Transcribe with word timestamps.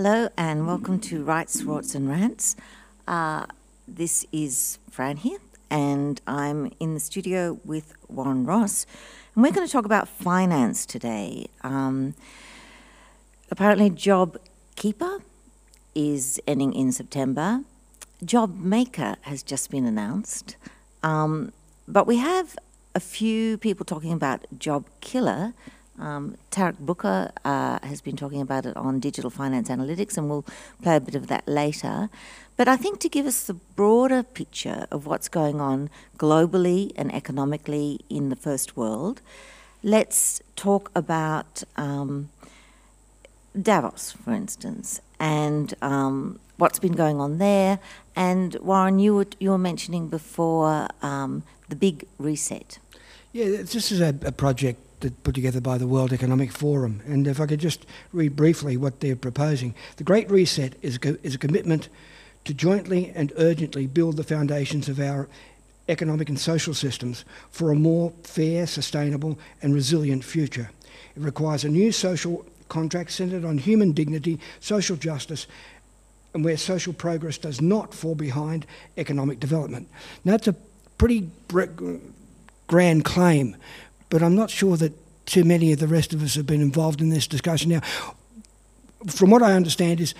Hello 0.00 0.28
and 0.38 0.64
welcome 0.64 1.00
to 1.00 1.24
Rights, 1.24 1.62
Rorts 1.62 1.96
and 1.96 2.08
Rants. 2.08 2.54
Uh, 3.08 3.46
this 3.88 4.24
is 4.30 4.78
Fran 4.88 5.16
here, 5.16 5.40
and 5.70 6.20
I'm 6.24 6.70
in 6.78 6.94
the 6.94 7.00
studio 7.00 7.58
with 7.64 7.94
Warren 8.06 8.46
Ross, 8.46 8.86
and 9.34 9.42
we're 9.42 9.50
going 9.50 9.66
to 9.66 9.72
talk 9.72 9.84
about 9.84 10.06
finance 10.06 10.86
today. 10.86 11.48
Um, 11.64 12.14
apparently, 13.50 13.90
Job 13.90 14.38
Keeper 14.76 15.18
is 15.96 16.40
ending 16.46 16.74
in 16.74 16.92
September. 16.92 17.64
Job 18.24 18.56
Maker 18.56 19.16
has 19.22 19.42
just 19.42 19.68
been 19.68 19.84
announced, 19.84 20.54
um, 21.02 21.52
but 21.88 22.06
we 22.06 22.18
have 22.18 22.56
a 22.94 23.00
few 23.00 23.58
people 23.58 23.84
talking 23.84 24.12
about 24.12 24.46
Job 24.56 24.84
Killer 25.00 25.54
um, 25.98 26.36
Tarek 26.50 26.78
Booker 26.78 27.30
uh, 27.44 27.78
has 27.82 28.00
been 28.00 28.16
talking 28.16 28.40
about 28.40 28.66
it 28.66 28.76
on 28.76 29.00
digital 29.00 29.30
finance 29.30 29.68
analytics, 29.68 30.16
and 30.16 30.28
we'll 30.28 30.44
play 30.82 30.96
a 30.96 31.00
bit 31.00 31.14
of 31.14 31.26
that 31.28 31.46
later. 31.46 32.08
But 32.56 32.68
I 32.68 32.76
think 32.76 32.98
to 33.00 33.08
give 33.08 33.26
us 33.26 33.44
the 33.44 33.54
broader 33.54 34.22
picture 34.22 34.86
of 34.90 35.06
what's 35.06 35.28
going 35.28 35.60
on 35.60 35.90
globally 36.16 36.92
and 36.96 37.14
economically 37.14 38.00
in 38.08 38.30
the 38.30 38.36
first 38.36 38.76
world, 38.76 39.20
let's 39.82 40.42
talk 40.56 40.90
about 40.94 41.62
um, 41.76 42.30
Davos, 43.60 44.12
for 44.12 44.32
instance, 44.32 45.00
and 45.20 45.74
um, 45.82 46.40
what's 46.56 46.78
been 46.78 46.94
going 46.94 47.20
on 47.20 47.38
there. 47.38 47.78
And 48.16 48.56
Warren, 48.56 48.98
you 48.98 49.14
were, 49.14 49.26
you 49.38 49.50
were 49.50 49.58
mentioning 49.58 50.08
before 50.08 50.88
um, 51.02 51.44
the 51.68 51.76
big 51.76 52.06
reset. 52.18 52.78
Yeah, 53.32 53.62
this 53.62 53.92
is 53.92 54.00
a, 54.00 54.14
a 54.24 54.32
project 54.32 54.80
put 55.00 55.34
together 55.34 55.60
by 55.60 55.78
the 55.78 55.86
World 55.86 56.12
Economic 56.12 56.52
Forum. 56.52 57.02
And 57.06 57.26
if 57.26 57.40
I 57.40 57.46
could 57.46 57.60
just 57.60 57.86
read 58.12 58.36
briefly 58.36 58.76
what 58.76 59.00
they're 59.00 59.16
proposing. 59.16 59.74
The 59.96 60.04
Great 60.04 60.30
Reset 60.30 60.74
is, 60.82 60.98
is 61.22 61.34
a 61.34 61.38
commitment 61.38 61.88
to 62.44 62.54
jointly 62.54 63.12
and 63.14 63.32
urgently 63.36 63.86
build 63.86 64.16
the 64.16 64.24
foundations 64.24 64.88
of 64.88 65.00
our 65.00 65.28
economic 65.88 66.28
and 66.28 66.38
social 66.38 66.74
systems 66.74 67.24
for 67.50 67.70
a 67.70 67.74
more 67.74 68.12
fair, 68.22 68.66
sustainable 68.66 69.38
and 69.62 69.74
resilient 69.74 70.24
future. 70.24 70.70
It 71.16 71.22
requires 71.22 71.64
a 71.64 71.68
new 71.68 71.92
social 71.92 72.46
contract 72.68 73.10
centred 73.10 73.44
on 73.44 73.58
human 73.58 73.92
dignity, 73.92 74.38
social 74.60 74.96
justice, 74.96 75.46
and 76.34 76.44
where 76.44 76.56
social 76.56 76.92
progress 76.92 77.38
does 77.38 77.60
not 77.60 77.94
fall 77.94 78.14
behind 78.14 78.66
economic 78.96 79.40
development. 79.40 79.88
Now, 80.24 80.32
that's 80.32 80.48
a 80.48 80.56
pretty 80.98 81.30
grand 82.66 83.04
claim, 83.04 83.56
but 84.08 84.22
I'm 84.22 84.34
not 84.34 84.50
sure 84.50 84.76
that 84.76 84.92
too 85.26 85.44
many 85.44 85.72
of 85.72 85.78
the 85.78 85.86
rest 85.86 86.14
of 86.14 86.22
us 86.22 86.34
have 86.34 86.46
been 86.46 86.62
involved 86.62 87.00
in 87.00 87.10
this 87.10 87.26
discussion. 87.26 87.70
Now, 87.70 87.80
from 89.06 89.30
what 89.30 89.42
I 89.42 89.52
understand, 89.52 90.00
is 90.00 90.14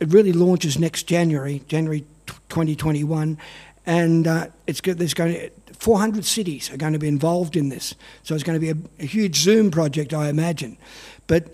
it 0.00 0.08
really 0.08 0.32
launches 0.32 0.78
next 0.78 1.04
January, 1.04 1.62
January 1.68 2.04
2021, 2.48 3.38
and 3.86 4.26
uh, 4.26 4.46
it's 4.66 4.80
there's 4.80 5.14
going 5.14 5.34
to, 5.34 5.50
400 5.78 6.24
cities 6.24 6.70
are 6.70 6.76
going 6.76 6.92
to 6.92 6.98
be 6.98 7.08
involved 7.08 7.56
in 7.56 7.68
this. 7.68 7.94
So 8.22 8.34
it's 8.34 8.44
going 8.44 8.60
to 8.60 8.60
be 8.60 8.70
a, 8.70 9.02
a 9.02 9.06
huge 9.06 9.36
Zoom 9.36 9.70
project, 9.70 10.14
I 10.14 10.28
imagine. 10.28 10.76
But 11.26 11.48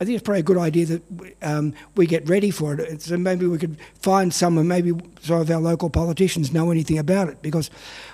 I 0.00 0.04
think 0.04 0.16
it's 0.16 0.24
probably 0.24 0.40
a 0.40 0.44
good 0.44 0.58
idea 0.58 0.86
that 0.86 1.02
um, 1.42 1.74
we 1.96 2.06
get 2.06 2.28
ready 2.28 2.50
for 2.50 2.74
it. 2.74 3.02
So 3.02 3.16
maybe 3.16 3.46
we 3.46 3.58
could 3.58 3.76
find 4.00 4.32
someone, 4.32 4.68
maybe 4.68 4.92
some 5.22 5.40
of 5.40 5.50
our 5.50 5.60
local 5.60 5.90
politicians 5.90 6.52
know 6.52 6.70
anything 6.70 6.98
about 6.98 7.28
it, 7.28 7.42
because 7.42 7.70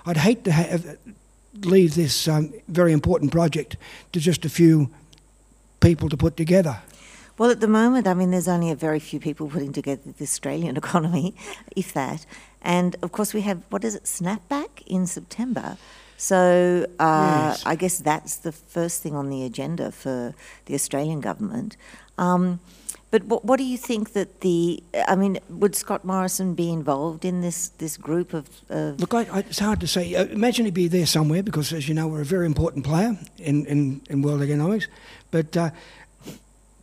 I'd 0.06 0.16
hate 0.16 0.44
to 0.44 0.52
have 0.52 0.96
leave 1.62 1.94
this 1.94 2.28
um, 2.28 2.52
very 2.68 2.92
important 2.92 3.32
project 3.32 3.76
to 4.12 4.20
just 4.20 4.44
a 4.44 4.48
few 4.48 4.90
people 5.80 6.08
to 6.08 6.16
put 6.16 6.36
together? 6.36 6.82
Well, 7.36 7.50
at 7.50 7.60
the 7.60 7.68
moment, 7.68 8.06
I 8.06 8.14
mean, 8.14 8.30
there's 8.30 8.48
only 8.48 8.70
a 8.70 8.76
very 8.76 9.00
few 9.00 9.18
people 9.18 9.48
putting 9.48 9.72
together 9.72 10.02
the 10.16 10.24
Australian 10.24 10.76
economy, 10.84 11.34
if 11.74 11.92
that. 11.92 12.26
And 12.62 12.96
of 13.02 13.12
course, 13.12 13.34
we 13.34 13.42
have, 13.42 13.62
what 13.70 13.84
is 13.84 13.94
it, 13.94 14.04
Snapback 14.04 14.82
in 14.86 15.06
September. 15.06 15.76
So 16.16 16.86
uh, 17.00 17.50
yes. 17.50 17.66
I 17.66 17.74
guess 17.74 17.98
that's 17.98 18.36
the 18.36 18.52
first 18.52 19.02
thing 19.02 19.14
on 19.14 19.30
the 19.30 19.44
agenda 19.44 19.90
for 19.90 20.34
the 20.66 20.74
Australian 20.74 21.20
government. 21.20 21.76
Um, 22.18 22.60
but 23.14 23.22
what, 23.26 23.44
what 23.44 23.58
do 23.58 23.62
you 23.62 23.78
think 23.78 24.12
that 24.14 24.40
the? 24.40 24.82
I 25.06 25.14
mean, 25.14 25.38
would 25.48 25.76
Scott 25.76 26.04
Morrison 26.04 26.54
be 26.54 26.72
involved 26.72 27.24
in 27.24 27.42
this 27.42 27.68
this 27.68 27.96
group 27.96 28.34
of? 28.34 28.48
of 28.68 28.98
Look, 28.98 29.14
I, 29.14 29.20
I, 29.30 29.38
it's 29.38 29.60
hard 29.60 29.78
to 29.82 29.86
say. 29.86 30.16
Uh, 30.16 30.24
imagine 30.24 30.64
he'd 30.64 30.74
be 30.74 30.88
there 30.88 31.06
somewhere 31.06 31.40
because, 31.40 31.72
as 31.72 31.88
you 31.88 31.94
know, 31.94 32.08
we're 32.08 32.22
a 32.22 32.24
very 32.24 32.44
important 32.44 32.84
player 32.84 33.16
in 33.38 33.66
in, 33.66 34.00
in 34.10 34.20
world 34.20 34.42
economics. 34.42 34.88
But 35.30 35.56
uh, 35.56 35.70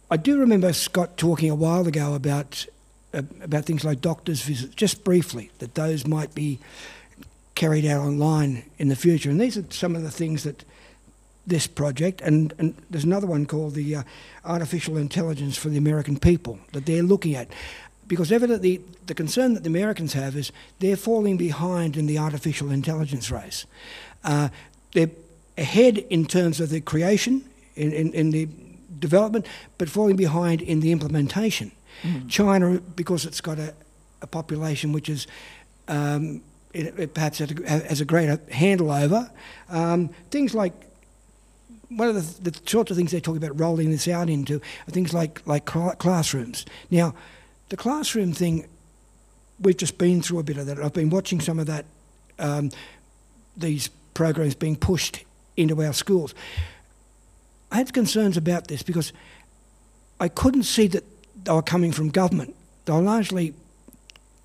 I 0.09 0.15
do 0.15 0.39
remember 0.39 0.71
Scott 0.71 1.17
talking 1.17 1.49
a 1.49 1.55
while 1.55 1.85
ago 1.85 2.13
about 2.13 2.65
uh, 3.13 3.23
about 3.41 3.65
things 3.65 3.83
like 3.83 3.99
doctors' 3.99 4.41
visits, 4.41 4.73
just 4.73 5.03
briefly, 5.03 5.51
that 5.59 5.75
those 5.75 6.07
might 6.07 6.33
be 6.33 6.59
carried 7.55 7.83
out 7.83 8.05
online 8.05 8.63
in 8.77 8.87
the 8.87 8.95
future. 8.95 9.29
And 9.29 9.41
these 9.41 9.57
are 9.57 9.65
some 9.69 9.97
of 9.97 10.01
the 10.01 10.11
things 10.11 10.43
that 10.43 10.63
this 11.47 11.67
project, 11.67 12.21
and, 12.21 12.53
and 12.59 12.75
there's 12.89 13.03
another 13.03 13.27
one 13.27 13.45
called 13.45 13.73
the 13.73 13.95
uh, 13.95 14.03
Artificial 14.45 14.97
Intelligence 14.97 15.57
for 15.57 15.69
the 15.69 15.77
American 15.77 16.17
People 16.17 16.59
that 16.73 16.85
they're 16.85 17.03
looking 17.03 17.35
at. 17.35 17.47
Because 18.07 18.31
evidently, 18.31 18.81
the 19.07 19.13
concern 19.13 19.53
that 19.53 19.63
the 19.63 19.69
Americans 19.69 20.13
have 20.13 20.35
is 20.35 20.51
they're 20.79 20.97
falling 20.97 21.37
behind 21.37 21.97
in 21.97 22.07
the 22.07 22.17
artificial 22.17 22.69
intelligence 22.69 23.31
race. 23.31 23.65
Uh, 24.23 24.49
they're 24.93 25.09
ahead 25.57 25.97
in 25.97 26.25
terms 26.25 26.59
of 26.59 26.69
the 26.69 26.81
creation, 26.81 27.43
in, 27.75 27.91
in, 27.91 28.13
in, 28.13 28.31
the 28.31 28.47
development, 28.99 29.45
but 29.77 29.89
falling 29.89 30.15
behind 30.15 30.61
in 30.61 30.81
the 30.81 30.91
implementation. 30.91 31.71
Mm. 32.03 32.29
China, 32.29 32.79
because 32.95 33.25
it's 33.25 33.41
got 33.41 33.57
a, 33.59 33.73
a 34.21 34.27
population 34.27 34.91
which 34.91 35.09
is 35.09 35.27
um, 35.87 36.41
it, 36.73 36.99
it 36.99 37.13
perhaps 37.13 37.39
has 37.39 37.51
a, 37.51 37.69
has 37.69 38.01
a, 38.01 38.05
greater 38.05 38.39
handle 38.51 38.91
over 38.91 39.29
um, 39.69 40.09
things 40.29 40.53
like 40.53 40.73
one 41.95 42.07
of 42.07 42.43
the, 42.43 42.51
the, 42.51 42.59
sorts 42.69 42.89
of 42.89 42.97
things 42.97 43.11
they're 43.11 43.19
talking 43.19 43.43
about 43.43 43.59
rolling 43.59 43.91
this 43.91 44.07
out 44.07 44.29
into 44.29 44.61
are 44.87 44.91
things 44.91 45.13
like 45.13 45.45
like 45.45 45.65
classrooms. 45.65 46.65
Now, 46.89 47.13
the 47.69 47.77
classroom 47.77 48.33
thing, 48.33 48.67
we've 49.59 49.77
just 49.77 49.97
been 49.97 50.21
through 50.21 50.39
a 50.39 50.43
bit 50.43 50.57
of 50.57 50.65
that. 50.67 50.79
I've 50.79 50.93
been 50.93 51.09
watching 51.09 51.41
some 51.41 51.59
of 51.59 51.67
that, 51.67 51.85
um, 52.39 52.71
these 53.57 53.89
programs 54.13 54.55
being 54.55 54.75
pushed 54.75 55.23
into 55.57 55.81
our 55.83 55.93
schools. 55.93 56.33
I 57.71 57.77
had 57.77 57.93
concerns 57.93 58.37
about 58.37 58.67
this 58.67 58.83
because 58.83 59.13
I 60.19 60.27
couldn't 60.27 60.63
see 60.63 60.87
that 60.87 61.03
they 61.43 61.51
were 61.51 61.61
coming 61.61 61.91
from 61.91 62.09
government. 62.09 62.55
They 62.85 62.93
were 62.93 63.01
largely 63.01 63.53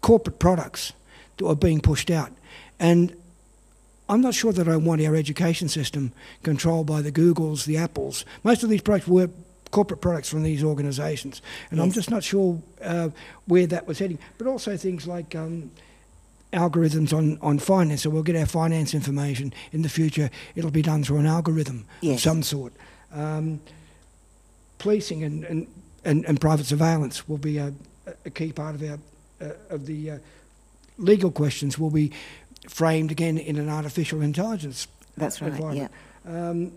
corporate 0.01 0.39
products 0.39 0.93
that 1.37 1.45
were 1.45 1.55
being 1.55 1.81
pushed 1.81 2.11
out, 2.11 2.33
and 2.79 3.15
I'm 4.09 4.21
not 4.21 4.35
sure 4.35 4.53
that 4.53 4.69
I 4.69 4.77
want 4.77 5.03
our 5.03 5.17
education 5.17 5.69
system 5.69 6.13
controlled 6.43 6.87
by 6.87 7.03
the 7.03 7.11
Googles, 7.11 7.65
the 7.65 7.77
Apples. 7.77 8.25
Most 8.45 8.63
of 8.63 8.71
these 8.71 8.83
products 8.83 9.09
were 9.09 9.31
corporate 9.73 10.01
products 10.01 10.29
from 10.29 10.43
these 10.43 10.63
organisations, 10.63 11.43
and 11.71 11.79
yes. 11.79 11.85
I'm 11.85 11.93
just 11.93 12.11
not 12.11 12.23
sure 12.23 12.63
uh, 12.83 13.11
where 13.47 13.67
that 13.67 13.87
was 13.87 13.99
heading. 13.99 14.19
But 14.39 14.47
also 14.47 14.77
things 14.77 15.07
like 15.07 15.35
um, 15.35 15.73
algorithms 16.53 17.13
on, 17.13 17.39
on 17.43 17.59
finance, 17.59 18.03
so 18.03 18.11
we'll 18.11 18.23
get 18.23 18.37
our 18.37 18.47
finance 18.47 18.95
information 18.95 19.53
in 19.73 19.83
the 19.83 19.89
future. 19.89 20.31
It'll 20.55 20.71
be 20.71 20.83
done 20.83 21.03
through 21.03 21.19
an 21.19 21.27
algorithm 21.27 21.87
yes. 22.01 22.17
of 22.17 22.21
some 22.21 22.43
sort. 22.43 22.73
Um, 23.13 23.61
policing 24.79 25.25
and, 25.25 25.45
and, 25.45 25.67
and, 26.05 26.25
and, 26.27 26.41
private 26.41 26.67
surveillance 26.67 27.27
will 27.29 27.39
be 27.39 27.57
a, 27.59 27.73
a 28.25 28.31
key 28.31 28.53
part 28.53 28.75
of 28.75 28.83
our 28.83 28.99
uh, 29.41 29.53
of 29.71 29.87
the 29.87 30.11
uh, 30.13 30.19
legal 30.99 31.31
questions. 31.31 31.79
Will 31.79 31.91
be 31.91 32.13
framed 32.69 33.11
again 33.11 33.39
in 33.39 33.59
an 33.59 33.69
artificial 33.69 34.23
intelligence 34.23 34.89
That's 35.17 35.41
right, 35.41 35.53
environment. 35.53 35.93
Yeah. 36.25 36.49
Um, 36.51 36.73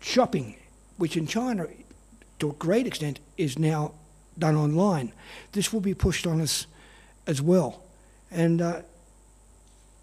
shopping, 0.00 0.56
which 0.96 1.16
in 1.16 1.26
China, 1.26 1.66
to 2.40 2.50
a 2.50 2.52
great 2.54 2.86
extent, 2.86 3.20
is 3.36 3.58
now 3.58 3.92
done 4.38 4.56
online. 4.56 5.12
This 5.52 5.72
will 5.72 5.80
be 5.80 5.94
pushed 5.94 6.26
on 6.26 6.40
us 6.40 6.66
as 7.26 7.40
well. 7.40 7.82
And 8.30 8.60
uh, 8.60 8.82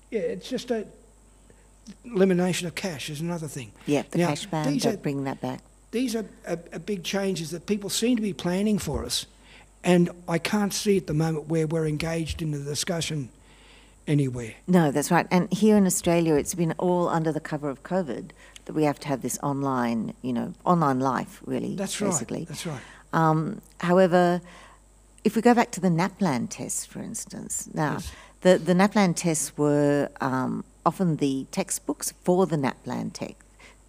yeah, 0.10 0.22
it's 0.22 0.50
just 0.50 0.72
a 0.72 0.88
elimination 2.06 2.68
of 2.68 2.76
cash 2.76 3.10
is 3.10 3.22
another 3.22 3.48
thing. 3.48 3.72
Yeah, 3.86 4.04
the 4.12 4.20
now, 4.20 4.28
cash 4.28 4.46
ban, 4.46 4.78
don't 4.78 4.94
are, 4.94 4.98
bring 4.98 5.24
that 5.26 5.42
back. 5.42 5.62
These 5.92 6.16
are, 6.16 6.26
are, 6.48 6.60
are 6.74 6.80
big 6.80 7.04
changes 7.04 7.52
that 7.52 7.66
people 7.66 7.90
seem 7.90 8.16
to 8.16 8.22
be 8.22 8.34
planning 8.34 8.80
for 8.80 9.04
us. 9.04 9.26
And 9.84 10.10
I 10.28 10.38
can't 10.38 10.74
see 10.74 10.98
at 10.98 11.08
the 11.08 11.14
moment 11.14 11.48
where 11.48 11.68
we're 11.68 11.88
engaged 11.88 12.42
in 12.42 12.52
the 12.52 12.60
discussion 12.60 13.30
anywhere. 14.08 14.54
No, 14.68 14.92
that's 14.92 15.12
right. 15.12 15.28
And 15.32 15.52
here 15.52 15.78
in 15.78 15.86
Australia, 15.86 16.36
it's 16.36 16.56
been 16.56 16.74
all 16.78 17.10
under 17.10 17.32
the 17.32 17.40
cover 17.40 17.70
of 17.70 17.84
COVID 17.84 18.32
that 18.66 18.74
we 18.74 18.84
have 18.84 19.00
to 19.02 19.08
have 19.08 19.22
this 19.22 19.40
online, 19.42 20.14
you 20.22 20.34
know, 20.34 20.54
online 20.66 21.00
life, 21.00 21.42
really. 21.46 21.76
That's 21.76 22.00
basically. 22.00 22.40
right. 22.40 22.48
That's 22.48 22.66
right. 22.66 22.82
Um, 23.14 23.62
however, 23.80 24.42
if 25.24 25.36
we 25.36 25.42
go 25.42 25.54
back 25.54 25.72
to 25.72 25.80
the 25.80 25.90
NAPLAN 25.90 26.50
tests, 26.50 26.86
for 26.86 27.00
instance, 27.00 27.70
now 27.74 27.94
yes. 27.94 28.12
the 28.42 28.58
the 28.58 28.74
NAPLAN 28.74 29.16
tests 29.16 29.58
were 29.58 30.10
um, 30.20 30.64
often 30.86 31.18
the 31.18 31.46
textbooks 31.52 32.14
for 32.24 32.46
the 32.48 32.58
NAPLAN 32.58 33.14
te- 33.14 33.36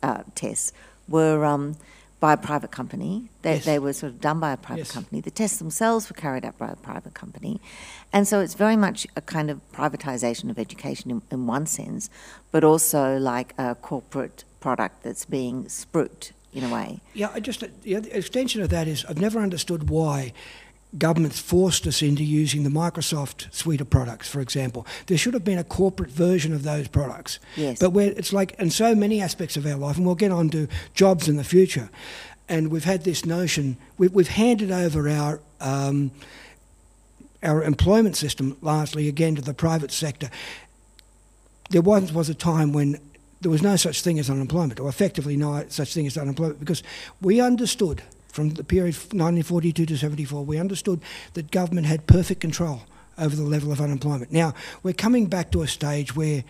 uh, 0.03 0.23
tests 0.35 0.73
were 1.09 1.45
um, 1.45 1.77
by 2.23 2.33
a 2.33 2.37
private 2.37 2.71
company. 2.71 3.29
They, 3.43 3.55
Yes. 3.55 3.65
they 3.65 3.79
were 3.81 3.93
sort 3.93 4.13
of 4.13 4.21
done 4.21 4.39
by 4.39 4.53
a 4.53 4.57
private 4.57 4.87
Yes. 4.87 4.93
company. 4.93 5.21
The 5.21 5.33
tests 5.33 5.59
themselves 5.59 6.09
were 6.09 6.15
carried 6.15 6.45
out 6.45 6.57
by 6.57 6.69
a 6.69 6.77
private 6.77 7.15
company. 7.15 7.61
And 8.13 8.29
so 8.29 8.39
it's 8.39 8.55
very 8.55 8.77
much 8.77 9.09
a 9.17 9.21
kind 9.21 9.51
of 9.51 9.57
privatization 9.73 10.49
of 10.49 10.57
education 10.57 11.11
in, 11.11 11.23
in 11.33 11.49
one 11.49 11.67
sense, 11.67 12.11
but 12.53 12.63
also 12.63 13.19
like 13.19 13.55
a 13.59 13.75
corporate 13.75 14.45
product 14.61 15.03
that's 15.03 15.25
being 15.25 15.65
spruiked 15.65 16.31
in 16.55 16.63
a 16.63 16.69
way. 16.73 17.01
Yeah, 17.13 17.31
I 17.35 17.41
just 17.41 17.61
the 17.83 18.17
extension 18.17 18.63
of 18.63 18.69
that 18.69 18.87
is 18.87 19.05
I've 19.09 19.21
never 19.21 19.41
understood 19.41 19.91
why 19.91 20.33
governments 20.99 21.41
forced 21.41 21.87
us 21.87 22.03
into 22.03 22.23
using 22.23 22.65
the 22.65 22.71
Microsoft 22.71 23.53
suite 23.55 23.81
of 23.81 23.89
products, 23.89 24.29
for 24.29 24.41
example. 24.41 24.87
There 25.07 25.17
should 25.17 25.35
have 25.35 25.45
been 25.45 25.59
a 25.59 25.65
corporate 25.65 26.11
version 26.11 26.53
of 26.53 26.63
those 26.63 26.89
products. 26.89 27.39
Yes. 27.57 27.79
But 27.79 27.91
where 27.91 28.11
it's 28.11 28.33
like 28.33 28.53
in 28.59 28.71
so 28.71 28.95
many 28.95 29.21
aspects 29.21 29.57
of 29.57 29.67
our 29.67 29.77
life, 29.77 29.97
and 29.97 30.05
we'll 30.05 30.15
get 30.15 30.33
on 30.33 30.51
to 30.51 30.69
jobs 30.95 31.29
in 31.29 31.37
the 31.37 31.45
future, 31.45 31.89
and 32.49 32.71
we've 32.71 32.85
had 32.85 33.05
this 33.05 33.25
notion, 33.25 33.79
we've, 33.97 34.13
we've 34.13 34.29
handed 34.29 34.71
over 34.71 35.09
our 35.09 35.41
um, 35.61 36.11
our 37.43 37.63
employment 37.63 38.17
system 38.17 38.57
largely 38.61 39.09
again 39.09 39.35
to 39.35 39.43
the 39.43 39.55
private 39.55 39.91
sector. 39.91 40.31
There 41.71 41.83
once 41.83 42.13
was 42.13 42.29
a 42.29 42.35
time 42.35 42.73
when 42.73 43.01
there 43.41 43.51
was 43.51 43.63
no 43.63 43.77
such 43.77 44.03
thing 44.03 44.19
as 44.19 44.31
unemployment, 44.31 44.79
or 44.79 44.89
effectively 44.89 45.37
no 45.37 45.65
such 45.69 45.95
thing 45.95 46.07
as 46.07 46.17
unemployment, 46.17 46.61
because 46.61 46.83
we 47.21 47.41
understood 47.41 48.03
from 48.33 48.51
the 48.51 48.65
period 48.65 48.95
1942 48.95 49.87
to 49.87 49.97
74, 49.97 50.45
we 50.45 50.59
understood 50.59 51.01
that 51.35 51.51
government 51.51 51.87
had 51.87 52.07
perfect 52.07 52.41
control 52.41 52.81
over 53.19 53.37
the 53.37 53.43
level 53.43 53.71
of 53.71 53.81
unemployment. 53.81 54.33
Now, 54.33 54.55
we're 54.83 54.95
coming 54.95 55.27
back 55.27 55.53
to 55.53 55.63
a 55.63 55.69
stage 55.69 56.17
where, 56.17 56.43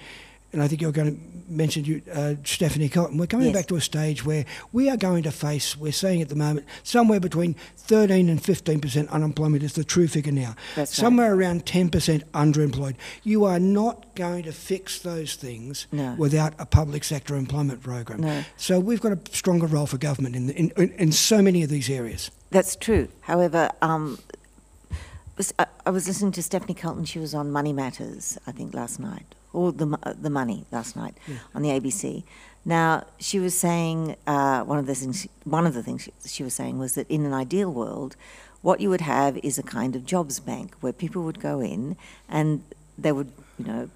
and 0.53 0.63
I 0.63 0.69
think 0.69 0.81
you're 0.81 0.93
going 0.93 1.17
to 1.17 1.32
mention 1.53 1.85
you, 1.85 2.03
uh, 2.13 2.35
Stephanie 2.45 2.89
Kelton, 2.89 3.19
we're 3.19 3.27
coming 3.27 3.47
Yes. 3.49 3.55
back 3.57 3.67
to 3.67 3.77
a 3.77 3.81
stage 3.81 4.25
where 4.25 4.45
we 4.73 4.89
are 4.91 4.97
going 4.97 5.23
to 5.25 5.31
face, 5.31 5.77
we're 5.77 5.93
seeing 5.93 6.21
at 6.23 6.29
the 6.29 6.35
moment, 6.35 6.67
somewhere 6.83 7.21
between 7.21 7.55
13 7.77 8.29
and 8.29 8.43
15% 8.43 9.09
unemployment 9.11 9.63
is 9.63 9.75
the 9.75 9.85
true 9.85 10.09
figure 10.09 10.33
now. 10.33 10.55
That's 10.75 10.91
right. 10.99 11.05
somewhere 11.05 11.35
around 11.35 11.67
10% 11.67 12.23
underemployed. 12.33 12.95
You 13.23 13.45
are 13.45 13.61
not 13.61 14.15
going 14.15 14.45
to 14.45 14.53
fix 14.53 14.99
those 14.99 15.35
things 15.35 15.87
No. 15.93 16.15
without 16.19 16.55
a 16.59 16.67
public 16.67 17.05
sector 17.05 17.37
employment 17.37 17.83
program. 17.83 18.21
No. 18.21 18.45
So 18.57 18.81
we've 18.81 19.01
got 19.01 19.13
a 19.13 19.19
stronger 19.31 19.67
role 19.67 19.87
for 19.87 19.99
government 19.99 20.35
in, 20.37 20.47
the, 20.47 20.57
in, 20.59 20.73
in, 20.77 20.91
in 20.93 21.13
so 21.13 21.43
many 21.43 21.63
of 21.63 21.71
these 21.71 21.89
areas. 21.91 22.31
That's 22.51 22.77
true. 22.77 23.09
However, 23.23 23.71
um, 23.81 24.19
I 25.87 25.91
was 25.91 26.07
listening 26.07 26.33
to 26.33 26.43
Stephanie 26.43 26.75
Kelton. 26.75 27.05
She 27.05 27.19
was 27.19 27.35
on 27.35 27.51
Money 27.51 27.73
Matters, 27.73 28.39
I 28.47 28.53
think, 28.53 28.75
last 28.75 29.01
night, 29.01 29.35
or 29.53 29.73
the 29.73 29.99
the 30.21 30.31
Money 30.31 30.65
last 30.71 30.97
night 30.97 31.17
on 31.55 31.63
the 31.63 31.71
ABC. 31.71 32.25
Now 32.65 33.05
she 33.19 33.39
was 33.39 33.57
saying 33.59 34.17
uh, 34.27 34.63
one 34.63 34.79
of 34.79 34.87
the 34.87 34.95
things. 34.95 35.27
One 35.45 35.67
of 35.67 35.75
the 35.75 35.83
things 35.83 36.03
she, 36.03 36.13
she 36.27 36.43
was 36.43 36.55
saying 36.55 36.79
was 36.79 36.95
that 36.95 37.11
in 37.11 37.25
an 37.25 37.33
ideal 37.33 37.73
world, 37.73 38.17
what 38.63 38.81
you 38.81 38.89
would 38.91 39.01
have 39.01 39.39
is 39.39 39.59
a 39.59 39.63
kind 39.63 39.97
of 39.97 40.07
jobs 40.07 40.41
bank 40.41 40.75
where 40.81 40.93
people 40.93 41.23
would 41.25 41.41
go 41.41 41.61
in 41.61 41.97
and 42.29 42.63
they 42.97 43.13
would, 43.13 43.33
you 43.59 43.67
know, 43.67 43.91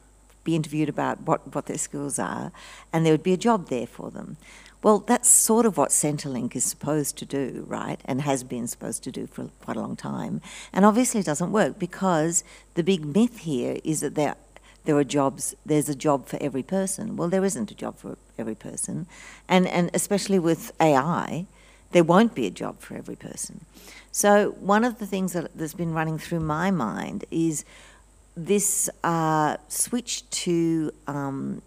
be 0.44 0.56
interviewed 0.56 0.88
about 0.88 1.22
what, 1.22 1.54
what 1.54 1.66
their 1.66 1.78
skills 1.78 2.18
are, 2.18 2.52
and 2.92 3.04
there 3.04 3.12
would 3.12 3.22
be 3.22 3.32
a 3.32 3.36
job 3.36 3.68
there 3.68 3.86
for 3.86 4.10
them. 4.10 4.36
Well, 4.82 5.00
that's 5.00 5.28
sort 5.28 5.66
of 5.66 5.76
what 5.76 5.90
Centrelink 5.90 6.54
is 6.54 6.64
supposed 6.64 7.16
to 7.18 7.24
do, 7.24 7.64
right? 7.66 8.00
And 8.04 8.20
has 8.22 8.44
been 8.44 8.68
supposed 8.68 9.02
to 9.04 9.10
do 9.10 9.26
for 9.26 9.50
quite 9.64 9.76
a 9.76 9.80
long 9.80 9.96
time. 9.96 10.40
And 10.72 10.84
obviously 10.84 11.20
it 11.20 11.26
doesn't 11.26 11.50
work 11.50 11.78
because 11.78 12.44
the 12.74 12.84
big 12.84 13.04
myth 13.04 13.38
here 13.38 13.78
is 13.82 14.00
that 14.00 14.14
there, 14.14 14.36
there 14.86 14.96
are 14.96 15.04
jobs, 15.04 15.54
there's 15.64 15.88
a 15.88 15.94
job 15.94 16.26
for 16.26 16.38
every 16.40 16.62
person. 16.62 17.16
Well, 17.16 17.28
there 17.28 17.44
isn't 17.44 17.70
a 17.70 17.74
job 17.74 17.98
for 17.98 18.16
every 18.38 18.54
person. 18.54 19.06
And, 19.48 19.66
and 19.66 19.90
especially 19.92 20.38
with 20.38 20.72
AI, 20.80 21.46
there 21.92 22.04
won't 22.04 22.34
be 22.34 22.46
a 22.46 22.50
job 22.50 22.80
for 22.80 22.96
every 22.96 23.16
person. 23.16 23.64
So 24.12 24.52
one 24.52 24.84
of 24.84 24.98
the 24.98 25.06
things 25.06 25.32
that, 25.34 25.56
that's 25.56 25.74
been 25.74 25.92
running 25.92 26.18
through 26.18 26.40
my 26.40 26.70
mind 26.70 27.24
is 27.30 27.64
this 28.36 28.88
uh, 29.04 29.56
switch 29.68 30.28
to, 30.30 30.92
um, 31.06 31.62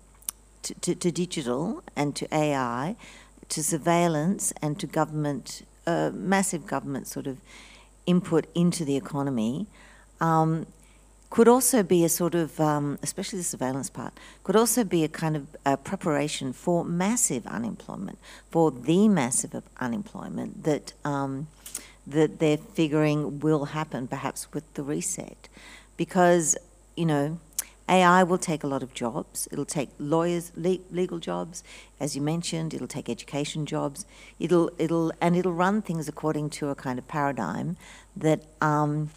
to, 0.64 0.74
to, 0.76 0.96
to 0.96 1.12
digital 1.12 1.84
and 1.96 2.16
to 2.16 2.34
AI, 2.34 2.96
to 3.50 3.64
surveillance 3.64 4.54
and 4.62 4.80
to 4.80 4.88
government, 4.88 5.66
uh, 5.86 6.12
massive 6.14 6.66
government 6.66 7.08
sort 7.08 7.28
of 7.28 7.38
input 8.06 8.46
into 8.56 8.86
the 8.86 8.96
economy, 8.96 9.68
um, 10.22 10.66
could 11.30 11.48
also 11.48 11.84
be 11.84 12.04
a 12.04 12.10
sort 12.10 12.34
of, 12.36 12.60
um, 12.60 12.98
especially 13.04 13.40
the 13.40 13.46
surveillance 13.46 13.90
part, 13.90 14.14
could 14.44 14.56
also 14.56 14.84
be 14.84 15.04
a 15.04 15.08
kind 15.08 15.36
of 15.36 15.56
uh 15.66 15.78
preparation 15.78 16.54
for 16.54 16.84
massive 16.84 17.46
unemployment, 17.48 18.18
for 18.50 18.72
the 18.72 19.08
massive 19.08 19.62
unemployment 19.80 20.64
that 20.64 20.94
um, 21.06 21.48
that 22.08 22.40
they're 22.40 22.58
figuring 22.58 23.40
will 23.40 23.66
happen, 23.66 24.08
perhaps 24.08 24.52
with 24.54 24.74
the 24.74 24.84
reset, 24.84 25.48
because 25.98 26.58
you 26.96 27.06
know. 27.06 27.40
AI 27.92 28.22
will 28.22 28.38
take 28.38 28.64
a 28.64 28.68
lot 28.68 28.84
of 28.84 28.94
jobs. 28.94 29.48
It'll 29.52 29.66
take 29.66 29.90
lawyers, 29.98 30.52
le- 30.56 30.78
legal 30.92 31.18
jobs, 31.18 31.64
as 32.00 32.16
you 32.16 32.22
mentioned. 32.22 32.72
It'll 32.76 32.86
take 32.86 33.10
education 33.10 33.66
jobs. 33.66 34.06
It'll, 34.40 34.70
it'll, 34.78 35.12
and 35.20 35.36
it'll 35.36 35.54
run 35.54 35.82
things 35.82 36.08
according 36.08 36.52
to 36.52 36.70
a 36.70 36.76
kind 36.76 37.00
of 37.00 37.08
paradigm 37.08 37.78
that 38.16 38.44
um, 38.62 39.10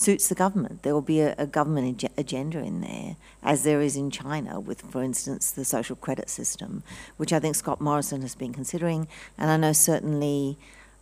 suits 0.00 0.28
the 0.28 0.34
government. 0.34 0.82
There 0.82 0.94
will 0.94 1.02
be 1.02 1.20
a, 1.20 1.34
a 1.36 1.46
government 1.46 2.02
ag- 2.04 2.12
agenda 2.16 2.58
in 2.60 2.80
there, 2.80 3.16
as 3.42 3.62
there 3.64 3.80
is 3.80 3.96
in 3.96 4.10
China 4.10 4.58
with, 4.58 4.80
for 4.82 5.02
instance, 5.02 5.50
the 5.50 5.64
social 5.64 5.96
credit 5.96 6.28
system, 6.30 6.82
which 7.18 7.32
I 7.32 7.38
think 7.38 7.54
Scott 7.54 7.80
Morrison 7.80 8.22
has 8.22 8.34
been 8.34 8.52
considering, 8.52 9.08
and 9.36 9.50
I 9.50 9.56
know 9.56 9.72
certainly 9.72 10.56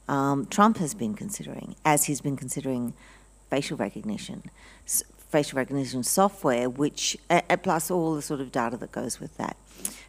um, 0.09 0.47
Trump 0.47 0.79
has 0.79 0.95
been 0.95 1.15
considering, 1.15 1.77
as 1.85 2.05
he's 2.05 2.21
been 2.21 2.37
considering 2.37 2.95
facial 3.51 3.77
recognition, 3.77 4.43
s- 4.85 5.05
facial 5.29 5.57
recognition 5.57 6.03
software, 6.03 6.69
which 6.69 7.17
uh, 7.31 7.41
plus 7.63 7.91
all 7.91 8.15
the 8.15 8.23
sort 8.23 8.41
of 8.41 8.51
data 8.51 8.77
that 8.77 8.93
goes 8.93 9.21
with 9.21 9.37
that. 9.37 9.57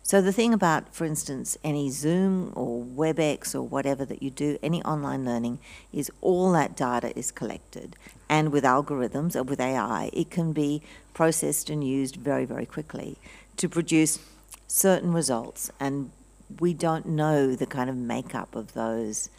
So 0.01 0.21
the 0.21 0.33
thing 0.33 0.53
about, 0.53 0.95
for 0.95 1.05
instance, 1.05 1.55
any 1.63 1.91
Zoom 1.91 2.51
or 2.55 2.83
WebEx 2.83 3.53
or 3.53 3.61
whatever 3.61 4.05
that 4.05 4.23
you 4.23 4.31
do, 4.31 4.57
any 4.63 4.81
online 4.83 5.23
learning, 5.23 5.59
is 5.93 6.09
all 6.21 6.51
that 6.53 6.75
data 6.75 7.15
is 7.17 7.31
collected, 7.31 7.95
and 8.27 8.51
with 8.51 8.63
algorithms 8.63 9.35
or 9.35 9.43
with 9.43 9.59
AI, 9.59 10.09
it 10.13 10.31
can 10.31 10.51
be 10.51 10.81
processed 11.13 11.69
and 11.69 11.83
used 11.83 12.15
very, 12.15 12.45
very 12.45 12.65
quickly 12.65 13.17
to 13.57 13.69
produce 13.69 14.19
certain 14.67 15.13
results, 15.13 15.69
and 15.79 16.11
we 16.59 16.73
don't 16.73 17.05
know 17.05 17.55
the 17.55 17.67
kind 17.67 17.89
of 17.89 17.95
makeup 17.95 18.55
of 18.55 18.73
those 18.73 19.29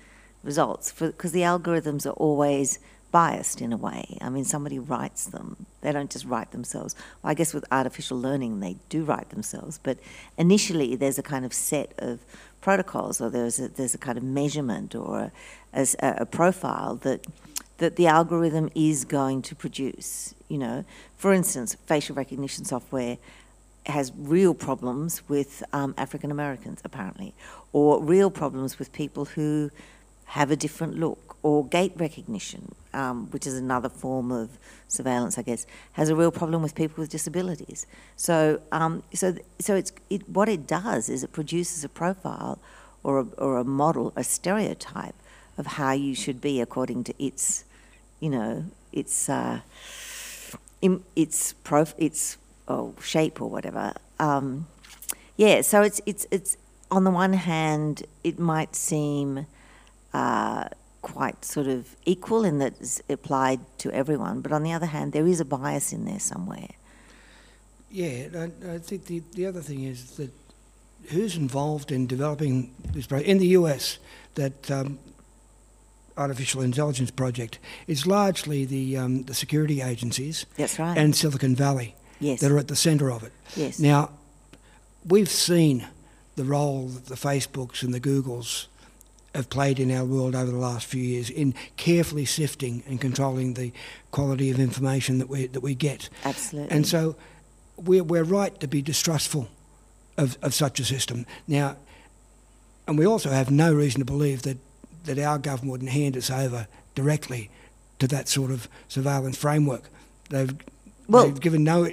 results 0.45 0.93
because 0.93 1.33
the 1.33 1.41
algorithms 1.41 2.07
are 2.07 2.11
always 2.11 2.79
biased 3.11 3.61
in 3.61 3.73
a 3.73 3.77
way. 3.77 4.19
I 4.21 4.29
mean, 4.29 4.45
somebody 4.45 4.79
writes 4.79 5.27
them. 5.27 5.67
They 5.81 5.93
don't 5.93 6.11
just 6.11 6.25
write 6.25 6.53
themselves. 6.53 6.95
Well, 7.23 7.31
I 7.31 7.35
guess 7.35 7.53
with 7.53 7.65
artificial 7.71 8.21
learning, 8.21 8.61
they 8.61 8.77
do 8.89 9.05
write 9.05 9.31
themselves, 9.31 9.79
but 9.83 9.99
initially 10.37 10.97
there's 10.97 11.19
a 11.19 11.23
kind 11.23 11.45
of 11.45 11.53
set 11.53 11.93
of 11.99 12.21
protocols, 12.61 13.21
or 13.21 13.31
there's 13.31 13.59
a, 13.59 13.69
there's 13.69 13.95
a 13.95 13.99
kind 13.99 14.19
of 14.19 14.25
measurement 14.25 14.95
or 14.95 15.33
a, 15.73 15.87
a, 16.01 16.15
a 16.19 16.27
profile 16.27 16.97
that 16.97 17.27
that 17.79 17.97
the 17.97 18.07
algorithm 18.07 18.69
is 18.75 19.07
going 19.07 19.41
to 19.41 19.55
produce. 19.55 20.35
You 20.49 20.59
know, 20.59 20.85
for 21.17 21.33
instance, 21.33 21.77
facial 21.87 22.15
recognition 22.15 22.65
software 22.65 23.17
has 23.87 24.13
real 24.17 24.53
problems 24.55 25.27
with 25.29 25.63
um, 25.73 25.95
African 25.97 26.31
Americans, 26.31 26.81
apparently, 26.85 27.35
or 27.73 28.03
real 28.03 28.31
problems 28.31 28.79
with 28.79 28.93
people 28.93 29.25
who 29.25 29.71
have 30.27 30.51
a 30.51 30.57
different 30.57 30.99
look, 30.99 31.30
or 31.43 31.67
gait 31.67 31.93
recognition, 31.97 32.75
um, 32.93 33.31
which 33.31 33.47
is 33.47 33.55
another 33.55 33.89
form 33.89 34.31
of 34.31 34.59
surveillance, 34.89 35.39
I 35.39 35.43
guess, 35.43 35.67
has 35.93 36.09
a 36.09 36.17
real 36.17 36.31
problem 36.31 36.63
with 36.63 36.75
people 36.75 37.01
with 37.03 37.11
disabilities. 37.11 37.87
So, 38.17 38.61
um, 38.73 39.03
so, 39.15 39.35
so 39.59 39.75
it's 39.75 39.93
it, 40.11 40.29
what 40.29 40.49
it 40.49 40.67
does 40.67 41.09
is 41.09 41.23
it 41.25 41.33
produces 41.33 41.85
a 41.85 41.89
profile, 41.89 42.59
or 43.03 43.21
a, 43.21 43.25
or 43.39 43.59
a 43.59 43.65
model, 43.65 44.13
a 44.17 44.25
stereotype 44.25 45.15
of 45.57 45.67
how 45.67 45.93
you 45.93 46.15
should 46.15 46.41
be 46.41 46.61
according 46.61 47.05
to 47.05 47.15
its, 47.23 47.65
you 48.21 48.31
know, 48.31 48.65
its 48.93 49.29
uh, 49.29 49.61
im, 50.83 51.05
its 51.17 51.53
prof, 51.53 51.95
its 51.97 52.37
oh, 52.69 52.95
shape 53.03 53.41
or 53.41 53.49
whatever. 53.49 53.95
Um, 54.19 54.67
yeah, 55.37 55.63
so 55.63 55.83
it's 55.83 56.01
it's 56.05 56.27
it's 56.31 56.57
on 56.91 57.05
the 57.05 57.11
one 57.11 57.33
hand, 57.35 58.05
it 58.25 58.39
might 58.39 58.75
seem 58.75 59.47
uh, 60.13 60.69
quite 61.03 61.45
sort 61.45 61.67
of 61.67 61.97
equal 62.05 62.45
in 62.45 62.59
that 62.59 62.75
it's 62.81 63.01
applied 63.09 63.61
to 63.79 63.91
everyone, 63.93 64.41
but 64.41 64.53
on 64.53 64.63
the 64.63 64.73
other 64.73 64.87
hand, 64.87 65.13
there 65.13 65.27
is 65.27 65.41
a 65.41 65.45
bias 65.45 65.93
in 65.93 66.05
there 66.05 66.21
somewhere. 66.21 66.69
Yeah, 67.91 68.29
I, 68.37 68.75
I 68.75 68.79
think 68.79 69.07
the, 69.07 69.23
the 69.33 69.47
other 69.47 69.61
thing 69.61 69.85
is 69.85 70.13
that 70.13 70.31
who's 71.09 71.37
involved 71.37 71.91
in 71.91 72.07
developing 72.07 72.75
this 72.93 73.07
project 73.07 73.29
in 73.29 73.39
the 73.39 73.49
US? 73.49 73.99
That 74.35 74.71
um, 74.71 74.99
artificial 76.17 76.61
intelligence 76.61 77.11
project 77.11 77.59
is 77.87 78.07
largely 78.07 78.65
the 78.65 78.97
um, 78.97 79.23
the 79.25 79.35
security 79.35 79.81
agencies 79.81 80.47
That's 80.57 80.79
right. 80.79 80.97
and 80.97 81.17
Silicon 81.17 81.57
Valley 81.57 81.97
yes. 82.21 82.41
that 82.41 82.51
are 82.53 82.59
at 82.59 82.69
the 82.69 82.77
centre 82.77 83.11
of 83.11 83.25
it. 83.25 83.33
yes. 83.57 83.81
Now, 83.81 84.11
we've 85.05 85.31
seen 85.31 85.87
the 86.37 86.45
role 86.45 86.87
that 86.89 87.07
the 87.07 87.17
Facebooks 87.17 87.83
and 87.83 87.93
the 87.93 88.01
Googles 88.01 88.67
have 89.35 89.49
played 89.49 89.79
in 89.79 89.91
our 89.93 90.05
world 90.05 90.35
over 90.35 90.51
the 90.51 90.59
last 90.59 90.87
few 90.87 91.03
years 91.03 91.31
in 91.31 91.55
carefully 91.77 92.25
sifting 92.25 92.83
and 92.89 93.01
controlling 93.01 93.55
the 93.55 93.73
quality 94.11 94.51
of 94.51 94.59
information 94.59 95.19
that 95.19 95.29
we 95.29 95.47
that 95.47 95.63
we 95.63 95.75
get. 95.75 96.09
Absolutely. 96.25 96.71
And 96.77 96.87
so 96.87 97.15
we're, 97.77 98.03
we're 98.05 98.25
right 98.25 98.59
to 98.61 98.67
be 98.69 98.83
distrustful 98.83 99.49
of, 100.17 100.37
of 100.43 100.53
such 100.55 100.81
a 100.81 100.85
system. 100.85 101.27
Now, 101.47 101.77
and 102.87 102.99
we 102.99 103.07
also 103.07 103.31
have 103.31 103.51
no 103.51 103.73
reason 103.73 104.01
to 104.01 104.05
believe 104.05 104.43
that, 104.43 104.59
that 105.05 105.19
our 105.19 105.39
government 105.39 105.71
wouldn't 105.71 105.91
hand 105.91 106.17
us 106.17 106.31
over 106.31 106.67
directly 106.95 107.51
to 108.01 108.09
that 108.09 108.29
sort 108.29 108.51
of 108.51 108.69
surveillance 108.89 109.37
framework. 109.39 109.89
They've, 110.29 110.55
Well- 111.09 111.27
they've 111.27 111.41
given, 111.41 111.65
no, 111.65 111.89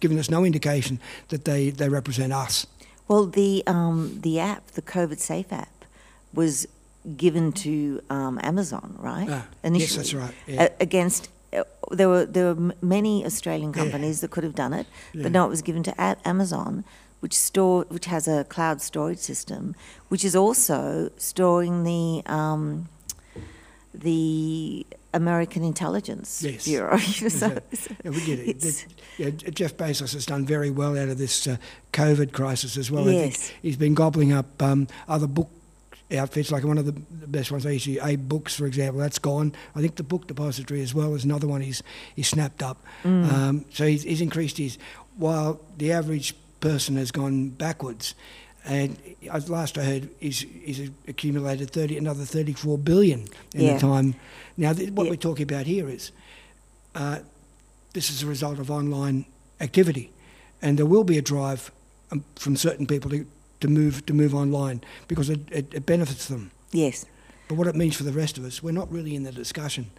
given 0.00 0.18
us 0.18 0.30
no 0.30 0.44
indication 0.44 1.00
that 1.28 1.44
they, 1.44 1.70
they 1.70 1.88
represent 1.88 2.32
us. 2.32 2.66
Well, 3.08 3.26
the 3.26 3.62
um, 3.68 4.18
the 4.22 4.40
app, 4.40 4.66
the 4.72 4.82
COVID 4.82 5.20
Safe 5.20 5.52
app, 5.52 5.84
was 6.34 6.66
given 7.16 7.52
to 7.52 8.00
um, 8.10 8.40
Amazon, 8.42 8.96
right? 8.98 9.28
Ah, 9.30 9.46
yes, 9.64 9.94
that's 9.96 10.14
right, 10.14 10.34
yeah. 10.46 10.64
A- 10.64 10.82
against 10.82 11.28
uh, 11.52 11.62
there 11.90 12.08
were 12.08 12.26
there 12.26 12.46
were 12.54 12.60
m- 12.70 12.72
many 12.82 13.24
Australian 13.24 13.72
companies 13.72 14.20
that 14.20 14.30
could 14.30 14.44
have 14.44 14.54
done 14.56 14.72
it, 14.72 14.86
Yeah. 15.12 15.22
but 15.24 15.32
no, 15.32 15.44
it 15.46 15.48
was 15.50 15.62
given 15.62 15.82
to 15.84 15.94
a- 15.98 16.16
Amazon, 16.24 16.84
which 17.20 17.34
store 17.34 17.84
which 17.88 18.06
has 18.06 18.26
a 18.28 18.44
cloud 18.44 18.80
storage 18.82 19.18
system, 19.20 19.74
which 20.08 20.24
is 20.24 20.34
also 20.34 21.10
storing 21.16 21.84
the 21.84 22.22
um, 22.26 22.88
the 23.94 24.84
American 25.14 25.64
Intelligence 25.64 26.42
Yes. 26.42 26.64
Bureau. 26.66 26.98
so, 27.30 27.48
Yeah. 27.48 27.60
Yeah, 28.04 28.10
we 28.10 28.24
get 28.26 28.38
it. 28.40 28.60
That- 28.60 28.84
yeah, 29.16 29.30
Jeff 29.30 29.76
Bezos 29.76 30.12
has 30.12 30.26
done 30.26 30.44
very 30.44 30.70
well 30.70 30.98
out 30.98 31.08
of 31.08 31.16
this 31.18 31.46
uh, 31.46 31.56
COVID 31.92 32.32
crisis 32.32 32.76
as 32.76 32.90
well. 32.90 33.08
I 33.08 33.12
Yes. 33.12 33.36
think 33.36 33.58
he's 33.62 33.76
been 33.78 33.94
gobbling 33.94 34.32
up 34.32 34.60
um, 34.62 34.88
other 35.08 35.26
book 35.26 35.48
outfits, 36.12 36.50
like 36.52 36.62
one 36.64 36.78
of 36.78 36.86
the 36.86 36.92
best 37.26 37.50
ones 37.50 37.66
I 37.66 37.70
usually, 37.70 37.96
AbeBooks, 37.96 38.52
for 38.54 38.66
example, 38.66 39.00
that's 39.00 39.18
gone. 39.18 39.52
I 39.74 39.80
think 39.80 39.96
the 39.96 40.02
book 40.04 40.26
depository 40.28 40.80
as 40.82 40.94
well 40.94 41.14
is 41.14 41.24
another 41.24 41.48
one 41.48 41.60
he's, 41.62 41.82
he's 42.14 42.28
snapped 42.28 42.62
up. 42.62 42.84
Mm. 43.02 43.32
Um, 43.32 43.64
so 43.72 43.86
he's, 43.86 44.04
he's 44.04 44.20
increased 44.20 44.58
his, 44.58 44.78
while 45.16 45.60
the 45.78 45.92
average 45.92 46.34
person 46.60 46.96
has 46.96 47.10
gone 47.10 47.48
backwards. 47.50 48.14
And 48.64 48.98
as 49.32 49.48
last 49.50 49.78
I 49.78 49.84
heard, 49.84 50.08
he's, 50.20 50.40
he's 50.40 50.90
accumulated 51.08 51.70
30, 51.70 51.98
another 51.98 52.24
34 52.24 52.78
billion 52.78 53.26
in 53.54 53.60
Yeah. 53.60 53.74
the 53.74 53.80
time. 53.80 54.14
Now, 54.56 54.72
th- 54.72 54.90
what 54.90 55.04
Yeah. 55.04 55.10
we're 55.10 55.16
talking 55.16 55.42
about 55.44 55.66
here 55.66 55.88
is 55.88 56.12
uh, 56.94 57.18
this 57.94 58.10
is 58.10 58.22
a 58.22 58.26
result 58.26 58.58
of 58.58 58.70
online 58.70 59.24
activity, 59.60 60.10
and 60.62 60.78
there 60.78 60.86
will 60.86 61.04
be 61.04 61.18
a 61.18 61.22
drive 61.22 61.70
um, 62.12 62.24
from 62.36 62.56
certain 62.56 62.86
people 62.86 63.10
to, 63.10 63.26
to 63.60 63.68
move 63.68 64.04
to 64.06 64.12
move 64.12 64.34
online 64.34 64.82
because 65.08 65.30
it, 65.30 65.40
it, 65.50 65.74
it 65.74 65.86
benefits 65.86 66.26
them. 66.26 66.50
yes. 66.72 67.06
But 67.48 67.54
what 67.54 67.68
it 67.68 67.76
means 67.76 67.94
for 67.94 68.02
the 68.02 68.12
rest 68.12 68.38
of 68.38 68.44
us, 68.44 68.60
we're 68.60 68.72
not 68.72 68.90
really 68.90 69.14
in 69.14 69.22
the 69.22 69.30
discussion. 69.30 69.90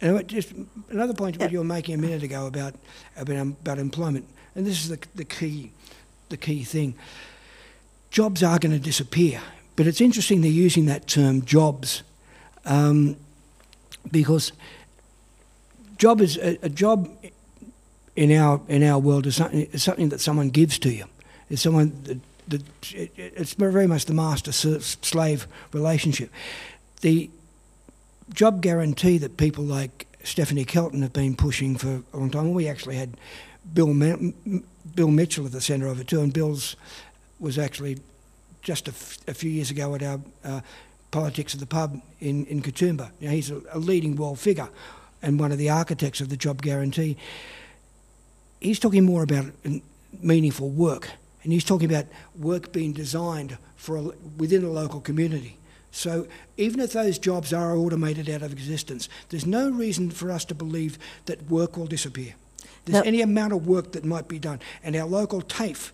And 0.00 0.26
just 0.26 0.54
another 0.88 1.12
point 1.12 1.38
what 1.38 1.52
you 1.52 1.58
were 1.58 1.64
making 1.64 1.94
a 1.94 1.98
minute 1.98 2.22
ago 2.22 2.46
about 2.46 2.74
about, 3.16 3.36
um, 3.36 3.56
about 3.60 3.78
employment, 3.78 4.26
and 4.54 4.66
this 4.66 4.82
is 4.82 4.88
the, 4.88 4.98
the 5.14 5.24
key 5.24 5.72
the 6.28 6.36
key 6.36 6.64
thing. 6.64 6.94
Jobs 8.10 8.42
are 8.42 8.58
going 8.58 8.72
to 8.72 8.78
disappear, 8.78 9.40
but 9.76 9.86
it's 9.86 10.00
interesting 10.00 10.40
they're 10.40 10.50
using 10.50 10.86
that 10.86 11.06
term 11.06 11.44
jobs 11.44 12.02
um, 12.64 13.16
because 14.10 14.52
job 15.98 16.20
is 16.20 16.38
a, 16.38 16.58
a 16.62 16.68
job 16.68 17.08
in 18.14 18.32
our 18.32 18.60
in 18.68 18.82
our 18.82 18.98
world 18.98 19.26
is 19.26 19.36
something, 19.36 19.68
is 19.72 19.82
something 19.82 20.08
that 20.10 20.20
someone 20.20 20.50
gives 20.50 20.78
to 20.78 20.90
you. 20.90 21.04
It's 21.50 21.62
someone 21.62 21.92
that, 22.04 22.18
that 22.48 22.62
it, 22.92 23.12
it's 23.16 23.54
very 23.54 23.86
much 23.86 24.06
the 24.06 24.14
master 24.14 24.52
slave 24.52 25.46
relationship. 25.72 26.30
The 27.00 27.30
job 28.32 28.60
guarantee 28.60 29.18
that 29.18 29.36
people 29.36 29.64
like 29.64 30.06
Stephanie 30.24 30.64
Kelton 30.64 31.02
have 31.02 31.12
been 31.12 31.36
pushing 31.36 31.76
for 31.76 32.02
a 32.12 32.16
long 32.16 32.30
time. 32.30 32.52
We 32.52 32.68
actually 32.68 32.96
had 32.96 33.16
Bill 33.72 33.90
M- 33.90 34.64
Bill 34.94 35.08
Mitchell 35.08 35.46
at 35.46 35.52
the 35.52 35.60
centre 35.60 35.86
of 35.86 36.00
it 36.00 36.08
too, 36.08 36.20
and 36.20 36.32
Bill's 36.32 36.76
was 37.38 37.58
actually 37.58 37.98
just 38.62 38.88
a, 38.88 38.90
f- 38.90 39.18
a 39.28 39.34
few 39.34 39.50
years 39.50 39.70
ago 39.70 39.94
at 39.94 40.02
our 40.02 40.20
uh, 40.44 40.60
politics 41.10 41.54
of 41.54 41.60
the 41.60 41.66
pub 41.66 42.00
in 42.20 42.46
in 42.46 42.62
Katoomba. 42.62 43.10
Now 43.20 43.30
he's 43.30 43.50
a, 43.50 43.62
a 43.72 43.78
leading 43.78 44.16
world 44.16 44.38
figure 44.38 44.68
and 45.22 45.40
one 45.40 45.52
of 45.52 45.58
the 45.58 45.70
architects 45.70 46.20
of 46.20 46.28
the 46.28 46.36
job 46.36 46.62
guarantee. 46.62 47.16
He's 48.60 48.78
talking 48.78 49.04
more 49.04 49.22
about 49.22 49.46
meaningful 50.20 50.70
work, 50.70 51.10
and 51.42 51.52
he's 51.52 51.64
talking 51.64 51.90
about 51.90 52.06
work 52.38 52.72
being 52.72 52.92
designed 52.92 53.58
for 53.76 53.96
a, 53.96 54.02
within 54.36 54.64
a 54.64 54.70
local 54.70 55.00
community. 55.00 55.56
So 55.90 56.26
even 56.56 56.80
if 56.80 56.92
those 56.92 57.18
jobs 57.18 57.52
are 57.52 57.76
automated 57.76 58.28
out 58.28 58.42
of 58.42 58.52
existence, 58.52 59.08
there's 59.30 59.46
no 59.46 59.70
reason 59.70 60.10
for 60.10 60.30
us 60.30 60.44
to 60.46 60.54
believe 60.54 60.98
that 61.24 61.50
work 61.50 61.76
will 61.76 61.86
disappear. 61.86 62.34
There's 62.84 63.02
No. 63.02 63.08
any 63.08 63.20
amount 63.22 63.52
of 63.52 63.66
work 63.66 63.92
that 63.92 64.04
might 64.04 64.28
be 64.28 64.38
done, 64.38 64.60
and 64.82 64.94
our 64.96 65.06
local 65.06 65.40
TAFE 65.40 65.92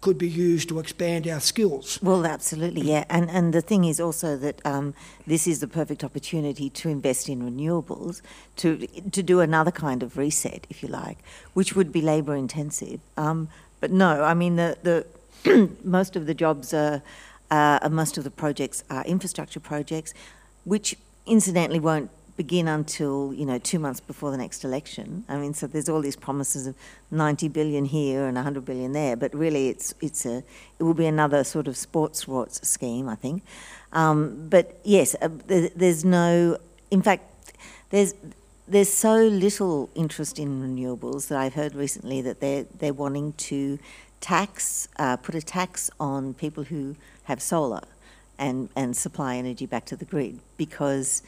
could 0.00 0.18
be 0.18 0.28
used 0.28 0.68
to 0.68 0.78
expand 0.78 1.26
our 1.26 1.40
skills. 1.40 1.98
Well, 2.02 2.26
absolutely, 2.26 2.82
yeah. 2.82 3.04
And 3.08 3.30
and 3.30 3.54
the 3.54 3.62
thing 3.62 3.84
is 3.84 3.98
also 4.00 4.36
that 4.36 4.60
um, 4.64 4.94
this 5.26 5.46
is 5.46 5.60
the 5.60 5.66
perfect 5.68 6.04
opportunity 6.04 6.68
to 6.70 6.88
invest 6.90 7.28
in 7.28 7.40
renewables, 7.40 8.20
to 8.56 8.86
to 9.12 9.22
do 9.22 9.40
another 9.40 9.70
kind 9.70 10.02
of 10.02 10.16
reset, 10.18 10.66
if 10.68 10.82
you 10.82 10.88
like, 10.90 11.18
which 11.54 11.74
would 11.74 11.90
be 11.90 12.02
labour 12.02 12.36
intensive. 12.36 13.00
Um, 13.16 13.48
but 13.84 13.90
no, 13.90 14.24
I 14.24 14.32
mean 14.32 14.56
the 14.56 14.78
the 14.82 15.68
most 15.84 16.16
of 16.16 16.24
the 16.24 16.32
jobs 16.32 16.72
are, 16.72 17.02
uh, 17.50 17.86
most 17.90 18.16
of 18.16 18.24
the 18.24 18.30
projects 18.30 18.82
are 18.88 19.04
infrastructure 19.04 19.60
projects, 19.60 20.14
which 20.64 20.96
incidentally 21.26 21.80
won't 21.80 22.10
begin 22.38 22.66
until 22.66 23.34
you 23.34 23.44
know 23.44 23.58
two 23.58 23.78
months 23.78 24.00
before 24.00 24.30
the 24.30 24.38
next 24.38 24.64
election. 24.64 25.26
I 25.28 25.36
mean, 25.36 25.52
so 25.52 25.66
there's 25.66 25.90
all 25.90 26.00
these 26.00 26.16
promises 26.16 26.66
of 26.66 26.74
90 27.10 27.48
billion 27.48 27.84
here 27.84 28.24
and 28.24 28.36
100 28.36 28.64
billion 28.64 28.92
there, 28.92 29.16
but 29.16 29.34
really 29.34 29.68
it's 29.68 29.92
it's 30.00 30.24
a 30.24 30.38
it 30.78 30.82
will 30.82 30.94
be 30.94 31.04
another 31.04 31.44
sort 31.44 31.68
of 31.68 31.76
sports 31.76 32.24
rorts 32.24 32.64
scheme, 32.64 33.06
I 33.06 33.16
think. 33.16 33.42
Um, 33.92 34.48
but 34.48 34.80
yes, 34.82 35.14
uh, 35.20 35.28
there, 35.46 35.68
there's 35.76 36.06
no. 36.06 36.56
In 36.90 37.02
fact, 37.02 37.52
there's 37.90 38.14
there's 38.66 38.92
so 38.92 39.16
little 39.16 39.90
interest 39.94 40.38
in 40.38 40.62
renewables 40.62 41.28
that 41.28 41.38
I've 41.38 41.54
heard 41.54 41.74
recently 41.74 42.22
that 42.22 42.40
they're 42.40 42.64
they're 42.78 42.94
wanting 42.94 43.32
to 43.34 43.78
tax 44.20 44.88
uh, 44.98 45.16
put 45.16 45.34
a 45.34 45.42
tax 45.42 45.90
on 46.00 46.34
people 46.34 46.64
who 46.64 46.96
have 47.24 47.42
solar 47.42 47.82
and 48.38 48.68
and 48.74 48.96
supply 48.96 49.36
energy 49.36 49.66
back 49.66 49.84
to 49.86 49.96
the 49.96 50.04
grid 50.04 50.38
because 50.56 51.22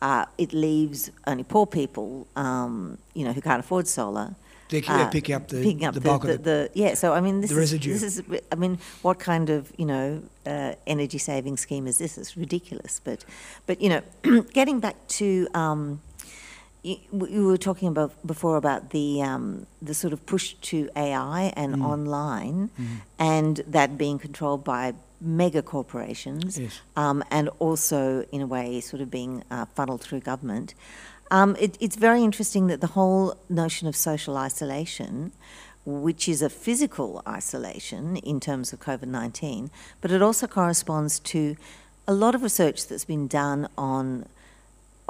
uh, 0.00 0.24
it 0.38 0.52
leaves 0.52 1.10
only 1.26 1.44
poor 1.44 1.66
people, 1.66 2.26
um, 2.34 2.96
you 3.14 3.24
know, 3.24 3.32
who 3.32 3.40
can't 3.42 3.60
afford 3.60 3.86
solar. 3.86 4.34
They 4.70 4.80
can 4.80 5.00
uh, 5.00 5.10
pick 5.10 5.28
up 5.30 5.48
the, 5.48 5.62
picking 5.62 5.84
up 5.84 5.94
the 5.94 6.00
the, 6.00 6.18
the, 6.18 6.38
the- 6.38 6.70
yeah. 6.74 6.94
So 6.94 7.12
I 7.12 7.20
mean, 7.20 7.40
this 7.40 7.50
is 7.50 7.56
residue. 7.56 7.92
this 7.92 8.02
is 8.02 8.22
I 8.50 8.54
mean, 8.54 8.78
what 9.02 9.18
kind 9.18 9.50
of 9.50 9.70
you 9.76 9.84
know 9.84 10.22
uh, 10.46 10.74
energy 10.86 11.18
saving 11.18 11.56
scheme 11.58 11.86
is 11.86 11.98
this? 11.98 12.16
It's 12.16 12.36
ridiculous. 12.36 13.00
But 13.04 13.24
but 13.66 13.80
you 13.82 13.88
know, 13.90 14.42
getting 14.54 14.80
back 14.80 14.96
to 15.18 15.48
um, 15.54 16.00
you, 16.82 16.96
we 17.12 17.40
were 17.40 17.56
talking 17.58 17.88
about 17.88 18.12
before 18.26 18.56
about 18.56 18.90
the 18.90 19.22
um, 19.22 19.66
the 19.82 19.94
sort 19.94 20.12
of 20.12 20.24
push 20.26 20.54
to 20.70 20.88
AI 20.96 21.52
and 21.56 21.76
Mm. 21.76 21.84
online, 21.84 22.70
and 23.18 23.56
that 23.66 23.96
being 23.98 24.18
controlled 24.18 24.64
by 24.64 24.94
mega 25.20 25.62
corporations, 25.62 26.58
Yes. 26.58 26.80
um, 26.96 27.22
and 27.30 27.48
also 27.58 28.24
in 28.32 28.40
a 28.40 28.46
way 28.46 28.80
sort 28.80 29.02
of 29.02 29.10
being 29.10 29.42
uh, 29.50 29.66
funneled 29.74 30.00
through 30.00 30.20
government. 30.20 30.74
Um, 31.30 31.54
it, 31.60 31.76
it's 31.80 31.96
very 31.96 32.22
interesting 32.24 32.66
that 32.68 32.80
the 32.80 32.88
whole 32.98 33.34
notion 33.48 33.86
of 33.86 33.94
social 33.94 34.36
isolation, 34.38 35.32
which 35.84 36.28
is 36.28 36.40
a 36.42 36.48
physical 36.50 37.22
isolation 37.28 38.16
in 38.16 38.40
terms 38.40 38.72
of 38.72 38.80
COVID 38.80 39.06
19, 39.08 39.70
but 40.00 40.10
it 40.10 40.22
also 40.22 40.46
corresponds 40.46 41.20
to 41.20 41.56
a 42.08 42.14
lot 42.14 42.34
of 42.34 42.42
research 42.42 42.88
that's 42.88 43.04
been 43.04 43.28
done 43.28 43.68
on 43.76 44.24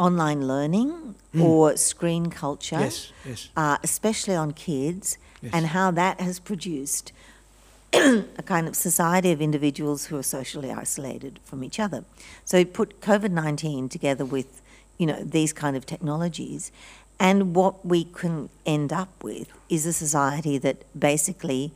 online 0.07 0.41
learning 0.53 1.15
or 1.41 1.77
screen 1.77 2.25
culture. 2.31 2.81
Yes, 2.81 3.13
yes. 3.29 3.49
uh, 3.57 3.77
especially 3.83 4.35
on 4.45 4.53
kids, 4.53 5.19
Yes. 5.43 5.53
and 5.55 5.67
how 5.77 5.91
that 6.03 6.21
has 6.21 6.39
produced 6.39 7.13
a 7.95 8.43
kind 8.45 8.67
of 8.69 8.75
society 8.77 9.31
of 9.33 9.41
individuals 9.41 10.01
who 10.07 10.17
are 10.19 10.23
socially 10.39 10.71
isolated 10.71 11.39
from 11.49 11.65
each 11.65 11.79
other. 11.81 12.05
So 12.45 12.63
put 12.65 13.01
COVID 13.01 13.31
19 13.31 13.89
together 13.89 14.25
with, 14.37 14.61
you 14.99 15.07
know, 15.07 15.21
these 15.39 15.53
kind 15.55 15.77
of 15.79 15.87
technologies, 15.87 16.71
and 17.19 17.55
what 17.55 17.75
we 17.87 18.05
can 18.05 18.49
end 18.67 18.93
up 18.93 19.09
with 19.25 19.49
is 19.69 19.87
a 19.87 19.93
society 19.93 20.59
that 20.59 20.77
basically 21.09 21.73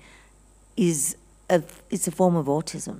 is 0.76 1.16
a, 1.49 1.62
it's 1.90 2.07
a 2.07 2.11
form 2.21 2.37
of 2.37 2.47
autism 2.47 2.99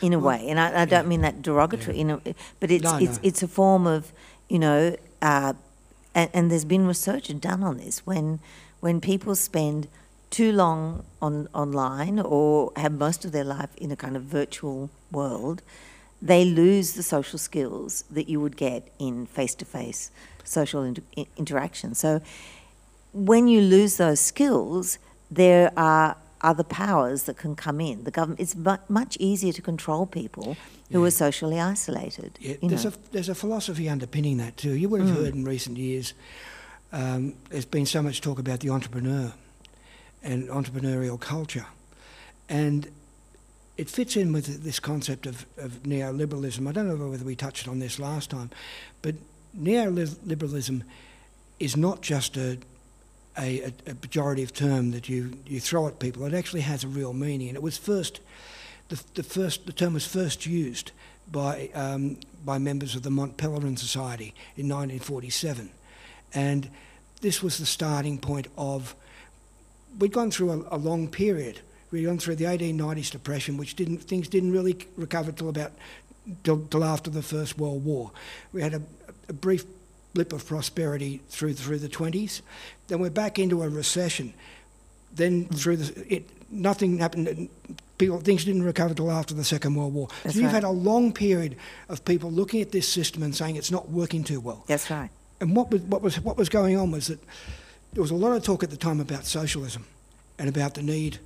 in 0.00 0.12
a 0.12 0.18
way, 0.18 0.40
and 0.50 0.58
I, 0.60 0.82
I 0.82 0.84
don't 0.84 1.08
mean 1.08 1.22
that 1.22 1.42
derogatory, 1.42 1.98
you 1.98 2.04
know, 2.04 2.20
but 2.60 2.70
it's 2.70 2.84
No, 2.84 2.96
it's 2.98 3.16
no. 3.18 3.28
it's 3.28 3.42
a 3.42 3.48
form 3.48 3.86
of, 3.86 4.12
you 4.48 4.58
know, 4.58 4.96
uh, 5.22 5.54
and, 6.14 6.30
and 6.32 6.50
there's 6.50 6.64
been 6.64 6.86
research 6.86 7.28
done 7.40 7.62
on 7.62 7.78
this 7.78 8.06
when 8.06 8.40
when 8.80 9.00
people 9.00 9.34
spend 9.34 9.88
too 10.30 10.52
long 10.52 11.04
on 11.22 11.48
online 11.54 12.18
or 12.18 12.72
have 12.76 12.92
most 12.92 13.24
of 13.24 13.32
their 13.32 13.44
life 13.44 13.74
in 13.76 13.90
a 13.90 13.96
kind 13.96 14.16
of 14.16 14.22
virtual 14.24 14.90
world, 15.10 15.62
they 16.20 16.44
lose 16.44 16.92
the 16.92 17.02
social 17.02 17.38
skills 17.38 18.04
that 18.10 18.28
you 18.28 18.40
would 18.40 18.56
get 18.56 18.92
in 18.98 19.26
face 19.26 19.54
to 19.54 19.64
face 19.64 20.10
social 20.44 20.82
inter- 20.82 21.02
interaction. 21.36 21.94
So 21.94 22.20
when 23.12 23.48
you 23.48 23.60
lose 23.60 23.96
those 23.96 24.20
skills, 24.20 24.98
there 25.30 25.72
are 25.76 26.16
other 26.40 26.64
powers 26.64 27.22
that 27.22 27.36
can 27.36 27.56
come 27.56 27.80
in. 27.80 28.04
The 28.04 28.10
government 28.10 28.40
it's 28.40 28.54
mu- 28.54 28.76
much 28.88 29.16
easier 29.18 29.52
to 29.52 29.62
control 29.62 30.04
people 30.04 30.56
who 30.94 31.00
Yeah. 31.02 31.08
are 31.08 31.10
socially 31.10 31.60
isolated. 31.60 32.38
Yeah, 32.40 32.54
there's 32.62 32.84
know. 32.84 32.90
a 32.90 33.12
there's 33.12 33.28
a 33.28 33.34
philosophy 33.34 33.88
underpinning 33.88 34.38
that 34.38 34.56
too. 34.56 34.72
You 34.74 34.88
would 34.88 35.00
have 35.00 35.10
Mm. 35.10 35.16
heard 35.16 35.34
in 35.34 35.44
recent 35.44 35.76
years. 35.76 36.14
Um, 36.92 37.34
there's 37.50 37.64
been 37.66 37.86
so 37.86 38.00
much 38.02 38.20
talk 38.20 38.38
about 38.38 38.60
the 38.60 38.70
entrepreneur 38.70 39.32
and 40.22 40.48
entrepreneurial 40.48 41.18
culture, 41.18 41.66
and 42.48 42.86
it 43.76 43.90
fits 43.90 44.16
in 44.16 44.32
with 44.32 44.62
this 44.62 44.78
concept 44.80 45.26
of, 45.26 45.44
of 45.58 45.82
neoliberalism. 45.82 46.68
I 46.68 46.72
don't 46.72 46.86
know 46.88 47.08
whether 47.10 47.24
we 47.24 47.34
touched 47.34 47.66
on 47.68 47.80
this 47.80 47.98
last 47.98 48.30
time, 48.30 48.50
but 49.02 49.16
neoliberalism 49.58 50.82
is 51.58 51.76
not 51.76 52.00
just 52.02 52.36
a 52.36 52.58
a, 53.36 53.62
a, 53.62 53.66
a 53.90 53.94
pejorative 53.94 54.52
term 54.52 54.92
that 54.92 55.08
you, 55.08 55.32
you 55.44 55.58
throw 55.58 55.88
at 55.88 55.98
people. 55.98 56.24
It 56.24 56.34
actually 56.34 56.60
has 56.60 56.84
a 56.84 56.88
real 56.88 57.12
meaning, 57.12 57.48
and 57.48 57.56
it 57.56 57.62
was 57.64 57.76
first 57.76 58.20
the, 58.88 59.02
the 59.14 59.22
first 59.22 59.66
the 59.66 59.72
term 59.72 59.94
was 59.94 60.06
first 60.06 60.46
used 60.46 60.92
by 61.30 61.70
um, 61.74 62.18
by 62.44 62.58
members 62.58 62.94
of 62.94 63.02
the 63.02 63.10
Mont 63.10 63.36
Pelerin 63.36 63.78
Society 63.78 64.34
in 64.56 64.68
1947, 64.68 65.70
and 66.34 66.70
this 67.20 67.42
was 67.42 67.58
the 67.58 67.66
starting 67.66 68.18
point 68.18 68.48
of. 68.56 68.94
We'd 69.98 70.12
gone 70.12 70.30
through 70.30 70.50
a, 70.50 70.76
a 70.76 70.78
long 70.78 71.06
period. 71.08 71.60
We'd 71.92 72.04
gone 72.04 72.18
through 72.18 72.34
the 72.36 72.46
1890s 72.46 73.12
depression, 73.12 73.56
which 73.56 73.76
didn't 73.76 73.98
things 73.98 74.28
didn't 74.28 74.52
really 74.52 74.76
recover 74.96 75.30
till 75.32 75.48
about 75.48 75.72
till, 76.42 76.66
till 76.66 76.84
after 76.84 77.10
the 77.10 77.22
First 77.22 77.58
World 77.58 77.84
War. 77.84 78.10
We 78.52 78.62
had 78.62 78.74
a, 78.74 78.82
a 79.28 79.32
brief 79.32 79.64
blip 80.12 80.32
of 80.32 80.46
prosperity 80.46 81.20
through 81.28 81.54
through 81.54 81.78
the 81.78 81.88
20s. 81.88 82.40
Then 82.88 82.98
we're 83.00 83.10
back 83.10 83.38
into 83.38 83.62
a 83.62 83.68
recession. 83.68 84.34
Then 85.14 85.46
through 85.46 85.76
the 85.76 86.14
it, 86.14 86.28
nothing 86.50 86.98
happened. 86.98 87.48
People 87.96 88.18
things 88.18 88.44
didn't 88.44 88.64
recover 88.64 88.94
till 88.94 89.10
after 89.10 89.34
the 89.34 89.44
Second 89.44 89.74
World 89.76 89.94
War. 89.94 90.08
That's 90.22 90.34
so 90.34 90.40
you've 90.40 90.52
right. 90.52 90.54
had 90.54 90.64
a 90.64 90.70
long 90.70 91.12
period 91.12 91.56
of 91.88 92.04
people 92.04 92.30
looking 92.30 92.60
at 92.60 92.72
this 92.72 92.88
system 92.88 93.22
and 93.22 93.34
saying 93.34 93.56
it's 93.56 93.70
not 93.70 93.90
working 93.90 94.24
too 94.24 94.40
well. 94.40 94.64
That's 94.66 94.90
right. 94.90 95.10
And 95.40 95.54
what 95.54 95.70
was 95.70 95.82
what 95.82 96.02
was 96.02 96.20
what 96.20 96.36
was 96.36 96.48
going 96.48 96.76
on 96.76 96.90
was 96.90 97.06
that 97.06 97.20
there 97.92 98.02
was 98.02 98.10
a 98.10 98.16
lot 98.16 98.32
of 98.32 98.42
talk 98.42 98.62
at 98.64 98.70
the 98.70 98.76
time 98.76 99.00
about 99.00 99.26
socialism 99.26 99.86
and 100.38 100.48
about 100.48 100.74
the 100.74 100.82
need 100.82 101.18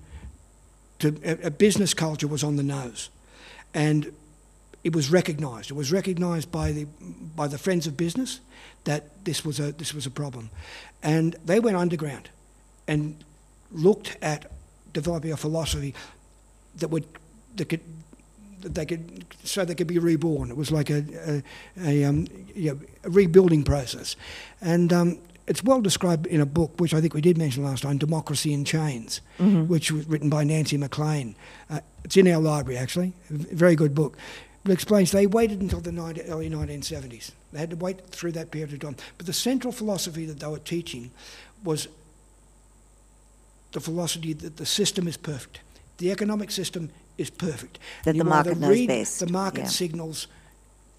to 0.99 1.17
a, 1.25 1.47
a 1.47 1.51
business 1.51 1.95
culture 1.95 2.27
was 2.27 2.45
on 2.45 2.57
the 2.57 2.63
nose, 2.63 3.11
and 3.73 4.13
it 4.85 4.95
was 4.95 5.11
recognised. 5.11 5.71
It 5.71 5.75
was 5.75 5.93
recognised 5.93 6.51
by 6.51 6.73
the 6.73 6.85
by 7.37 7.49
the 7.49 7.59
friends 7.59 7.87
of 7.87 7.97
business 7.97 8.41
that 8.85 9.25
this 9.25 9.45
was 9.45 9.61
a 9.61 9.73
this 9.73 9.95
was 9.95 10.07
a 10.07 10.11
problem, 10.11 10.51
and 11.03 11.37
they 11.45 11.61
went 11.61 11.77
underground, 11.77 12.29
and 12.87 13.25
looked 13.71 14.17
at 14.23 14.51
developing 14.93 15.33
a 15.33 15.37
philosophy 15.37 15.95
that 16.79 16.89
would 16.89 17.07
that 17.57 17.69
could 17.69 17.81
that 18.61 18.75
they 18.75 18.87
could 18.87 19.25
so 19.45 19.65
they 19.65 19.75
could 19.75 19.87
be 19.87 19.99
reborn. 19.99 20.51
It 20.51 20.57
was 20.57 20.71
like 20.71 20.91
a 20.91 21.05
a, 21.27 21.43
a, 21.85 22.05
um, 22.05 22.27
you 22.55 22.73
know, 22.73 22.81
a 23.05 23.11
rebuilding 23.11 23.65
process, 23.65 24.17
and 24.61 24.93
um, 24.93 25.19
it's 25.47 25.65
well 25.65 25.81
described 25.81 26.27
in 26.27 26.41
a 26.41 26.47
book 26.47 26.73
which 26.79 26.93
I 26.93 27.01
think 27.01 27.15
we 27.15 27.21
did 27.21 27.39
mention 27.39 27.65
last 27.65 27.83
time, 27.83 27.99
Democracy 27.99 28.53
in 28.53 28.65
Chains, 28.65 29.21
which 29.67 29.91
was 29.91 30.07
written 30.07 30.29
by 30.29 30.45
Nancy 30.45 30.77
MacLean. 30.77 31.35
Uh, 31.71 31.81
it's 32.05 32.17
in 32.17 32.29
our 32.29 32.41
library 32.41 32.79
actually, 32.79 33.15
a 33.31 33.55
very 33.55 33.75
good 33.75 33.95
book. 33.95 34.17
It 34.65 34.73
explains 34.73 35.13
they 35.13 35.27
waited 35.27 35.63
until 35.63 35.81
the 35.81 35.93
19, 35.93 36.25
early 36.25 36.51
1970s. 36.51 37.31
They 37.53 37.59
had 37.59 37.71
to 37.71 37.77
wait 37.77 38.07
through 38.11 38.33
that 38.33 38.51
period 38.51 38.75
of 38.75 38.81
time. 38.81 38.97
But 39.17 39.27
the 39.27 39.33
central 39.33 39.73
philosophy 39.73 40.27
that 40.27 40.41
they 40.41 40.47
were 40.47 40.59
teaching 40.59 41.11
was 41.65 41.89
the 43.73 43.81
philosophy 43.81 44.35
that 44.35 44.59
the 44.59 44.67
system 44.67 45.09
is 45.09 45.17
perfect. 45.17 45.61
The 45.99 46.11
economic 46.11 46.51
system 46.51 46.91
is 47.17 47.31
perfect. 47.31 47.79
That 48.05 48.15
You 48.15 48.23
the 48.23 48.29
market 48.31 48.59
knows 48.59 48.71
read 48.71 48.89
best, 48.89 49.21
The 49.21 49.27
market 49.33 49.63
yeah. 49.63 49.67
signals, 49.69 50.29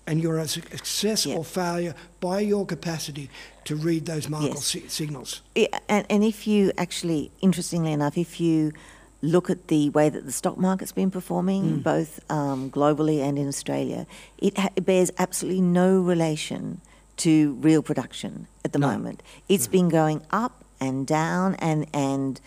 and 0.06 0.22
you're 0.22 0.38
a 0.40 0.48
success 0.48 1.26
Yeah. 1.26 1.38
or 1.38 1.46
failure 1.46 1.96
by 2.20 2.42
your 2.42 2.66
capacity 2.66 3.30
to 3.66 3.76
read 3.76 4.06
those 4.06 4.28
market 4.30 4.56
Yes. 4.56 4.66
si- 4.66 4.88
signals. 4.88 5.42
Yeah, 5.56 5.68
and, 5.88 6.06
and 6.10 6.24
if 6.24 6.46
you 6.48 6.72
actually, 6.78 7.32
interestingly 7.42 7.92
enough, 7.94 8.18
if 8.18 8.40
you 8.42 8.74
look 9.22 9.50
at 9.50 9.68
the 9.68 9.90
way 9.92 10.10
that 10.10 10.26
the 10.26 10.32
stock 10.32 10.58
market's 10.58 10.92
been 10.94 11.12
performing, 11.12 11.80
both 11.80 12.20
um, 12.32 12.70
globally 12.72 13.20
and 13.22 13.38
in 13.38 13.48
Australia, 13.48 14.06
it, 14.38 14.58
ha- 14.58 14.70
it 14.76 14.86
bears 14.86 15.12
absolutely 15.18 15.62
no 15.62 16.00
relation 16.00 16.82
to 17.18 17.54
real 17.62 17.82
production 17.84 18.48
at 18.66 18.72
the 18.74 18.80
No. 18.80 18.88
moment. 18.88 19.22
It's 19.48 19.68
been 19.68 19.90
going 19.90 20.22
up 20.32 20.64
and 20.82 21.06
down, 21.08 21.56
and 21.56 21.86
and 21.94 22.40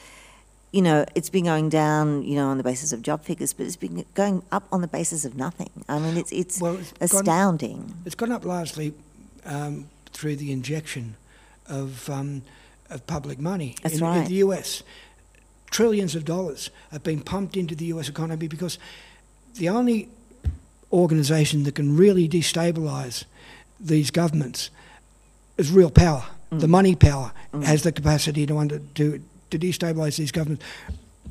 you 0.72 0.82
know 0.82 1.04
it's 1.14 1.30
been 1.30 1.44
going 1.44 1.68
down, 1.68 2.22
you 2.22 2.34
know, 2.34 2.48
on 2.48 2.58
the 2.58 2.64
basis 2.64 2.92
of 2.92 3.02
job 3.02 3.22
figures, 3.22 3.52
but 3.52 3.66
it's 3.66 3.76
been 3.76 4.04
going 4.14 4.42
up 4.50 4.64
on 4.72 4.80
the 4.80 4.88
basis 4.88 5.24
of 5.24 5.36
nothing. 5.36 5.70
I 5.88 5.98
mean, 5.98 6.16
it's 6.16 6.32
it's 6.32 6.60
Well, 6.60 6.76
it's 6.76 7.12
gone- 7.12 7.20
astounding. 7.20 7.94
It's 8.04 8.14
gone 8.14 8.32
up 8.32 8.44
largely 8.44 8.94
um, 9.44 9.88
through 10.12 10.36
the 10.36 10.52
injection 10.52 11.16
of, 11.68 12.08
um, 12.10 12.42
of 12.90 13.06
public 13.06 13.38
money 13.38 13.76
That's 13.82 13.98
in, 13.98 14.04
in 14.04 14.24
the 14.24 14.34
US. 14.36 14.82
Trillions 15.70 16.14
of 16.14 16.24
dollars 16.24 16.70
have 16.90 17.02
been 17.02 17.20
pumped 17.20 17.56
into 17.56 17.74
the 17.74 17.86
US 17.86 18.08
economy 18.08 18.46
because 18.48 18.78
the 19.54 19.68
only 19.68 20.08
organisation 20.92 21.62
that 21.64 21.74
can 21.74 21.96
really 21.96 22.28
destabilise 22.28 23.24
these 23.80 24.10
governments 24.10 24.70
is 25.56 25.70
real 25.70 25.90
power. 25.90 26.24
Mm. 26.50 26.60
The 26.60 26.68
money 26.68 26.94
power 26.94 27.32
has 27.64 27.82
the 27.82 27.92
capacity 27.92 28.46
to, 28.46 28.58
under, 28.58 28.78
to, 28.94 29.22
to 29.52 29.58
destabilise 29.58 30.16
these 30.16 30.32
governments. 30.32 30.64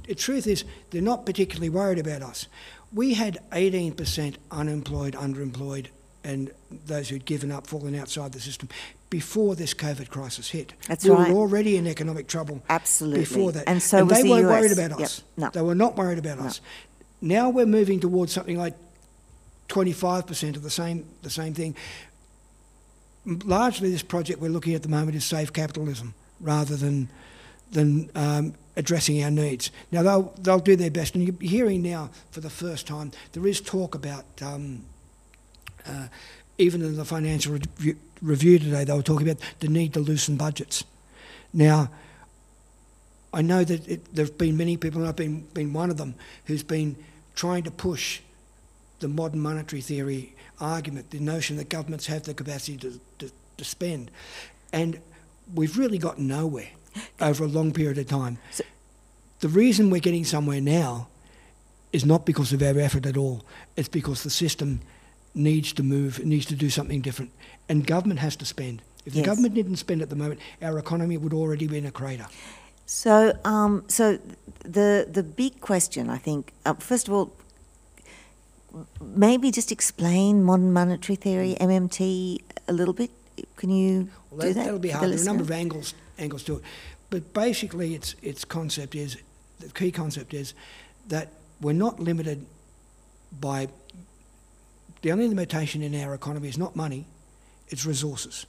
The 0.07 0.15
truth 0.15 0.47
is, 0.47 0.63
they're 0.91 1.01
not 1.01 1.25
particularly 1.25 1.69
worried 1.69 1.99
about 1.99 2.21
us. 2.21 2.47
We 2.93 3.13
had 3.15 3.37
18% 3.51 4.35
unemployed, 4.49 5.13
underemployed, 5.15 5.87
and 6.23 6.51
those 6.85 7.09
who'd 7.09 7.25
given 7.25 7.51
up, 7.51 7.67
fallen 7.67 7.95
outside 7.95 8.31
the 8.33 8.39
system 8.39 8.69
before 9.09 9.55
this 9.55 9.73
COVID 9.73 10.09
crisis 10.09 10.49
hit. 10.51 10.73
That's 10.87 11.03
we 11.03 11.09
right. 11.11 11.31
were 11.31 11.37
already 11.37 11.77
in 11.77 11.87
economic 11.87 12.27
trouble 12.27 12.61
Absolutely. 12.69 13.21
before 13.21 13.51
that. 13.53 13.63
And 13.67 13.81
so 13.81 14.05
was 14.05 14.17
they 14.17 14.23
the 14.23 14.29
weren't 14.29 14.45
US. 14.47 14.59
worried 14.61 14.71
about 14.71 14.91
Yep. 14.91 14.99
us. 15.01 15.23
No. 15.37 15.49
They 15.51 15.61
were 15.61 15.75
not 15.75 15.97
worried 15.97 16.19
about 16.19 16.39
No. 16.39 16.45
us. 16.45 16.61
Now 17.21 17.49
we're 17.49 17.65
moving 17.65 17.99
towards 17.99 18.31
something 18.33 18.57
like 18.57 18.75
25% 19.67 20.55
of 20.55 20.63
the 20.63 20.69
same, 20.69 21.05
the 21.23 21.29
same 21.29 21.53
thing. 21.53 21.75
Largely, 23.25 23.91
this 23.91 24.01
project 24.03 24.41
we're 24.41 24.49
looking 24.49 24.73
at 24.73 24.77
at 24.77 24.83
the 24.83 24.89
moment 24.89 25.15
is 25.15 25.23
safe 25.23 25.53
capitalism 25.53 26.13
rather 26.39 26.75
than, 26.75 27.09
than 27.71 28.09
um, 28.15 28.53
addressing 28.75 29.23
our 29.23 29.31
needs. 29.31 29.71
Now, 29.91 30.03
they'll, 30.03 30.33
they'll 30.39 30.59
do 30.59 30.75
their 30.75 30.91
best. 30.91 31.15
And 31.15 31.23
you're 31.25 31.49
hearing 31.49 31.81
now 31.81 32.09
for 32.31 32.41
the 32.41 32.49
first 32.49 32.87
time, 32.87 33.11
there 33.33 33.47
is 33.47 33.61
talk 33.61 33.95
about, 33.95 34.25
um, 34.41 34.85
uh, 35.85 36.07
even 36.57 36.81
in 36.81 36.95
the 36.95 37.05
Financial 37.05 37.53
Review, 37.53 37.97
review 38.21 38.59
today, 38.59 38.83
they 38.83 38.93
were 38.93 39.01
talking 39.01 39.27
about 39.27 39.41
the 39.59 39.67
need 39.67 39.93
to 39.93 39.99
loosen 39.99 40.37
budgets. 40.37 40.83
Now, 41.53 41.89
I 43.33 43.41
know 43.41 43.63
that 43.63 44.13
there 44.13 44.25
have 44.25 44.37
been 44.37 44.57
many 44.57 44.77
people, 44.77 45.01
and 45.01 45.09
I've 45.09 45.15
been, 45.15 45.41
been 45.53 45.73
one 45.73 45.89
of 45.89 45.97
them, 45.97 46.15
who's 46.45 46.63
been 46.63 46.95
trying 47.33 47.63
to 47.63 47.71
push 47.71 48.21
the 48.99 49.07
modern 49.07 49.39
monetary 49.39 49.81
theory 49.81 50.35
argument, 50.59 51.09
the 51.09 51.19
notion 51.19 51.57
that 51.57 51.69
governments 51.69 52.05
have 52.07 52.23
the 52.23 52.33
capacity 52.33 52.77
to, 52.77 52.99
to, 53.19 53.31
to 53.57 53.63
spend. 53.63 54.11
And 54.71 54.99
we've 55.53 55.77
really 55.77 55.97
got 55.97 56.19
nowhere 56.19 56.69
over 57.21 57.43
a 57.43 57.47
long 57.47 57.71
period 57.71 57.97
of 57.97 58.07
time. 58.07 58.37
So- 58.51 58.63
the 59.39 59.49
reason 59.49 59.89
we're 59.89 59.99
getting 60.01 60.23
somewhere 60.25 60.61
now 60.61 61.07
is 61.91 62.05
not 62.05 62.25
because 62.25 62.53
of 62.53 62.61
our 62.61 62.77
effort 62.79 63.05
at 63.07 63.17
all, 63.17 63.43
it's 63.75 63.89
because 63.89 64.21
the 64.23 64.29
system 64.29 64.81
needs 65.33 65.73
to 65.73 65.83
move, 65.83 66.19
it 66.19 66.25
needs 66.27 66.45
to 66.45 66.55
do 66.55 66.69
something 66.69 67.01
different. 67.01 67.31
And 67.67 67.85
government 67.87 68.19
has 68.19 68.35
to 68.37 68.45
spend. 68.45 68.81
If 69.05 69.13
the 69.13 69.19
Yes. 69.19 69.25
government 69.25 69.55
didn't 69.55 69.77
spend 69.77 70.01
at 70.03 70.09
the 70.09 70.15
moment, 70.15 70.39
our 70.61 70.77
economy 70.77 71.17
would 71.17 71.33
already 71.33 71.67
be 71.67 71.77
in 71.77 71.85
a 71.87 71.91
crater. 71.91 72.27
So, 72.85 73.33
um, 73.45 73.83
so 73.87 74.19
the 74.63 75.07
the 75.11 75.23
big 75.23 75.59
question, 75.59 76.09
I 76.09 76.17
think, 76.19 76.51
uh, 76.65 76.73
first 76.75 77.07
of 77.07 77.13
all, 77.13 77.31
maybe 79.01 79.51
just 79.51 79.71
explain 79.71 80.43
modern 80.43 80.71
monetary 80.73 81.15
theory 81.15 81.55
(MMT) 81.59 82.39
a 82.67 82.73
little 82.73 82.93
bit. 82.93 83.09
Can 83.55 83.69
you 83.69 84.09
Well, 84.29 84.47
do 84.47 84.53
that, 84.53 84.65
that? 84.65 84.71
will 84.71 84.79
be 84.79 84.89
the 84.89 84.97
hard. 84.97 85.09
There 85.09 85.17
are 85.17 85.21
a 85.21 85.25
number 85.25 85.43
of 85.43 85.51
angles 85.51 85.93
angles 86.21 86.43
to 86.43 86.57
it, 86.57 86.63
but 87.09 87.33
basically, 87.33 87.95
its 87.95 88.15
its 88.21 88.45
concept 88.45 88.95
is 88.95 89.17
the 89.59 89.69
key 89.69 89.91
concept 89.91 90.33
is 90.33 90.53
that 91.07 91.29
we're 91.59 91.73
not 91.73 91.99
limited 91.99 92.45
by 93.39 93.67
the 95.01 95.11
only 95.11 95.27
limitation 95.27 95.81
in 95.81 95.95
our 95.95 96.13
economy 96.13 96.47
is 96.47 96.57
not 96.57 96.75
money, 96.75 97.05
it's 97.69 97.85
resources, 97.85 98.45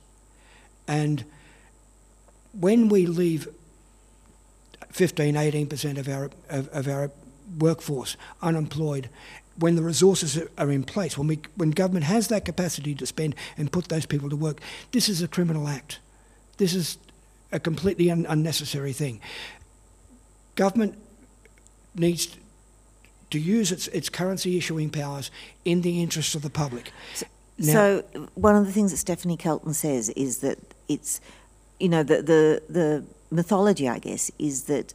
and 0.86 1.24
when 2.52 2.88
we 2.88 3.06
leave 3.06 3.48
15, 4.90 5.36
18 5.36 5.66
percent 5.66 5.98
of 5.98 6.08
our 6.08 6.30
of, 6.50 6.68
of 6.68 6.86
our 6.88 7.10
workforce 7.58 8.16
unemployed, 8.40 9.08
when 9.58 9.76
the 9.76 9.82
resources 9.82 10.40
are 10.58 10.70
in 10.70 10.82
place, 10.82 11.18
when, 11.18 11.28
we, 11.28 11.40
when 11.56 11.70
government 11.70 12.04
has 12.04 12.28
that 12.28 12.44
capacity 12.44 12.94
to 12.94 13.06
spend 13.06 13.34
and 13.56 13.70
put 13.70 13.88
those 13.88 14.06
people 14.06 14.30
to 14.30 14.36
work, 14.36 14.60
this 14.92 15.08
is 15.08 15.22
a 15.22 15.28
criminal 15.28 15.68
act. 15.68 15.98
This 16.56 16.74
is 16.74 16.98
a 17.52 17.60
completely 17.60 18.10
un- 18.10 18.26
unnecessary 18.28 18.92
thing. 18.92 19.20
Government 20.54 20.96
needs 21.94 22.36
to 23.30 23.38
use 23.38 23.72
its, 23.72 23.88
its 23.88 24.08
currency 24.08 24.56
issuing 24.58 24.90
powers 24.90 25.30
in 25.64 25.82
the 25.82 26.02
interests 26.02 26.34
of 26.34 26.42
the 26.42 26.50
public. 26.50 26.92
Now- 27.58 27.72
so 27.72 28.04
one 28.34 28.56
of 28.56 28.66
the 28.66 28.72
things 28.72 28.90
that 28.90 28.98
Stephanie 28.98 29.36
Kelton 29.36 29.74
says 29.74 30.08
is 30.10 30.38
that 30.38 30.58
it's, 30.88 31.20
you 31.78 31.88
know, 31.88 32.02
the, 32.02 32.16
the, 32.22 32.62
the 32.68 33.04
mythology, 33.30 33.88
I 33.88 33.98
guess, 33.98 34.30
is 34.38 34.64
that 34.64 34.94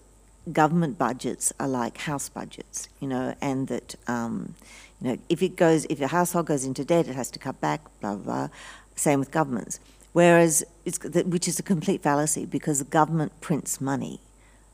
government 0.52 0.98
budgets 0.98 1.52
are 1.60 1.68
like 1.68 1.98
house 1.98 2.30
budgets, 2.30 2.88
you 3.00 3.08
know, 3.08 3.36
and 3.42 3.68
that, 3.68 3.96
um, 4.08 4.56
you 5.02 5.10
know, 5.10 5.18
if 5.30 5.42
it 5.42 5.56
goes, 5.56 5.86
if 5.90 6.00
a 6.02 6.08
household 6.08 6.46
goes 6.48 6.64
into 6.64 6.86
debt, 6.86 7.08
it 7.08 7.16
has 7.16 7.30
to 7.32 7.40
cut 7.40 7.60
back, 7.60 7.82
blah, 8.02 8.16
blah, 8.16 8.24
blah. 8.24 8.50
Same 8.96 9.20
with 9.20 9.32
governments. 9.32 9.80
Whereas, 10.14 10.64
it's, 10.86 11.00
which 11.04 11.48
is 11.48 11.60
a 11.60 11.64
complete 11.64 12.02
fallacy 12.02 12.46
because 12.46 12.80
the 12.80 12.86
government 12.86 13.40
prints 13.42 13.80
money. 13.80 14.20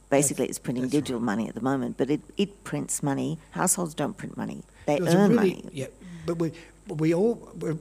Basically, 0.10 0.46
it's 0.48 0.60
printing 0.60 0.84
that's 0.84 0.94
right. 0.94 1.02
digital 1.04 1.20
money 1.20 1.50
at 1.50 1.56
the 1.56 1.62
moment, 1.62 1.98
but 1.98 2.10
it, 2.10 2.22
it 2.38 2.64
prints 2.64 3.02
money. 3.02 3.40
Households 3.52 3.94
don't 3.96 4.16
print 4.16 4.38
money. 4.38 4.64
They 4.86 5.00
There's 5.00 5.16
earn 5.16 5.32
really- 5.32 5.56
money. 5.56 5.70
Yeah, 5.74 5.88
but 6.26 6.38
we, 6.38 6.52
but 6.88 7.00
we 7.00 7.14
all, 7.14 7.52
we're, 7.60 7.78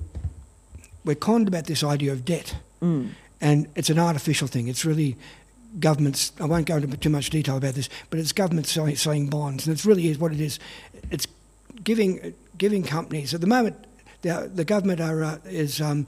we're 1.04 1.14
conned 1.14 1.46
about 1.46 1.66
this 1.66 1.84
idea 1.84 2.12
of 2.12 2.24
debt. 2.24 2.56
Mm. 2.80 3.10
And 3.40 3.68
it's 3.76 3.90
an 3.90 3.98
artificial 3.98 4.48
thing. 4.48 4.68
It's 4.68 4.84
really 4.84 5.16
governments, 5.78 6.32
I 6.40 6.46
won't 6.46 6.66
go 6.66 6.76
into 6.76 6.96
too 6.96 7.10
much 7.10 7.30
detail 7.30 7.56
about 7.56 7.74
this, 7.74 7.88
but 8.08 8.18
it's 8.18 8.32
government 8.32 8.66
selling, 8.66 8.96
selling 8.96 9.28
bonds. 9.28 9.66
And 9.66 9.74
it's 9.74 9.84
really 9.84 10.08
is 10.08 10.18
what 10.18 10.32
it 10.32 10.40
is. 10.40 10.58
It's 11.10 11.26
giving, 11.84 12.34
giving 12.56 12.82
companies, 12.82 13.34
at 13.34 13.40
the 13.40 13.46
moment, 13.46 13.76
the, 14.22 14.50
the 14.52 14.64
government 14.64 15.00
are, 15.00 15.22
uh, 15.22 15.38
is, 15.44 15.80
um, 15.80 16.06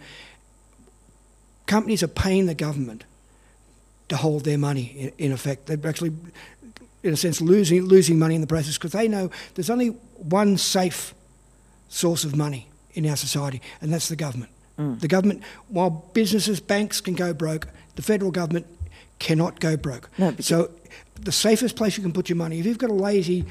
companies 1.66 2.02
are 2.02 2.08
paying 2.08 2.46
the 2.46 2.54
government 2.54 3.04
to 4.08 4.16
hold 4.16 4.44
their 4.44 4.58
money, 4.58 5.12
in, 5.18 5.26
in 5.26 5.32
effect. 5.32 5.66
They're 5.66 5.78
actually, 5.88 6.12
in 7.02 7.12
a 7.12 7.16
sense, 7.16 7.40
losing, 7.40 7.82
losing 7.82 8.18
money 8.18 8.34
in 8.34 8.40
the 8.40 8.46
process 8.46 8.76
because 8.76 8.92
they 8.92 9.08
know 9.08 9.30
there's 9.54 9.70
only 9.70 9.88
one 10.16 10.56
safe 10.58 11.14
source 11.88 12.24
of 12.24 12.36
money 12.36 12.68
in 12.94 13.08
our 13.08 13.16
society, 13.16 13.60
and 13.80 13.92
that's 13.92 14.08
the 14.08 14.16
government. 14.16 14.50
Mm. 14.78 15.00
The 15.00 15.08
government, 15.08 15.42
while 15.68 15.90
businesses, 16.12 16.60
banks 16.60 17.00
can 17.00 17.14
go 17.14 17.32
broke, 17.32 17.68
the 17.96 18.02
federal 18.02 18.30
government 18.30 18.66
cannot 19.18 19.60
go 19.60 19.76
broke. 19.76 20.10
No, 20.18 20.34
so, 20.40 20.70
the 21.14 21.32
safest 21.32 21.76
place 21.76 21.96
you 21.96 22.02
can 22.02 22.12
put 22.12 22.28
your 22.28 22.36
money, 22.36 22.58
if 22.58 22.66
you've 22.66 22.78
got 22.78 22.90
a 22.90 22.94
lazy 22.94 23.44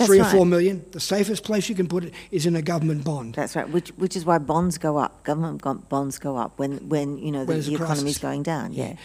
That's 0.00 0.08
three 0.08 0.20
or 0.20 0.24
four 0.24 0.46
million, 0.46 0.84
the 0.92 1.00
safest 1.00 1.44
place 1.44 1.68
you 1.68 1.74
can 1.74 1.88
put 1.88 2.04
it 2.04 2.14
is 2.30 2.46
in 2.46 2.56
a 2.56 2.62
government 2.62 3.04
bond. 3.04 3.34
That's 3.34 3.54
right, 3.54 3.68
which, 3.68 3.90
which 3.90 4.16
is 4.16 4.24
why 4.24 4.38
bonds 4.38 4.78
go 4.78 4.96
up, 4.96 5.22
government 5.24 5.62
bonds 5.88 6.18
go 6.18 6.36
up 6.36 6.58
when, 6.58 6.88
when 6.88 7.18
you 7.18 7.30
know, 7.30 7.40
the, 7.40 7.46
When 7.46 7.56
there's 7.56 7.68
a 7.68 7.70
the 7.70 7.76
economy's 7.76 8.02
crisis. 8.02 8.18
going 8.18 8.42
down, 8.42 8.72
yeah. 8.72 8.96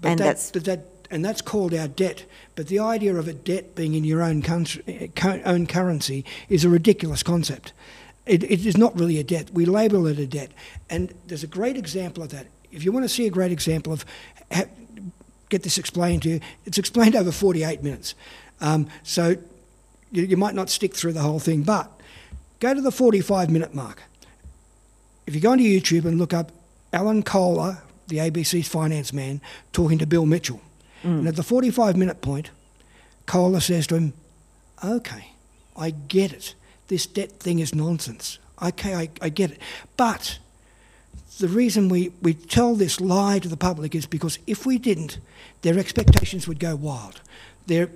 But 0.00 0.08
And 0.10 0.20
that, 0.20 0.24
that's, 0.24 0.50
but 0.52 0.64
that, 0.64 0.86
and 1.10 1.24
that's 1.24 1.40
called 1.42 1.74
our 1.74 1.88
debt. 1.88 2.24
But 2.54 2.68
the 2.68 2.78
idea 2.78 3.14
of 3.16 3.28
a 3.28 3.32
debt 3.32 3.74
being 3.74 3.94
in 3.94 4.04
your 4.04 4.22
own 4.22 4.42
country, 4.42 5.10
eh, 5.16 5.40
own 5.44 5.66
currency 5.66 6.24
is 6.48 6.64
a 6.64 6.68
ridiculous 6.68 7.22
concept. 7.22 7.72
It, 8.24 8.42
it 8.44 8.66
is 8.66 8.76
not 8.76 8.98
really 8.98 9.18
a 9.18 9.24
debt. 9.24 9.50
We 9.52 9.66
label 9.66 10.06
it 10.06 10.18
a 10.18 10.26
debt, 10.26 10.50
and 10.90 11.14
there's 11.26 11.44
a 11.44 11.48
great 11.48 11.76
example 11.76 12.22
of 12.22 12.30
that. 12.30 12.46
If 12.72 12.84
you 12.84 12.92
want 12.92 13.04
to 13.04 13.08
see 13.08 13.26
a 13.26 13.30
great 13.30 13.52
example 13.52 13.92
of 13.92 14.04
ha- 14.52 14.64
get 15.48 15.62
this 15.62 15.78
explained 15.78 16.22
to 16.22 16.28
you, 16.30 16.40
it's 16.64 16.78
explained 16.78 17.14
over 17.14 17.30
48 17.30 17.82
minutes. 17.82 18.14
Um, 18.60 18.88
so 19.02 19.36
you, 20.16 20.24
you 20.24 20.36
might 20.36 20.54
not 20.54 20.70
stick 20.70 20.94
through 20.94 21.12
the 21.12 21.20
whole 21.20 21.38
thing, 21.38 21.62
but 21.62 21.90
go 22.60 22.74
to 22.74 22.80
the 22.80 22.90
45 22.90 23.50
minute 23.50 23.74
mark. 23.74 24.02
If 25.26 25.34
you 25.34 25.40
go 25.40 25.52
onto 25.52 25.64
YouTube 25.64 26.04
and 26.04 26.18
look 26.18 26.32
up 26.32 26.52
Alan 26.92 27.22
Kohler, 27.22 27.82
the 28.08 28.18
ABC's 28.18 28.68
finance 28.68 29.12
man, 29.12 29.40
talking 29.72 29.98
to 29.98 30.06
Bill 30.06 30.26
Mitchell, 30.26 30.60
mm. 31.02 31.18
and 31.18 31.28
at 31.28 31.36
the 31.36 31.42
45 31.42 31.96
minute 31.96 32.20
point, 32.20 32.50
Kohler 33.26 33.60
says 33.60 33.86
to 33.88 33.96
him, 33.96 34.12
Okay, 34.84 35.32
I 35.76 35.90
get 35.90 36.32
it. 36.32 36.54
This 36.88 37.06
debt 37.06 37.32
thing 37.32 37.58
is 37.58 37.74
nonsense. 37.74 38.38
Okay, 38.62 38.94
I, 38.94 39.08
I 39.20 39.28
get 39.28 39.50
it. 39.50 39.60
But 39.96 40.38
the 41.38 41.48
reason 41.48 41.88
we, 41.88 42.12
we 42.22 42.34
tell 42.34 42.74
this 42.74 43.00
lie 43.00 43.38
to 43.40 43.48
the 43.48 43.56
public 43.56 43.94
is 43.94 44.06
because 44.06 44.38
if 44.46 44.64
we 44.64 44.78
didn't, 44.78 45.18
their 45.62 45.78
expectations 45.78 46.46
would 46.46 46.60
go 46.60 46.76
wild. 46.76 47.20
Their, 47.66 47.90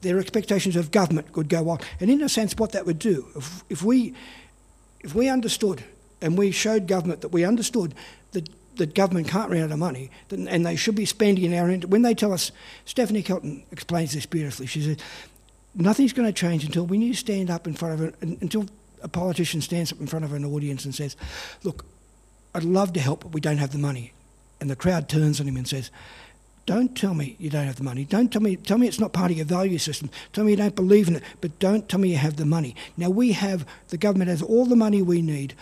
their 0.00 0.18
expectations 0.18 0.76
of 0.76 0.90
government 0.90 1.36
would 1.36 1.48
go 1.48 1.62
wild. 1.62 1.84
And 2.00 2.10
in 2.10 2.22
a 2.22 2.28
sense, 2.28 2.54
what 2.56 2.72
that 2.72 2.86
would 2.86 2.98
do, 2.98 3.26
if, 3.36 3.64
if, 3.68 3.82
we, 3.82 4.14
if 5.00 5.14
we 5.14 5.28
understood 5.28 5.82
and 6.20 6.38
we 6.38 6.50
showed 6.50 6.86
government 6.86 7.20
that 7.22 7.28
we 7.28 7.44
understood 7.44 7.94
that, 8.32 8.48
that 8.76 8.94
government 8.94 9.28
can't 9.28 9.50
run 9.50 9.62
out 9.62 9.72
of 9.72 9.78
money 9.78 10.10
then, 10.28 10.48
and 10.48 10.64
they 10.64 10.76
should 10.76 10.94
be 10.94 11.04
spending 11.04 11.44
in 11.44 11.58
our 11.58 11.68
end, 11.68 11.84
when 11.84 12.02
they 12.02 12.14
tell 12.14 12.32
us, 12.32 12.52
Stephanie 12.84 13.22
Kelton 13.22 13.64
explains 13.72 14.12
this 14.12 14.26
beautifully. 14.26 14.66
She 14.66 14.82
says, 14.82 14.96
nothing's 15.74 16.12
going 16.12 16.28
to 16.28 16.32
change 16.32 16.64
until 16.64 16.86
when 16.86 17.00
you 17.00 17.14
stand 17.14 17.50
up 17.50 17.66
in 17.66 17.74
front 17.74 18.00
of 18.00 18.22
until 18.22 18.66
a 19.02 19.08
politician 19.08 19.60
stands 19.60 19.92
up 19.92 20.00
in 20.00 20.06
front 20.06 20.24
of 20.24 20.32
an 20.32 20.44
audience 20.44 20.84
and 20.84 20.94
says, 20.94 21.16
look, 21.62 21.84
I'd 22.54 22.64
love 22.64 22.92
to 22.94 23.00
help, 23.00 23.20
but 23.20 23.32
we 23.32 23.40
don't 23.40 23.58
have 23.58 23.70
the 23.70 23.78
money. 23.78 24.12
And 24.60 24.68
the 24.68 24.76
crowd 24.76 25.08
turns 25.08 25.40
on 25.40 25.46
him 25.46 25.56
and 25.56 25.68
says, 25.68 25.90
Don't 26.68 26.94
tell 26.94 27.14
me 27.14 27.34
you 27.38 27.48
don't 27.48 27.64
have 27.64 27.76
the 27.76 27.82
money. 27.82 28.04
Don't 28.04 28.30
tell 28.30 28.42
me, 28.42 28.56
tell 28.56 28.76
me 28.76 28.86
it's 28.86 29.00
not 29.00 29.14
part 29.14 29.30
of 29.30 29.38
your 29.38 29.46
value 29.46 29.78
system. 29.78 30.10
Tell 30.34 30.44
me 30.44 30.50
you 30.50 30.58
don't 30.58 30.76
believe 30.76 31.08
in 31.08 31.16
it, 31.16 31.22
but 31.40 31.58
don't 31.58 31.88
tell 31.88 31.98
me 31.98 32.10
you 32.10 32.18
have 32.18 32.36
the 32.36 32.44
money. 32.44 32.76
Now, 32.98 33.08
we 33.08 33.32
have, 33.32 33.66
the 33.88 33.96
government 33.96 34.28
has 34.28 34.42
all 34.42 34.66
the 34.66 34.76
money 34.76 35.00
we 35.00 35.22
need 35.22 35.54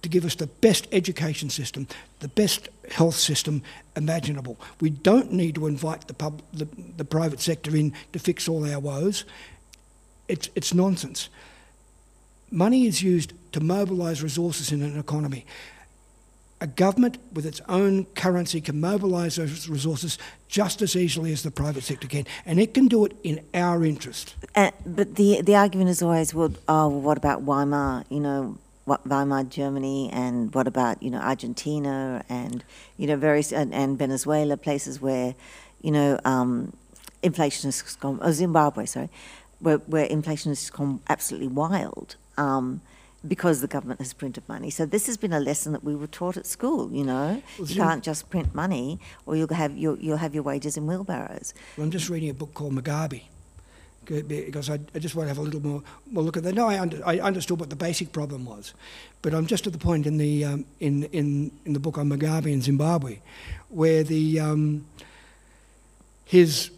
to 0.00 0.08
give 0.08 0.24
us 0.24 0.36
the 0.36 0.46
best 0.46 0.88
education 0.90 1.50
system, 1.50 1.86
the 2.20 2.28
best 2.28 2.70
health 2.90 3.16
system 3.16 3.60
imaginable. 3.94 4.58
We 4.80 4.88
don't 4.88 5.32
need 5.32 5.56
to 5.56 5.66
invite 5.66 6.08
the, 6.08 6.14
pub, 6.14 6.40
the, 6.54 6.66
the 6.96 7.04
private 7.04 7.42
sector 7.42 7.76
in 7.76 7.92
to 8.14 8.18
fix 8.18 8.48
all 8.48 8.66
our 8.66 8.80
woes. 8.80 9.26
It's, 10.28 10.48
it's 10.54 10.72
nonsense. 10.72 11.28
Money 12.50 12.86
is 12.86 13.02
used 13.02 13.34
to 13.52 13.60
mobilise 13.60 14.22
resources 14.22 14.72
in 14.72 14.80
an 14.80 14.98
economy. 14.98 15.44
A 16.60 16.66
government 16.66 17.18
with 17.32 17.44
its 17.44 17.60
own 17.68 18.06
currency 18.14 18.60
can 18.60 18.80
mobilise 18.80 19.36
those 19.36 19.68
resources 19.68 20.18
just 20.48 20.80
as 20.82 20.96
easily 20.96 21.32
as 21.32 21.42
the 21.42 21.50
private 21.50 21.82
sector 21.82 22.08
can, 22.08 22.26
and 22.46 22.58
it 22.58 22.72
can 22.72 22.86
do 22.86 23.04
it 23.04 23.12
in 23.22 23.44
our 23.52 23.84
interest. 23.84 24.34
uh, 24.54 24.70
but 24.86 25.16
the, 25.16 25.42
the 25.42 25.56
argument 25.56 25.90
is 25.90 26.00
always, 26.00 26.32
well, 26.32 26.52
oh, 26.68 26.88
well, 26.88 27.00
what 27.00 27.16
about 27.18 27.42
Weimar, 27.42 28.04
you 28.08 28.20
know, 28.20 28.56
what 28.84 29.06
Weimar 29.06 29.44
Germany, 29.44 30.10
and 30.12 30.54
what 30.54 30.66
about, 30.66 31.02
you 31.02 31.10
know, 31.10 31.18
Argentina, 31.18 32.24
and, 32.28 32.64
you 32.96 33.06
know, 33.08 33.16
various, 33.16 33.52
and, 33.52 33.74
and 33.74 33.98
Venezuela, 33.98 34.56
places 34.56 35.00
where, 35.00 35.34
you 35.82 35.90
know, 35.90 36.18
um, 36.24 36.72
inflation 37.22 37.68
has 37.68 37.82
gone, 37.96 38.18
oh, 38.22 38.30
Zimbabwe, 38.30 38.86
sorry, 38.86 39.10
where, 39.58 39.78
where 39.78 40.04
inflation 40.04 40.50
has 40.50 40.70
gone 40.70 41.00
absolutely 41.08 41.48
wild. 41.48 42.16
Um, 42.36 42.80
because 43.26 43.60
the 43.60 43.66
government 43.66 44.00
has 44.00 44.12
printed 44.12 44.48
money. 44.48 44.70
So 44.70 44.86
this 44.86 45.06
has 45.06 45.16
been 45.16 45.32
a 45.32 45.40
lesson 45.40 45.72
that 45.72 45.84
we 45.84 45.94
were 45.94 46.06
taught 46.06 46.36
at 46.36 46.46
school. 46.46 46.92
You 46.92 47.04
know, 47.04 47.42
Well, 47.58 47.68
you 47.68 47.76
can't 47.76 48.04
just 48.04 48.30
print 48.30 48.54
money, 48.54 49.00
or 49.26 49.36
you'll 49.36 49.54
have 49.54 49.76
your 49.76 49.96
you'll 49.98 50.18
have 50.18 50.34
your 50.34 50.42
wages 50.42 50.76
in 50.76 50.86
wheelbarrows. 50.86 51.54
Well, 51.76 51.84
I'm 51.84 51.90
just 51.90 52.08
reading 52.08 52.30
a 52.30 52.34
book 52.34 52.54
called 52.54 52.74
Mugabe 52.74 53.22
because 54.04 54.68
I, 54.68 54.78
I 54.94 54.98
just 54.98 55.14
want 55.14 55.26
to 55.26 55.28
have 55.28 55.38
a 55.38 55.42
little 55.42 55.62
more, 55.62 55.82
more 56.10 56.22
look 56.22 56.36
at 56.36 56.42
that. 56.42 56.54
No, 56.54 56.66
I, 56.68 56.78
under, 56.78 57.00
I 57.06 57.18
understood 57.20 57.58
what 57.58 57.70
the 57.70 57.76
basic 57.76 58.12
problem 58.12 58.44
was, 58.44 58.74
but 59.22 59.32
I'm 59.32 59.46
just 59.46 59.66
at 59.66 59.72
the 59.72 59.78
point 59.78 60.06
in 60.06 60.18
the 60.18 60.44
um, 60.44 60.64
in, 60.80 61.04
in 61.04 61.50
in 61.64 61.72
the 61.72 61.80
book 61.80 61.98
on 61.98 62.08
Mugabe 62.08 62.52
in 62.52 62.60
Zimbabwe, 62.60 63.20
where 63.68 64.02
the 64.02 64.40
um, 64.40 64.86
his 66.24 66.70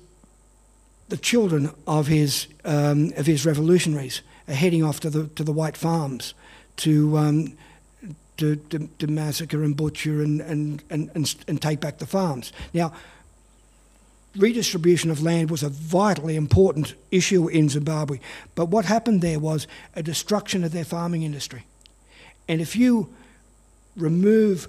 the 1.09 1.17
children 1.17 1.71
of 1.87 2.07
his 2.07 2.47
um, 2.65 3.13
of 3.17 3.27
his 3.27 3.45
revolutionaries 3.47 4.23
are 4.49 4.55
heading 4.55 4.83
off 4.85 5.01
to 5.01 5.11
the 5.11 5.29
to 5.29 5.45
the 5.45 5.53
white 5.53 5.77
farms 5.77 6.35
to 6.77 7.17
um, 7.17 7.57
to, 8.37 8.57
to, 8.57 8.89
to 8.99 9.07
massacre 9.07 9.63
and 9.63 9.77
butcher 9.77 10.23
and, 10.23 10.41
and, 10.41 10.83
and, 10.91 11.11
and, 11.15 11.35
and 11.49 11.63
take 11.63 11.81
back 11.81 11.99
the 11.99 12.07
farms. 12.07 12.53
Now, 12.75 12.93
redistribution 14.37 15.11
of 15.11 15.23
land 15.23 15.51
was 15.51 15.63
a 15.63 15.69
vitally 15.69 16.37
important 16.37 16.95
issue 17.11 17.49
in 17.49 17.69
Zimbabwe, 17.69 18.21
but 18.55 18.67
what 18.67 18.85
happened 18.85 19.23
there 19.23 19.41
was 19.41 19.67
a 19.95 20.03
destruction 20.03 20.65
of 20.65 20.73
their 20.73 20.85
farming 20.85 21.23
industry. 21.23 21.65
And 22.49 22.61
if 22.61 22.77
you 22.77 23.09
remove 23.97 24.69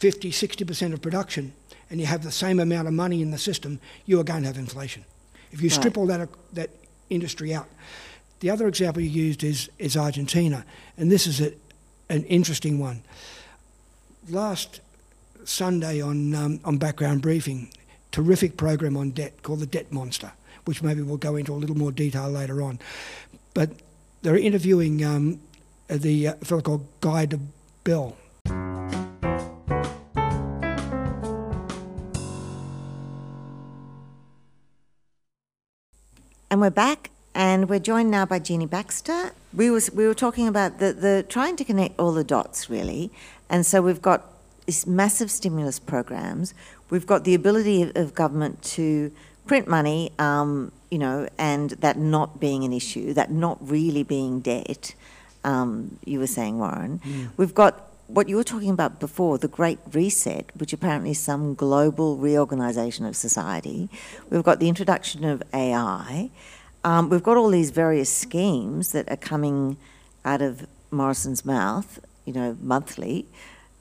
50, 0.00 0.32
60% 0.32 0.92
of 0.92 1.00
production 1.00 1.52
and 1.90 2.00
you 2.00 2.06
have 2.06 2.22
the 2.22 2.32
same 2.32 2.60
amount 2.60 2.88
of 2.88 2.94
money 2.94 3.22
in 3.22 3.30
the 3.30 3.38
system, 3.38 3.80
you 4.04 4.18
are 4.20 4.24
going 4.24 4.42
to 4.42 4.48
have 4.48 4.58
inflation. 4.58 5.04
If 5.52 5.62
you 5.62 5.70
strip 5.70 5.96
Right. 5.96 6.00
all 6.00 6.06
that, 6.08 6.28
that 6.52 6.70
industry 7.08 7.54
out. 7.54 7.68
The 8.40 8.50
other 8.50 8.68
example 8.68 9.02
you 9.02 9.10
used 9.10 9.42
is, 9.42 9.68
is 9.78 9.96
Argentina, 9.96 10.64
and 10.96 11.10
this 11.10 11.26
is 11.26 11.40
a, 11.40 11.52
an 12.08 12.24
interesting 12.24 12.78
one. 12.78 13.02
Last 14.28 14.80
Sunday 15.44 16.00
on, 16.00 16.34
um, 16.34 16.60
on 16.64 16.78
Background 16.78 17.20
Briefing, 17.20 17.72
terrific 18.12 18.56
program 18.56 18.96
on 18.96 19.10
debt 19.10 19.42
called 19.42 19.60
The 19.60 19.66
Debt 19.66 19.90
Monster, 19.90 20.32
which 20.66 20.82
maybe 20.82 21.02
we'll 21.02 21.16
go 21.16 21.34
into 21.34 21.52
a 21.52 21.56
little 21.56 21.76
more 21.76 21.90
detail 21.90 22.30
later 22.30 22.62
on. 22.62 22.78
But 23.54 23.70
they're 24.22 24.36
interviewing 24.36 25.04
um, 25.04 25.40
the 25.88 26.28
uh, 26.28 26.34
fellow 26.34 26.62
called 26.62 26.86
Guy 27.00 27.26
de 27.26 27.40
Bell. 27.82 28.16
And 36.50 36.62
we're 36.62 36.70
back, 36.70 37.10
and 37.48 37.66
we're 37.70 37.78
joined 37.78 38.10
now 38.10 38.26
by 38.26 38.38
Jeannie 38.38 38.66
Baxter. 38.66 39.32
We 39.54 39.70
was 39.70 39.90
we 39.90 40.06
were 40.06 40.20
talking 40.26 40.46
about 40.48 40.80
the, 40.80 40.92
the 40.92 41.24
trying 41.26 41.56
to 41.56 41.64
connect 41.64 41.98
all 41.98 42.12
the 42.12 42.22
dots 42.22 42.68
really, 42.68 43.10
and 43.48 43.64
so 43.64 43.80
we've 43.80 44.02
got 44.02 44.20
these 44.66 44.86
massive 44.86 45.30
stimulus 45.30 45.78
programs. 45.78 46.52
We've 46.90 47.06
got 47.06 47.24
the 47.24 47.34
ability 47.34 47.80
of, 47.84 47.96
of 47.96 48.14
government 48.14 48.62
to 48.76 49.10
print 49.46 49.66
money, 49.66 50.12
um, 50.18 50.72
you 50.90 50.98
know, 50.98 51.26
and 51.38 51.70
that 51.84 51.96
not 51.96 52.38
being 52.38 52.64
an 52.64 52.74
issue, 52.74 53.14
that 53.14 53.30
not 53.30 53.56
really 53.66 54.02
being 54.02 54.40
debt. 54.40 54.94
Um, 55.42 55.98
you 56.04 56.18
were 56.18 56.26
saying, 56.26 56.58
Warren. 56.58 57.00
We've 57.38 57.54
got 57.54 57.72
what 58.08 58.28
you 58.28 58.36
were 58.36 58.44
talking 58.44 58.70
about 58.70 59.00
before, 59.00 59.38
the 59.38 59.48
Great 59.48 59.78
Reset, 59.92 60.50
which 60.56 60.74
apparently 60.74 61.12
is 61.12 61.18
some 61.18 61.54
global 61.54 62.18
reorganisation 62.18 63.06
of 63.06 63.16
society. 63.16 63.88
We've 64.28 64.42
got 64.42 64.60
the 64.60 64.68
introduction 64.68 65.24
of 65.24 65.42
AI. 65.54 66.30
Um, 66.88 67.10
we've 67.10 67.22
got 67.22 67.36
all 67.36 67.50
these 67.50 67.68
various 67.68 68.10
schemes 68.10 68.92
that 68.92 69.10
are 69.10 69.16
coming 69.18 69.76
out 70.24 70.40
of 70.40 70.66
Morrison's 70.90 71.44
mouth, 71.44 72.00
you 72.24 72.32
know, 72.32 72.56
monthly, 72.62 73.26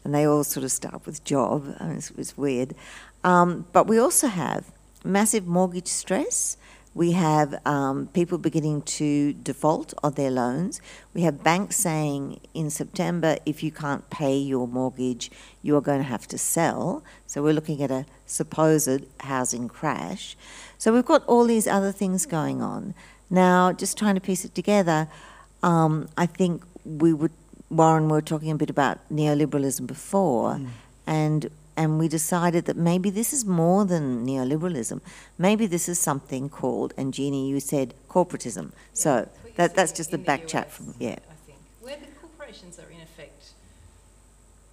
and 0.04 0.14
they 0.14 0.28
all 0.28 0.44
sort 0.44 0.66
of 0.66 0.74
start 0.74 1.06
with 1.06 1.24
job. 1.24 1.74
I 1.80 1.86
mean, 1.86 1.98
it's, 2.00 2.12
it's 2.18 2.38
weird. 2.38 2.76
Um, 3.24 3.66
but 3.72 3.88
we 3.88 3.98
also 3.98 4.28
have 4.28 4.66
massive 5.06 5.48
mortgage 5.48 5.88
stress. 5.88 6.58
We 6.94 7.14
have 7.14 7.66
um, 7.66 8.08
people 8.08 8.40
beginning 8.40 8.82
to 8.98 9.32
default 9.32 9.94
on 10.04 10.16
their 10.16 10.32
loans. 10.32 10.82
We 11.14 11.22
have 11.22 11.42
banks 11.42 11.78
saying 11.78 12.42
in 12.54 12.70
September, 12.70 13.38
if 13.46 13.64
you 13.64 13.72
can't 13.72 14.10
pay 14.10 14.36
your 14.36 14.68
mortgage, 14.68 15.32
you 15.62 15.78
are 15.78 15.82
going 15.82 16.00
to 16.00 16.10
have 16.10 16.28
to 16.28 16.38
sell. 16.38 17.06
So 17.26 17.42
we're 17.42 17.54
looking 17.54 17.82
at 17.82 17.90
a 17.90 18.06
supposed 18.26 19.06
housing 19.22 19.70
crash. 19.70 20.36
So 20.78 20.94
we've 20.94 21.06
got 21.06 21.26
all 21.26 21.46
these 21.46 21.68
other 21.68 21.92
things 21.92 22.26
going 22.26 22.62
on. 22.62 22.94
Now, 23.30 23.74
just 23.74 23.98
trying 23.98 24.16
to 24.16 24.22
piece 24.22 24.46
it 24.46 24.54
together, 24.54 25.08
um, 25.64 26.08
I 26.18 26.26
think 26.26 26.64
we 26.86 27.14
would, 27.14 27.32
Warren, 27.70 28.06
we 28.06 28.12
were 28.14 28.22
talking 28.22 28.52
a 28.52 28.56
bit 28.56 28.70
about 28.70 29.00
neoliberalism 29.12 29.88
before, 29.88 30.60
and 31.06 31.50
and 31.76 32.00
we 32.00 32.08
decided 32.08 32.66
that 32.66 32.76
maybe 32.76 33.12
this 33.12 33.32
is 33.32 33.46
more 33.46 33.86
than 33.86 34.26
neoliberalism. 34.26 35.00
Maybe 35.38 35.68
this 35.68 35.88
is 35.88 36.00
something 36.00 36.50
called, 36.50 36.94
and 36.98 37.14
Jeannie, 37.14 37.48
you 37.50 37.60
said 37.60 37.94
corporatism. 38.10 38.72
So 38.94 39.30
That's 39.44 39.56
that, 39.58 39.76
that's 39.76 39.92
just 39.92 40.10
the 40.10 40.18
in 40.18 40.24
back 40.24 40.48
chat 40.48 40.68
US, 40.68 40.76
from, 40.76 40.96
yeah. 40.98 41.18
I 41.30 41.36
think, 41.46 41.60
where 41.82 41.98
the 41.98 42.08
corporations 42.20 42.80
are 42.80 42.90
in 42.90 43.02
effect 43.02 43.52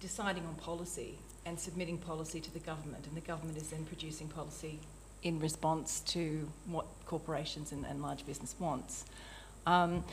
deciding 0.01 0.45
on 0.47 0.55
policy 0.55 1.19
and 1.45 1.59
submitting 1.59 1.99
policy 1.99 2.39
to 2.39 2.51
the 2.51 2.59
government, 2.59 3.05
and 3.05 3.15
the 3.15 3.21
government 3.21 3.57
is 3.57 3.69
then 3.69 3.85
producing 3.85 4.27
policy 4.27 4.79
in 5.25 5.39
response 5.39 6.01
to 6.01 6.47
what 6.67 6.85
corporations 7.05 7.71
and, 7.71 7.83
and 7.85 8.01
large 8.01 8.25
business 8.25 8.55
wants. 8.59 9.05
Um, 9.65 10.05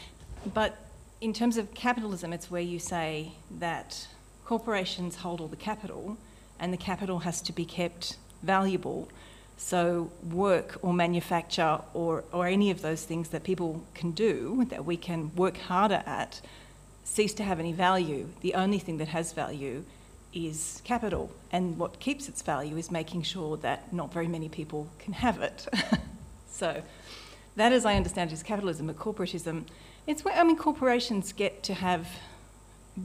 but 0.55 0.77
in 1.21 1.33
terms 1.33 1.59
of 1.59 1.73
capitalism, 1.75 2.33
it's 2.33 2.51
where 2.51 2.63
you 2.63 2.79
say 2.79 3.33
that 3.61 4.09
corporations 4.45 5.17
hold 5.17 5.41
all 5.41 5.49
the 5.49 5.57
capital, 5.71 6.17
and 6.59 6.73
the 6.73 6.79
capital 6.79 7.21
has 7.21 7.43
to 7.43 7.53
be 7.53 7.65
kept 7.65 8.17
valuable. 8.43 9.09
So, 9.59 10.11
work 10.31 10.79
or 10.83 10.93
manufacture 10.93 11.79
or, 11.95 12.25
or 12.33 12.47
any 12.47 12.71
of 12.71 12.83
those 12.83 13.05
things 13.05 13.29
that 13.29 13.45
people 13.45 13.85
can 13.95 14.11
do, 14.13 14.67
that 14.71 14.85
we 14.85 14.97
can 14.97 15.31
work 15.37 15.59
harder 15.59 16.03
at, 16.07 16.41
cease 17.05 17.35
to 17.35 17.45
have 17.45 17.61
any 17.61 17.73
value. 17.73 18.29
The 18.41 18.55
only 18.55 18.79
thing 18.79 18.97
that 18.97 19.09
has 19.09 19.33
value 19.33 19.85
is 20.33 20.81
capital. 20.85 21.31
And 21.51 21.79
what 21.79 22.01
keeps 22.01 22.29
its 22.29 22.43
value 22.43 22.77
is 22.77 22.91
making 22.91 23.23
sure 23.23 23.57
that 23.59 23.93
not 23.93 24.13
very 24.13 24.29
many 24.29 24.49
people 24.49 24.89
can 24.99 25.13
have 25.15 25.41
it. 25.41 25.67
so, 26.51 26.83
that, 27.57 27.73
as 27.73 27.85
I 27.85 27.95
understand 27.97 28.31
it, 28.31 28.35
is 28.35 28.43
capitalism. 28.43 28.87
But 28.87 28.97
corporatism, 28.99 29.65
it's 30.07 30.25
where, 30.25 30.35
I 30.35 30.45
mean, 30.45 30.57
corporations 30.57 31.33
get 31.33 31.63
to 31.65 31.75
have 31.75 32.09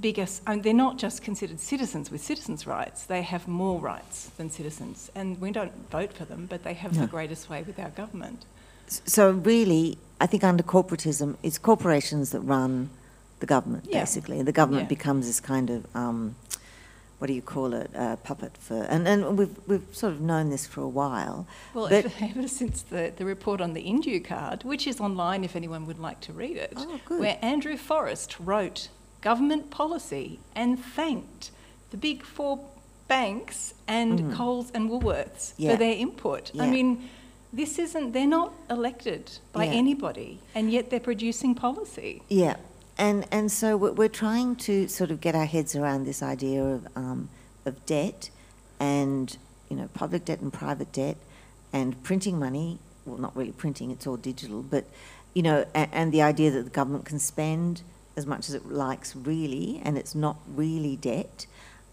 bigger, 0.01 0.25
I 0.45 0.51
mean, 0.55 0.61
they're 0.63 0.73
not 0.73 0.97
just 0.97 1.21
considered 1.21 1.59
citizens 1.59 2.11
with 2.11 2.21
citizens' 2.21 2.67
rights, 2.67 3.05
they 3.05 3.21
have 3.21 3.47
more 3.47 3.79
rights 3.79 4.31
than 4.37 4.49
citizens. 4.49 5.09
And 5.15 5.39
we 5.39 5.51
don't 5.51 5.89
vote 5.89 6.11
for 6.13 6.25
them, 6.25 6.45
but 6.49 6.63
they 6.63 6.73
have 6.73 6.93
No. 6.95 7.01
the 7.01 7.07
greatest 7.07 7.43
sway 7.43 7.63
with 7.63 7.79
our 7.79 7.89
government. 7.91 8.43
So 8.87 9.31
really, 9.31 9.97
I 10.19 10.27
think 10.27 10.43
under 10.43 10.63
corporatism, 10.63 11.37
it's 11.43 11.57
corporations 11.57 12.31
that 12.31 12.41
run 12.41 12.89
the 13.39 13.45
government, 13.45 13.85
Yeah. 13.87 13.99
basically. 14.01 14.41
The 14.41 14.51
government 14.51 14.85
Yeah. 14.85 14.89
becomes 14.97 15.27
this 15.27 15.39
kind 15.39 15.69
of, 15.69 15.85
um, 15.95 16.35
what 17.19 17.27
do 17.27 17.33
you 17.33 17.41
call 17.41 17.73
it, 17.73 17.89
uh, 17.95 18.15
puppet 18.17 18.55
for, 18.57 18.83
and, 18.83 19.07
and 19.07 19.37
we've, 19.37 19.55
we've 19.67 19.85
sort 19.91 20.13
of 20.13 20.21
known 20.21 20.49
this 20.49 20.67
for 20.67 20.81
a 20.81 20.87
while. 20.87 21.47
Well, 21.73 21.89
But- 21.89 22.05
ever, 22.05 22.11
ever 22.39 22.47
since 22.47 22.83
the, 22.83 23.11
the 23.15 23.25
report 23.25 23.59
on 23.61 23.73
the 23.73 23.81
Indue 23.81 24.19
card, 24.23 24.63
which 24.63 24.85
is 24.85 24.99
online 24.99 25.43
if 25.43 25.55
anyone 25.55 25.85
would 25.87 25.99
like 25.99 26.19
to 26.21 26.33
read 26.33 26.57
it, 26.57 26.73
Oh, 26.77 26.99
good. 27.05 27.19
where 27.19 27.39
Andrew 27.41 27.75
Forrest 27.77 28.37
wrote 28.39 28.89
government 29.21 29.71
policy 29.71 30.39
and 30.55 30.77
thanked 30.79 31.49
the 31.89 31.97
big 31.97 32.23
four 32.23 32.59
banks 33.07 33.73
and 33.87 34.19
Mm. 34.19 34.35
Coles 34.35 34.69
and 34.73 34.89
Woolworths 34.89 35.53
Yeah. 35.57 35.71
for 35.71 35.77
their 35.77 35.95
input. 35.95 36.51
I 36.59 36.69
mean, 36.69 37.09
this 37.53 37.79
isn't, 37.79 38.11
they're 38.11 38.27
not 38.27 38.53
elected 38.69 39.31
by 39.53 39.63
Yeah. 39.65 39.71
anybody, 39.71 40.39
and 40.53 40.69
yet 40.71 40.89
they're 40.91 40.99
producing 40.99 41.55
policy. 41.55 42.21
Yeah, 42.27 42.57
and 42.97 43.27
and 43.31 43.51
so 43.51 43.77
we're, 43.77 44.07
trying 44.07 44.55
to 44.55 44.87
sort 44.87 45.11
of 45.11 45.21
get 45.21 45.35
our 45.35 45.45
heads 45.45 45.75
around 45.75 46.05
this 46.05 46.23
idea 46.23 46.63
of 46.63 46.87
um, 46.95 47.29
of 47.65 47.85
debt, 47.85 48.29
and 48.79 49.37
you 49.69 49.75
know, 49.75 49.89
public 49.93 50.25
debt 50.25 50.39
and 50.39 50.51
private 50.51 50.91
debt, 50.91 51.17
and 51.71 52.01
printing 52.03 52.39
money. 52.39 52.79
Well, 53.05 53.17
not 53.17 53.35
really 53.35 53.51
printing; 53.51 53.91
it's 53.91 54.07
all 54.07 54.17
digital. 54.17 54.63
But 54.63 54.85
you 55.33 55.43
know, 55.43 55.65
and, 55.75 55.89
and 55.93 56.11
the 56.11 56.21
idea 56.21 56.49
that 56.51 56.63
the 56.63 56.69
government 56.69 57.05
can 57.05 57.19
spend 57.19 57.83
as 58.15 58.25
much 58.25 58.49
as 58.49 58.55
it 58.55 58.65
likes, 58.65 59.15
really, 59.15 59.79
and 59.85 59.97
it's 59.97 60.15
not 60.15 60.37
really 60.47 60.95
debt. 60.95 61.45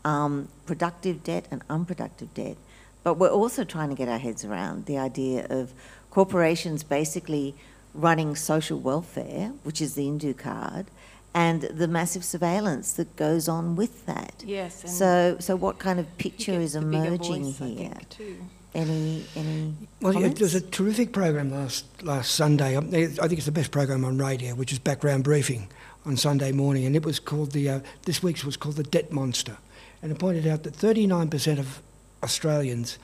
Um, 0.06 0.48
productive 0.66 1.22
debt 1.24 1.46
and 1.50 1.62
unproductive 1.70 2.32
debt. 2.34 2.56
But 3.02 3.14
we're 3.14 3.30
also 3.30 3.64
trying 3.64 3.90
to 3.90 3.94
get 3.94 4.08
our 4.08 4.18
heads 4.18 4.44
around 4.44 4.86
the 4.86 4.98
idea 4.98 5.46
of 5.48 5.72
corporations 6.10 6.82
basically 6.82 7.54
running 7.94 8.34
social 8.36 8.78
welfare, 8.80 9.52
which 9.62 9.80
is 9.80 9.94
the 9.94 10.02
Indue 10.06 10.34
card, 10.36 10.86
and 11.32 11.62
the 11.62 11.88
massive 11.88 12.24
surveillance 12.24 12.92
that 12.94 13.16
goes 13.16 13.48
on 13.48 13.76
with 13.76 14.06
that. 14.06 14.42
Yes, 14.44 14.82
and 14.82 14.92
So, 14.92 15.36
so 15.40 15.56
what 15.56 15.78
kind 15.78 15.98
of 15.98 16.18
picture 16.18 16.52
is 16.60 16.74
emerging 16.76 17.44
voice, 17.52 17.60
I 17.60 17.64
here? 17.66 17.88
think, 17.90 18.08
too. 18.08 18.36
Any, 18.74 19.24
any 19.36 19.74
Well, 20.00 20.12
yeah, 20.12 20.20
comments? 20.20 20.38
there 20.40 20.46
was 20.46 20.54
a 20.56 20.60
terrific 20.60 21.12
program 21.12 21.52
last 21.52 21.84
last 22.02 22.32
Sunday. 22.34 22.74
Um, 22.76 22.88
I 22.88 23.06
think 23.06 23.32
it's 23.34 23.46
the 23.46 23.52
best 23.52 23.70
program 23.70 24.04
on 24.04 24.18
radio, 24.18 24.54
which 24.56 24.72
is 24.72 24.80
background 24.80 25.22
briefing 25.22 25.68
on 26.04 26.16
Sunday 26.16 26.50
morning, 26.50 26.84
and 26.84 26.96
it 26.96 27.04
was 27.04 27.20
called 27.20 27.52
the 27.52 27.68
uh, 27.68 27.80
this 28.04 28.20
week's 28.20 28.44
was 28.44 28.56
called 28.56 28.74
the 28.74 28.82
Debt 28.82 29.12
Monster, 29.12 29.56
and 30.02 30.10
it 30.10 30.18
pointed 30.18 30.46
out 30.48 30.64
that 30.64 30.74
39% 30.74 31.58
of 31.60 31.80
Australians 32.24 32.98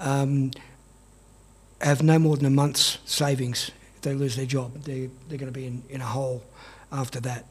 um, 0.00 0.50
have 1.80 2.02
no 2.02 2.18
more 2.18 2.36
than 2.36 2.46
a 2.46 2.50
month's 2.50 2.98
savings 3.04 3.70
if 3.70 3.83
they 4.04 4.14
lose 4.14 4.36
their 4.36 4.46
job. 4.46 4.82
They 4.84 5.10
they're 5.28 5.38
going 5.38 5.52
to 5.52 5.58
be 5.58 5.66
in, 5.66 5.82
in 5.88 6.00
a 6.00 6.06
hole 6.06 6.44
after 6.92 7.20
that. 7.20 7.46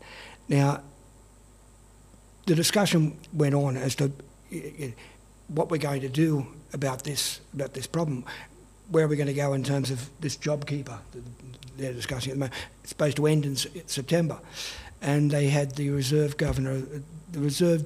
Now, 0.47 0.81
the 2.45 2.55
discussion 2.55 3.17
went 3.33 3.55
on 3.55 3.77
as 3.77 3.95
to 3.95 4.11
what 5.47 5.69
we're 5.69 5.77
going 5.77 6.01
to 6.01 6.09
do 6.09 6.47
about 6.73 7.03
this 7.03 7.41
about 7.53 7.73
this 7.73 7.87
problem. 7.87 8.25
Where 8.89 9.05
are 9.05 9.07
we 9.07 9.15
going 9.15 9.27
to 9.27 9.33
go 9.33 9.53
in 9.53 9.63
terms 9.63 9.91
of 9.91 10.09
this 10.19 10.37
JobKeeper 10.37 10.97
that 11.11 11.23
they're 11.77 11.93
discussing 11.93 12.31
at 12.31 12.35
the 12.35 12.39
moment? 12.39 12.61
It's 12.81 12.89
supposed 12.89 13.17
to 13.17 13.27
end 13.27 13.45
in 13.45 13.55
September, 13.55 14.39
and 15.01 15.31
they 15.31 15.47
had 15.47 15.75
the 15.75 15.89
Reserve 15.89 16.37
Governor, 16.37 16.81
the 17.31 17.39
Reserve, 17.39 17.85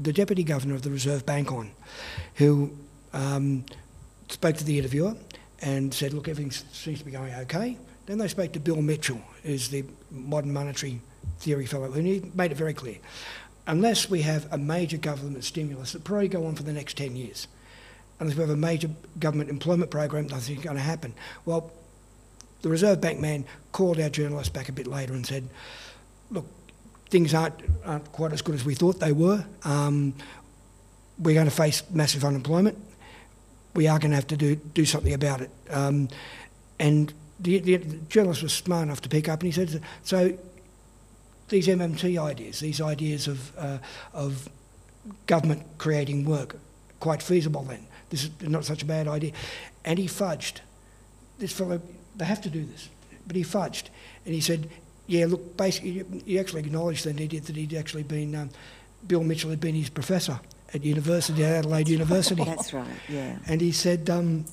the 0.00 0.12
Deputy 0.12 0.42
Governor 0.42 0.74
of 0.74 0.82
the 0.82 0.90
Reserve 0.90 1.26
Bank 1.26 1.52
on, 1.52 1.70
who 2.36 2.72
um, 3.12 3.64
spoke 4.28 4.56
to 4.56 4.64
the 4.64 4.78
interviewer 4.78 5.14
and 5.60 5.92
said, 5.92 6.14
"Look, 6.14 6.28
everything 6.28 6.50
seems 6.50 7.00
to 7.00 7.04
be 7.04 7.10
going 7.10 7.34
okay." 7.34 7.76
Then 8.06 8.18
they 8.18 8.28
spoke 8.28 8.52
to 8.52 8.60
Bill 8.60 8.82
Mitchell, 8.82 9.20
who's 9.42 9.68
the 9.68 9.84
modern 10.10 10.52
monetary 10.52 11.00
theory 11.38 11.66
fellow, 11.66 11.92
and 11.92 12.06
he 12.06 12.22
made 12.34 12.50
it 12.50 12.56
very 12.56 12.74
clear 12.74 12.98
unless 13.66 14.10
we 14.10 14.22
have 14.22 14.52
a 14.52 14.58
major 14.58 14.96
government 14.96 15.44
stimulus 15.44 15.92
that 15.92 16.04
probably 16.04 16.28
go 16.28 16.46
on 16.46 16.54
for 16.54 16.62
the 16.62 16.72
next 16.72 16.96
10 16.96 17.16
years, 17.16 17.46
unless 18.18 18.36
we 18.36 18.40
have 18.40 18.50
a 18.50 18.56
major 18.56 18.90
government 19.18 19.50
employment 19.50 19.90
program, 19.90 20.26
nothing's 20.26 20.62
going 20.62 20.76
to 20.76 20.82
happen. 20.82 21.14
Well, 21.44 21.70
the 22.62 22.68
Reserve 22.68 23.00
Bank 23.00 23.20
man 23.20 23.44
called 23.72 24.00
our 24.00 24.08
journalist 24.08 24.52
back 24.52 24.68
a 24.68 24.72
bit 24.72 24.86
later 24.86 25.12
and 25.12 25.26
said, 25.26 25.48
look, 26.30 26.46
things 27.10 27.34
aren't, 27.34 27.54
aren't 27.84 28.10
quite 28.12 28.32
as 28.32 28.42
good 28.42 28.54
as 28.54 28.64
we 28.64 28.74
thought 28.74 29.00
they 29.00 29.12
were. 29.12 29.44
Um, 29.64 30.14
we're 31.18 31.34
going 31.34 31.48
to 31.48 31.54
face 31.54 31.82
massive 31.90 32.24
unemployment. 32.24 32.78
We 33.74 33.86
are 33.88 33.98
going 33.98 34.10
to 34.10 34.16
have 34.16 34.26
to 34.28 34.36
do, 34.36 34.56
do 34.56 34.84
something 34.84 35.12
about 35.12 35.40
it. 35.40 35.50
Um, 35.70 36.08
and 36.78 37.12
the, 37.42 37.58
the, 37.58 37.76
the 37.76 37.96
journalist 38.08 38.42
was 38.42 38.52
smart 38.52 38.84
enough 38.84 39.00
to 39.02 39.08
pick 39.08 39.28
up 39.28 39.40
and 39.40 39.52
he 39.52 39.52
said, 39.52 39.82
so 40.02 40.36
these 41.48 41.66
MMT 41.66 42.20
ideas, 42.20 42.60
these 42.60 42.80
ideas 42.80 43.28
of, 43.28 43.56
uh, 43.58 43.78
of 44.14 44.48
government 45.26 45.62
creating 45.78 46.24
work, 46.24 46.56
quite 47.00 47.22
feasible 47.22 47.62
then. 47.62 47.86
This 48.10 48.24
is 48.24 48.30
not 48.42 48.64
such 48.64 48.82
a 48.82 48.86
bad 48.86 49.08
idea. 49.08 49.32
And 49.84 49.98
he 49.98 50.06
fudged. 50.06 50.60
This 51.38 51.52
fellow, 51.52 51.80
they 52.16 52.24
have 52.24 52.40
to 52.42 52.50
do 52.50 52.64
this. 52.64 52.88
But 53.26 53.36
he 53.36 53.42
fudged. 53.42 53.84
And 54.24 54.34
he 54.34 54.40
said, 54.40 54.68
yeah, 55.06 55.26
look, 55.26 55.56
basically, 55.56 56.04
he 56.24 56.38
actually 56.38 56.60
acknowledged 56.60 57.04
then 57.04 57.18
he 57.18 57.26
did 57.26 57.44
that 57.46 57.56
he'd 57.56 57.74
actually 57.74 58.04
been, 58.04 58.34
um, 58.34 58.50
Bill 59.06 59.24
Mitchell 59.24 59.50
had 59.50 59.60
been 59.60 59.74
his 59.74 59.90
professor 59.90 60.38
at 60.72 60.84
university, 60.84 61.44
at 61.44 61.58
Adelaide 61.58 61.88
University. 61.88 62.44
That's 62.44 62.72
right, 62.72 62.86
yeah. 63.08 63.38
And 63.46 63.60
he 63.60 63.72
said, 63.72 64.08
um, 64.08 64.44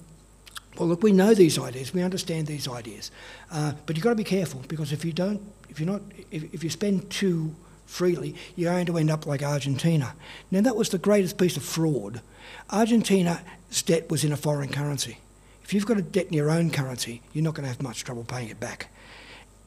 well, 0.79 0.87
look, 0.87 1.03
we 1.03 1.11
know 1.11 1.33
these 1.33 1.59
ideas, 1.59 1.93
we 1.93 2.01
understand 2.01 2.47
these 2.47 2.67
ideas, 2.67 3.11
uh, 3.51 3.73
but 3.85 3.97
you've 3.97 4.03
got 4.03 4.11
to 4.11 4.15
be 4.15 4.23
careful 4.23 4.63
because 4.67 4.93
if 4.93 5.03
you 5.03 5.11
don't, 5.11 5.41
if 5.69 5.79
you're 5.79 5.89
not, 5.89 6.01
if, 6.31 6.53
if 6.53 6.63
you 6.63 6.69
spend 6.69 7.09
too 7.09 7.53
freely, 7.85 8.33
you're 8.55 8.71
going 8.71 8.85
to 8.85 8.97
end 8.97 9.11
up 9.11 9.25
like 9.25 9.43
Argentina. 9.43 10.15
Now, 10.51 10.61
that 10.61 10.75
was 10.75 10.89
the 10.89 10.97
greatest 10.97 11.37
piece 11.37 11.57
of 11.57 11.63
fraud. 11.63 12.21
Argentina's 12.69 13.41
debt 13.85 14.09
was 14.09 14.23
in 14.23 14.31
a 14.31 14.37
foreign 14.37 14.69
currency. 14.69 15.17
If 15.63 15.73
you've 15.73 15.85
got 15.85 15.97
a 15.97 16.01
debt 16.01 16.27
in 16.27 16.33
your 16.33 16.49
own 16.49 16.71
currency, 16.71 17.21
you're 17.33 17.43
not 17.43 17.55
going 17.55 17.63
to 17.63 17.69
have 17.69 17.81
much 17.81 18.03
trouble 18.03 18.23
paying 18.23 18.49
it 18.49 18.59
back. 18.59 18.89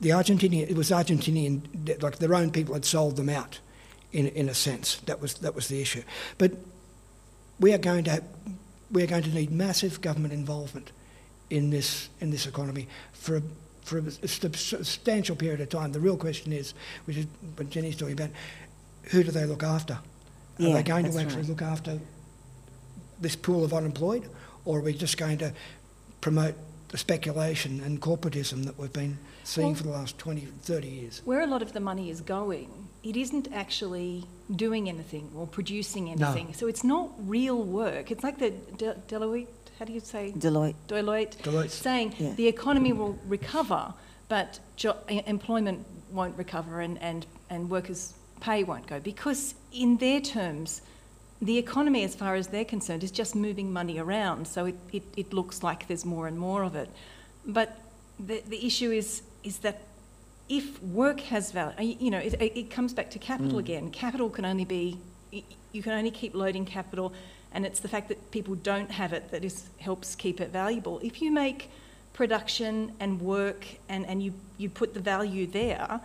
The 0.01 0.11
Argentinian, 0.11 0.69
it 0.69 0.77
was 0.77 0.91
Argentinian, 0.91 2.03
like 2.03 2.19
their 2.19 2.35
own 2.35 2.51
people 2.51 2.75
had 2.75 2.85
sold 2.85 3.17
them 3.17 3.29
out, 3.29 3.61
in, 4.13 4.29
in 4.29 4.49
a 4.49 4.55
sense. 4.55 4.97
That 5.07 5.21
was 5.21 5.35
that 5.35 5.55
was 5.55 5.69
the 5.69 5.81
issue. 5.81 6.03
But 6.39 6.53
we 7.61 7.73
are 7.73 7.79
going 7.79 8.05
to 8.05 8.23
we 8.91 9.03
are 9.03 9.07
going 9.07 9.23
to 9.23 9.31
need 9.31 9.51
massive 9.51 10.01
government 10.01 10.33
involvement 10.33 10.91
in 11.53 11.69
this 11.71 12.09
in 12.21 12.31
this 12.31 12.47
economy 12.47 12.89
for 13.13 13.37
a, 13.37 13.43
for 13.83 13.99
a 13.99 14.11
substantial 14.29 15.37
period 15.37 15.61
of 15.61 15.69
time. 15.69 15.93
The 15.93 16.01
real 16.01 16.17
question 16.17 16.53
is, 16.53 16.73
which 17.05 17.19
is 17.19 17.27
what 17.57 17.69
Jenny's 17.69 17.97
talking 17.97 18.15
about, 18.15 18.31
who 19.05 19.23
do 19.23 19.31
they 19.31 19.45
look 19.45 19.63
after? 19.63 19.95
Are 19.95 20.01
Yeah, 20.59 20.75
they 20.75 20.83
going 20.83 21.05
to 21.11 21.19
actually 21.19 21.43
right. 21.43 21.49
look 21.49 21.63
after 21.63 21.99
this 23.21 23.37
pool 23.37 23.65
of 23.65 23.73
unemployed, 23.75 24.29
or 24.65 24.79
are 24.79 24.83
we 24.83 24.95
just 24.95 25.17
going 25.19 25.39
to 25.39 25.53
promote 26.21 26.55
the 26.89 26.99
speculation 26.99 27.81
and 27.81 28.01
corporatism 28.01 28.65
that 28.65 28.79
we've 28.79 28.93
been 28.93 29.19
seeing 29.45 29.69
Well- 29.69 29.75
for 29.77 29.83
the 29.85 29.91
last 29.91 30.19
20, 30.19 30.41
30 30.63 30.89
years? 30.89 31.21
Where 31.25 31.43
a 31.43 31.47
lot 31.47 31.63
of 31.63 31.73
the 31.73 31.81
money 31.81 32.09
is 32.11 32.21
going, 32.23 32.69
it 33.03 33.17
isn't 33.17 33.49
actually 33.53 34.25
doing 34.55 34.89
anything 34.89 35.31
or 35.37 35.47
producing 35.47 36.05
No. 36.07 36.13
anything. 36.31 36.55
So 36.55 36.67
it's 36.67 36.85
not 36.85 37.11
real 37.29 37.63
work. 37.63 38.11
It's 38.11 38.23
like 38.25 38.39
the 38.39 38.51
De- 38.77 38.95
Deloitte, 39.09 39.49
how 39.79 39.85
do 39.85 39.93
you 39.93 40.01
say? 40.01 40.33
Deloitte, 40.37 40.75
Deloitte 40.89 41.37
Deloitte. 41.39 41.71
saying 41.71 42.15
Yeah. 42.19 42.33
the 42.35 42.47
economy 42.49 42.93
will 42.93 43.19
recover, 43.27 43.95
but 44.29 44.61
jo- 44.77 44.97
employment 45.09 45.87
won't 46.11 46.37
recover 46.37 46.81
and, 46.81 47.01
and, 47.01 47.27
and 47.51 47.71
workers' 47.71 48.15
pay 48.41 48.65
won't 48.65 48.87
go. 48.87 49.01
Because, 49.01 49.55
in 49.73 49.97
their 49.99 50.21
terms, 50.21 50.83
the 51.41 51.59
economy, 51.59 52.05
as 52.05 52.15
far 52.15 52.35
as 52.35 52.49
they're 52.49 52.65
concerned, 52.65 53.03
is 53.03 53.11
just 53.11 53.35
moving 53.35 53.73
money 53.73 53.99
around. 53.99 54.47
So 54.47 54.67
it, 54.67 54.77
it, 54.93 55.03
it 55.17 55.33
looks 55.33 55.63
like 55.63 55.89
there's 55.89 56.05
more 56.05 56.27
and 56.27 56.39
more 56.39 56.63
of 56.63 56.77
it. 56.77 56.89
But 57.45 57.79
the, 58.21 58.43
the 58.47 58.65
issue 58.65 58.91
is, 58.93 59.23
is 59.43 59.59
that 59.59 59.83
if 60.49 60.83
work 60.83 61.21
has 61.21 61.51
value, 61.51 61.97
you 61.99 62.11
know, 62.11 62.19
it, 62.19 62.35
it 62.41 62.71
comes 62.71 62.93
back 62.93 63.11
to 63.11 63.19
capital 63.19 63.55
mm. 63.55 63.61
again. 63.61 63.91
Capital 63.91 64.31
can 64.31 64.45
only 64.45 64.65
be, 64.65 64.99
you 65.73 65.83
can 65.83 65.93
only 65.93 66.11
keep 66.11 66.35
loading 66.35 66.65
capital, 66.65 67.13
and 67.55 67.67
it's 67.67 67.81
the 67.81 67.89
fact 67.89 68.09
that 68.09 68.31
people 68.31 68.55
don't 68.57 68.91
have 68.91 69.13
it 69.13 69.31
that 69.31 69.45
is, 69.45 69.69
helps 69.79 70.15
keep 70.15 70.41
it 70.41 70.51
valuable. 70.51 70.99
If 71.03 71.23
you 71.23 71.31
make 71.31 71.71
production 72.13 72.93
and 73.01 73.21
work 73.21 73.67
and, 73.89 74.07
and 74.07 74.23
you, 74.23 74.33
you 74.59 74.69
put 74.69 74.95
the 74.95 75.01
value 75.01 75.47
there, 75.47 76.01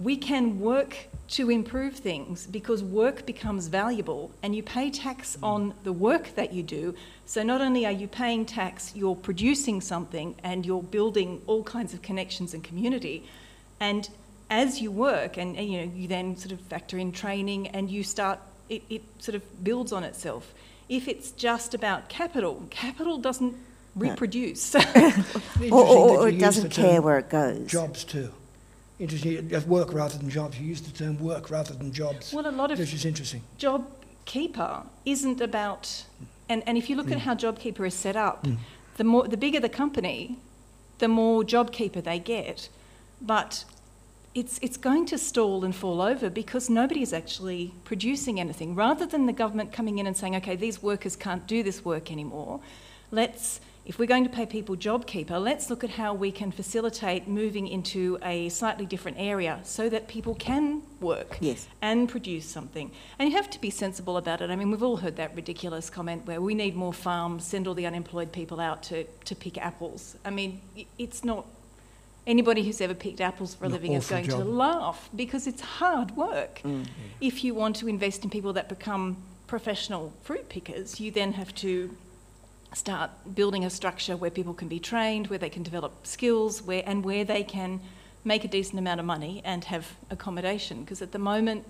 we 0.00 0.16
can 0.16 0.58
work 0.58 1.06
to 1.28 1.50
improve 1.50 1.94
things 1.94 2.46
because 2.46 2.82
work 2.82 3.24
becomes 3.26 3.68
valuable 3.68 4.30
and 4.42 4.54
you 4.54 4.62
pay 4.62 4.90
tax 4.90 5.36
mm. 5.36 5.46
on 5.46 5.74
the 5.84 5.92
work 5.92 6.34
that 6.34 6.52
you 6.52 6.62
do. 6.62 6.94
So 7.26 7.42
not 7.42 7.60
only 7.60 7.86
are 7.86 7.92
you 7.92 8.08
paying 8.08 8.44
tax, 8.44 8.92
you're 8.94 9.16
producing 9.16 9.80
something 9.80 10.34
and 10.42 10.66
you're 10.66 10.82
building 10.82 11.40
all 11.46 11.62
kinds 11.62 11.94
of 11.94 12.02
connections 12.02 12.54
and 12.54 12.62
community. 12.62 13.24
And 13.80 14.08
as 14.50 14.80
you 14.80 14.90
work 14.90 15.36
and, 15.36 15.56
and, 15.56 15.68
you 15.70 15.78
know 15.78 15.92
you 15.94 16.08
then 16.08 16.36
sort 16.36 16.52
of 16.52 16.60
factor 16.60 16.98
in 16.98 17.12
training 17.12 17.68
and 17.68 17.90
you 17.90 18.02
start 18.02 18.38
it, 18.68 18.82
it 18.90 19.02
sort 19.18 19.34
of 19.34 19.64
builds 19.64 19.92
on 19.92 20.04
itself. 20.04 20.52
If 20.88 21.08
it's 21.08 21.30
just 21.30 21.74
about 21.74 22.08
capital, 22.08 22.64
capital 22.70 23.18
doesn't 23.18 23.54
reproduce. 23.94 24.74
or, 24.74 24.82
or, 25.72 26.18
or 26.18 26.28
it 26.28 26.38
doesn't 26.38 26.70
care 26.70 27.00
where 27.00 27.18
it 27.18 27.30
goes. 27.30 27.66
Jobs 27.66 28.04
too. 28.04 28.30
Interesting. 28.98 29.54
uh, 29.54 29.60
Work 29.66 29.92
rather 29.92 30.16
than 30.18 30.30
jobs. 30.30 30.58
You 30.58 30.66
use 30.66 30.80
the 30.80 30.92
term 30.92 31.18
work 31.18 31.50
rather 31.50 31.74
than 31.74 31.92
jobs, 31.92 32.32
well, 32.32 32.46
a 32.46 32.50
lot 32.50 32.70
of 32.70 32.78
which 32.78 32.94
is 32.94 33.04
interesting. 33.04 33.42
Job 33.58 33.86
keeper 34.24 34.82
isn't 35.04 35.40
about, 35.40 36.04
and, 36.48 36.62
and 36.66 36.78
if 36.78 36.88
you 36.88 36.96
look 36.96 37.10
at 37.10 37.18
how 37.20 37.34
JobKeeper 37.34 37.86
is 37.86 37.94
set 37.94 38.16
up, 38.16 38.44
Mm. 38.44 38.58
the 38.96 39.04
more 39.04 39.26
the 39.26 39.36
bigger 39.36 39.58
the 39.60 39.68
company, 39.68 40.38
the 40.98 41.08
more 41.08 41.42
JobKeeper 41.42 42.02
they 42.04 42.18
get, 42.20 42.68
but 43.20 43.64
it's 44.34 44.58
it's 44.62 44.76
going 44.76 45.06
to 45.06 45.18
stall 45.18 45.64
and 45.64 45.74
fall 45.74 46.00
over 46.02 46.28
because 46.28 46.68
nobody 46.68 47.02
is 47.02 47.12
actually 47.12 47.72
producing 47.84 48.40
anything. 48.40 48.74
Rather 48.74 49.06
than 49.06 49.26
the 49.26 49.32
government 49.32 49.72
coming 49.72 49.98
in 49.98 50.06
and 50.06 50.16
saying, 50.16 50.36
okay, 50.36 50.56
these 50.56 50.82
workers 50.82 51.16
can't 51.16 51.46
do 51.46 51.62
this 51.62 51.84
work 51.84 52.10
anymore, 52.10 52.60
let's 53.10 53.60
if 53.86 53.98
we're 53.98 54.06
going 54.06 54.24
to 54.24 54.30
pay 54.30 54.46
people 54.46 54.76
JobKeeper, 54.76 55.38
let's 55.42 55.68
look 55.68 55.84
at 55.84 55.90
how 55.90 56.14
we 56.14 56.32
can 56.32 56.50
facilitate 56.50 57.28
moving 57.28 57.68
into 57.68 58.18
a 58.22 58.48
slightly 58.48 58.86
different 58.86 59.18
area 59.20 59.60
so 59.62 59.90
that 59.90 60.08
people 60.08 60.34
can 60.34 60.80
work 61.02 61.36
Yes. 61.40 61.68
and 61.82 62.08
produce 62.08 62.46
something. 62.46 62.90
And 63.18 63.28
you 63.28 63.36
have 63.36 63.50
to 63.50 63.60
be 63.60 63.68
sensible 63.68 64.16
about 64.16 64.40
it. 64.40 64.48
I 64.48 64.56
mean, 64.56 64.70
we've 64.70 64.82
all 64.82 64.96
heard 64.96 65.16
that 65.16 65.36
ridiculous 65.36 65.90
comment 65.90 66.26
where 66.26 66.40
we 66.40 66.54
need 66.54 66.74
more 66.74 66.94
farms, 66.94 67.44
send 67.44 67.68
all 67.68 67.74
the 67.74 67.84
unemployed 67.84 68.32
people 68.32 68.58
out 68.58 68.82
to, 68.84 69.04
to 69.04 69.34
pick 69.36 69.58
apples. 69.58 70.16
I 70.24 70.30
mean, 70.30 70.62
it's 70.98 71.22
not. 71.22 71.44
Anybody 72.26 72.62
who's 72.64 72.80
ever 72.80 72.94
picked 72.94 73.20
apples 73.20 73.54
for 73.54 73.64
a 73.64 73.66
An 73.66 73.72
living 73.72 73.92
is 73.92 74.04
awful 74.10 74.16
going 74.26 74.28
to 74.30 74.44
laugh 74.44 75.10
because 75.14 75.46
it's 75.46 75.60
hard 75.60 76.16
work. 76.16 76.60
Mm. 76.64 76.86
If 77.20 77.44
you 77.44 77.54
want 77.54 77.76
to 77.76 77.88
invest 77.88 78.24
in 78.24 78.30
people 78.30 78.52
that 78.54 78.68
become 78.68 79.18
professional 79.46 80.12
fruit 80.22 80.48
pickers, 80.48 81.00
you 81.00 81.10
then 81.10 81.34
have 81.34 81.54
to 81.56 81.94
start 82.72 83.10
building 83.34 83.64
a 83.64 83.70
structure 83.70 84.16
where 84.16 84.30
people 84.30 84.54
can 84.54 84.68
be 84.68 84.80
trained, 84.80 85.26
where 85.28 85.38
they 85.38 85.50
can 85.50 85.62
develop 85.62 86.06
skills, 86.06 86.62
where 86.62 86.82
and 86.86 87.04
where 87.04 87.24
they 87.24 87.44
can 87.44 87.80
make 88.24 88.42
a 88.44 88.48
decent 88.48 88.78
amount 88.78 89.00
of 89.00 89.06
money 89.06 89.42
and 89.44 89.64
have 89.64 89.92
accommodation. 90.10 90.80
Because 90.82 91.02
at 91.02 91.12
the 91.12 91.18
moment, 91.18 91.66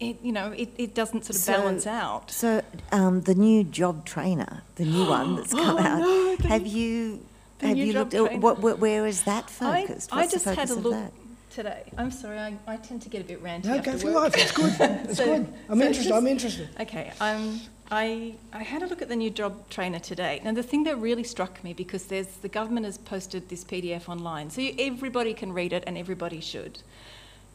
it 0.00 0.16
you 0.22 0.32
know 0.32 0.52
it, 0.52 0.70
it 0.78 0.94
doesn't 0.94 1.24
sort 1.26 1.36
of 1.36 1.42
So- 1.42 1.52
balance 1.52 1.86
out. 1.86 2.30
So 2.30 2.62
um, 2.90 3.20
the 3.22 3.34
new 3.34 3.64
job 3.64 4.06
trainer, 4.06 4.62
the 4.76 4.86
new 4.86 5.06
one 5.06 5.36
that's 5.36 5.52
come 5.52 5.76
Oh, 5.76 5.80
out. 5.80 6.00
no, 6.00 6.36
have 6.48 6.66
you 6.66 7.16
the 7.18 7.20
have 7.60 7.76
new 7.76 7.84
you 7.84 7.92
job 7.92 8.12
looked 8.12 8.32
at 8.32 8.40
what, 8.40 8.58
what 8.60 8.78
where 8.78 9.06
is 9.06 9.22
that 9.22 9.48
focused? 9.50 10.12
I 10.12 10.20
What's 10.20 10.32
just 10.32 10.44
the 10.44 10.50
had 10.54 10.68
focus 10.68 10.70
a 10.72 10.78
of 10.78 10.84
look 10.84 10.92
that? 10.94 11.12
today. 11.50 11.82
I'm 11.96 12.10
sorry, 12.10 12.38
I, 12.38 12.56
I 12.66 12.76
tend 12.76 13.02
to 13.02 13.08
get 13.08 13.22
a 13.22 13.24
bit 13.24 13.42
ranty 13.42 13.64
No, 13.64 13.76
after 13.76 13.92
go 13.92 13.98
for 13.98 14.06
work. 14.12 14.14
life. 14.14 14.34
It's 14.36 14.52
good. 14.52 14.74
It's 15.08 15.16
So- 15.18 15.24
good. 15.24 15.52
I'm 15.68 15.78
so 15.78 15.84
interested. 15.86 16.02
just- 16.08 16.12
I'm 16.12 16.26
interested. 16.26 16.68
Okay, 16.80 17.12
um, 17.20 17.60
I, 17.90 18.34
I 18.52 18.62
had 18.62 18.82
a 18.82 18.86
look 18.86 19.00
at 19.00 19.08
the 19.08 19.16
new 19.16 19.30
job 19.30 19.68
trainer 19.70 19.98
today. 20.00 20.40
Now, 20.44 20.52
the 20.52 20.62
thing 20.62 20.84
that 20.84 20.98
really 20.98 21.22
struck 21.22 21.62
me, 21.62 21.72
because 21.72 22.06
there's, 22.06 22.26
the 22.38 22.48
government 22.48 22.84
has 22.84 22.98
posted 22.98 23.48
this 23.48 23.62
PDF 23.64 24.08
online, 24.08 24.50
so 24.50 24.60
you, 24.60 24.74
everybody 24.78 25.32
can 25.34 25.52
read 25.52 25.72
it 25.72 25.84
and 25.86 25.96
everybody 25.96 26.40
should. 26.40 26.80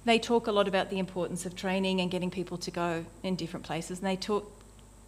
They 0.05 0.17
talk 0.17 0.47
a 0.47 0.51
lot 0.51 0.67
about 0.67 0.89
the 0.89 0.97
importance 0.97 1.45
of 1.45 1.55
training 1.55 1.99
and 2.01 2.09
getting 2.09 2.31
people 2.31 2.57
to 2.59 2.71
go 2.71 3.05
in 3.23 3.35
different 3.35 3.65
places, 3.65 3.99
and 3.99 4.07
they 4.07 4.15
talk. 4.15 4.49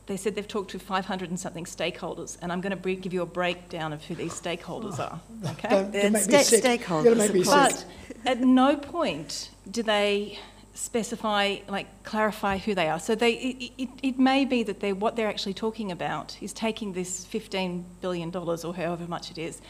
They 0.05 0.17
said 0.17 0.35
they've 0.35 0.47
talked 0.47 0.71
to 0.71 0.79
500 0.79 1.29
and 1.29 1.39
something 1.39 1.63
stakeholders, 1.63 2.37
and 2.41 2.51
I'm 2.51 2.59
going 2.59 2.71
to 2.71 2.75
bre- 2.75 2.91
give 2.91 3.13
you 3.13 3.21
a 3.21 3.25
breakdown 3.25 3.93
of 3.93 4.03
who 4.03 4.15
these 4.15 4.33
stakeholders 4.33 4.95
oh. 4.99 5.03
are. 5.03 5.21
Okay. 5.51 5.69
Don't, 5.69 5.91
don't 5.91 6.11
make 6.13 6.13
me 6.13 6.19
sta- 6.19 6.39
sick. 6.39 6.63
stakeholders, 6.63 7.17
make 7.17 7.33
me 7.33 7.39
of 7.41 7.45
sick. 7.45 7.87
But 8.23 8.29
at 8.31 8.39
no 8.41 8.75
point 8.75 9.49
do 9.69 9.81
they 9.81 10.39
specify, 10.73 11.57
like, 11.67 11.87
clarify 12.03 12.57
who 12.57 12.75
they 12.75 12.89
are. 12.89 12.99
So 12.99 13.15
they, 13.15 13.33
it, 13.33 13.71
it, 13.77 13.89
it 14.01 14.19
may 14.19 14.43
be 14.43 14.63
that 14.63 14.79
they're, 14.79 14.95
what 14.95 15.15
they're 15.15 15.29
actually 15.29 15.53
talking 15.53 15.91
about 15.91 16.37
is 16.41 16.51
taking 16.51 16.93
this 16.93 17.25
$15 17.25 17.83
billion 18.01 18.35
or 18.35 18.75
however 18.75 19.05
much 19.07 19.31
it 19.31 19.37
is 19.37 19.61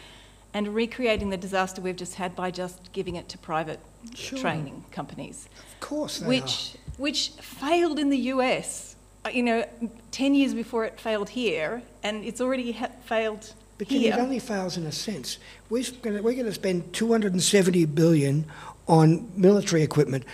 and 0.53 0.73
recreating 0.73 1.29
the 1.29 1.37
disaster 1.37 1.81
we've 1.81 1.95
just 1.95 2.15
had 2.15 2.35
by 2.35 2.51
just 2.51 2.91
giving 2.93 3.15
it 3.15 3.27
to 3.29 3.37
private 3.37 3.79
Sure. 4.13 4.37
training 4.37 4.83
companies, 4.91 5.47
Of 5.73 5.79
course 5.79 6.19
they 6.19 6.27
which, 6.27 6.75
which 6.97 7.29
failed 7.29 7.99
in 7.99 8.09
the 8.09 8.17
US, 8.17 8.92
Uh, 9.25 9.29
you 9.29 9.43
know, 9.43 9.65
10 10.11 10.35
years 10.35 10.53
before 10.53 10.83
it 10.85 10.99
failed 10.99 11.29
here, 11.29 11.81
and 12.03 12.25
it's 12.25 12.41
already 12.41 12.73
ha- 12.73 12.89
failed. 13.05 13.53
But 13.77 13.87
here. 13.87 14.13
it 14.13 14.19
only 14.19 14.39
fails 14.39 14.77
in 14.77 14.85
a 14.85 14.91
sense. 14.91 15.37
We're 15.69 15.83
going 16.01 16.21
we're 16.21 16.43
to 16.43 16.53
spend 16.53 16.93
270 16.93 17.85
billion 17.85 18.45
on 18.87 19.31
military 19.35 19.81
equipment. 19.81 20.25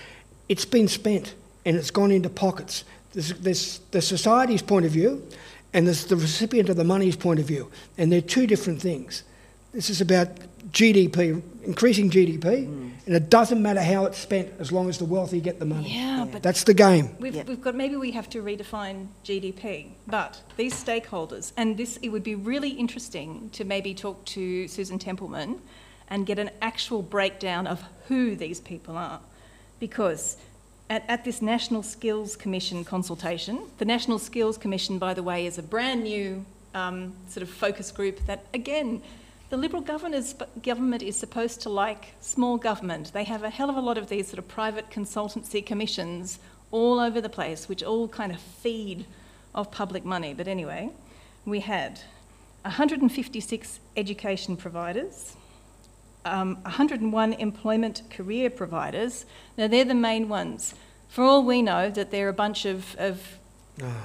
It's 0.50 0.66
been 0.66 0.88
spent 0.88 1.36
and 1.66 1.78
it's 1.78 1.92
gone 1.92 2.12
into 2.12 2.30
pockets. 2.30 2.84
There's, 3.14 3.34
there's 3.34 3.80
the 3.92 4.02
society's 4.02 4.62
point 4.62 4.86
of 4.86 4.92
view 4.92 5.26
and 5.74 5.86
there's 5.86 6.06
the 6.06 6.16
recipient 6.16 6.70
of 6.70 6.76
the 6.76 6.84
money's 6.84 7.16
point 7.16 7.40
of 7.40 7.46
view. 7.46 7.72
And 7.98 8.12
they're 8.12 8.22
two 8.22 8.48
different 8.48 8.82
things. 8.82 9.24
This 9.72 9.90
is 9.90 10.02
about 10.02 10.30
GDP, 10.72 11.42
increasing 11.70 12.10
GDP, 12.10 12.66
and 13.06 13.16
it 13.16 13.30
doesn't 13.30 13.62
matter 13.62 13.82
how 13.82 14.06
it's 14.06 14.18
spent 14.18 14.52
as 14.58 14.72
long 14.72 14.90
as 14.90 14.98
the 14.98 15.06
wealthy 15.06 15.40
get 15.40 15.60
the 15.60 15.66
money. 15.66 15.96
Yeah, 15.96 16.26
but 16.32 16.42
That's 16.42 16.64
the 16.64 16.74
game. 16.74 17.16
We've, 17.20 17.36
Yeah. 17.36 17.44
we've 17.48 17.62
got 17.62 17.76
maybe 17.76 17.96
we 17.96 18.10
have 18.12 18.28
to 18.32 18.42
redefine 18.42 19.08
GDP, 19.24 19.92
but 20.08 20.42
these 20.58 20.74
stakeholders, 20.74 21.52
and 21.56 21.78
this 21.78 21.98
it 22.02 22.10
would 22.10 22.24
be 22.24 22.34
really 22.34 22.72
interesting 22.72 23.52
to 23.52 23.64
maybe 23.64 23.94
talk 23.94 24.26
to 24.38 24.68
Susan 24.68 24.98
Templeman 24.98 25.62
and 26.10 26.26
get 26.26 26.40
an 26.40 26.50
actual 26.60 27.04
breakdown 27.04 27.68
of 27.68 27.84
who 28.08 28.36
these 28.36 28.60
people 28.60 28.98
are, 28.98 29.20
because 29.80 30.38
at, 30.90 31.04
at 31.08 31.24
this 31.24 31.40
National 31.40 31.84
Skills 31.84 32.36
Commission 32.36 32.84
consultation, 32.84 33.60
the 33.78 33.86
National 33.86 34.18
Skills 34.18 34.58
Commission, 34.58 34.98
by 34.98 35.14
the 35.14 35.22
way, 35.22 35.46
is 35.46 35.60
a 35.60 35.64
brand 35.64 36.02
new 36.04 36.44
um, 36.74 37.14
sort 37.28 37.44
of 37.44 37.50
focus 37.52 37.92
group 37.92 38.26
that 38.26 38.46
again. 38.56 39.04
The 39.50 39.58
Liberal 39.58 39.82
government 39.82 41.02
is 41.02 41.16
supposed 41.16 41.62
to 41.62 41.70
like 41.70 42.14
small 42.22 42.58
government. 42.58 43.12
They 43.14 43.24
have 43.24 43.44
a 43.44 43.50
hell 43.50 43.72
of 43.72 43.78
a 43.78 43.82
lot 43.82 43.98
of 43.98 44.08
these 44.08 44.28
sort 44.28 44.38
of 44.38 44.48
private 44.48 44.92
consultancy 44.92 45.66
commissions 45.66 46.38
all 46.70 47.00
over 47.00 47.20
the 47.20 47.30
place, 47.30 47.68
which 47.68 47.82
all 47.82 48.08
kind 48.08 48.32
of 48.32 48.40
feed 48.40 49.08
of 49.56 49.72
public 49.72 50.06
money. 50.06 50.36
But 50.36 50.48
anyway, 50.48 50.92
we 51.46 51.62
had 51.62 52.00
156 52.62 53.80
education 53.98 54.56
providers, 54.56 55.36
um, 56.26 56.58
101 56.62 57.34
employment 57.34 58.04
career 58.12 58.52
providers. 58.52 59.26
Now, 59.58 59.66
they're 59.66 59.84
the 59.84 59.96
main 59.96 60.30
ones. 60.30 60.76
For 61.08 61.24
all 61.24 61.44
we 61.44 61.64
know, 61.64 61.90
that 61.90 62.12
they're 62.12 62.30
a 62.30 62.34
bunch 62.34 62.66
of, 62.66 62.96
of 63.00 63.40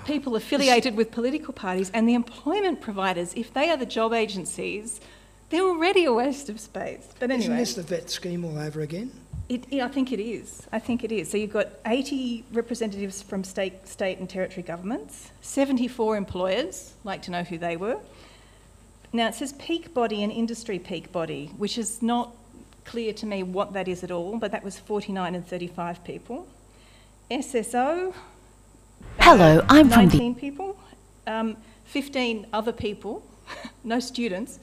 people 0.07 0.37
affiliated 0.37 0.97
with 0.97 1.11
political 1.11 1.53
parties, 1.53 1.91
and 1.93 2.09
the 2.09 2.15
employment 2.15 2.81
providers, 2.81 3.35
if 3.37 3.53
they 3.53 3.69
are 3.69 3.77
the 3.77 3.85
job 3.85 4.15
agencies, 4.15 5.03
they're 5.51 5.63
already 5.63 6.05
a 6.05 6.13
waste 6.13 6.49
of 6.49 6.59
space. 6.61 7.09
But 7.19 7.31
Isn't 7.31 7.57
this 7.57 7.75
the 7.75 7.83
vet 7.83 8.11
scheme 8.11 8.45
all 8.45 8.59
over 8.59 8.81
again? 8.81 9.11
It, 9.49 9.67
yeah, 9.71 9.85
I 9.85 9.89
think 9.89 10.11
it 10.11 10.21
is. 10.21 10.67
I 10.73 10.79
think 10.79 11.05
it 11.05 11.13
is. 11.13 11.31
So 11.31 11.37
you've 11.37 11.53
got 11.53 11.69
80 11.85 12.45
representatives 12.53 13.21
from 13.23 13.45
state, 13.45 13.87
state 13.87 14.19
and 14.19 14.29
territory 14.29 14.63
governments, 14.63 15.31
74 15.43 16.17
employers, 16.17 16.95
like 17.05 17.21
to 17.23 17.31
know 17.31 17.43
who 17.43 17.59
they 17.59 17.77
were. 17.77 17.99
Now 19.13 19.29
it 19.29 19.35
says 19.35 19.53
peak 19.55 19.93
body 19.93 20.23
and 20.23 20.33
industry 20.33 20.79
peak 20.79 21.13
body, 21.13 21.53
which 21.59 21.77
is 21.79 22.01
not 22.03 22.35
clear 22.85 23.13
to 23.13 23.27
me 23.27 23.43
what 23.43 23.75
that 23.75 23.87
is 23.87 24.03
at 24.03 24.11
all, 24.11 24.39
but 24.39 24.51
that 24.51 24.65
was 24.65 24.79
49 24.79 25.35
and 25.35 25.47
35 25.47 26.03
people. 26.05 26.49
SSO. 27.31 28.15
Hello, 29.21 29.65
I'm 29.69 29.89
from 29.91 30.09
the- 30.09 30.19
19 30.19 30.35
people. 30.35 30.77
Um, 31.27 31.57
15 31.85 32.47
other 32.53 32.73
people, 32.73 33.23
no 33.85 34.01
students, 34.01 34.59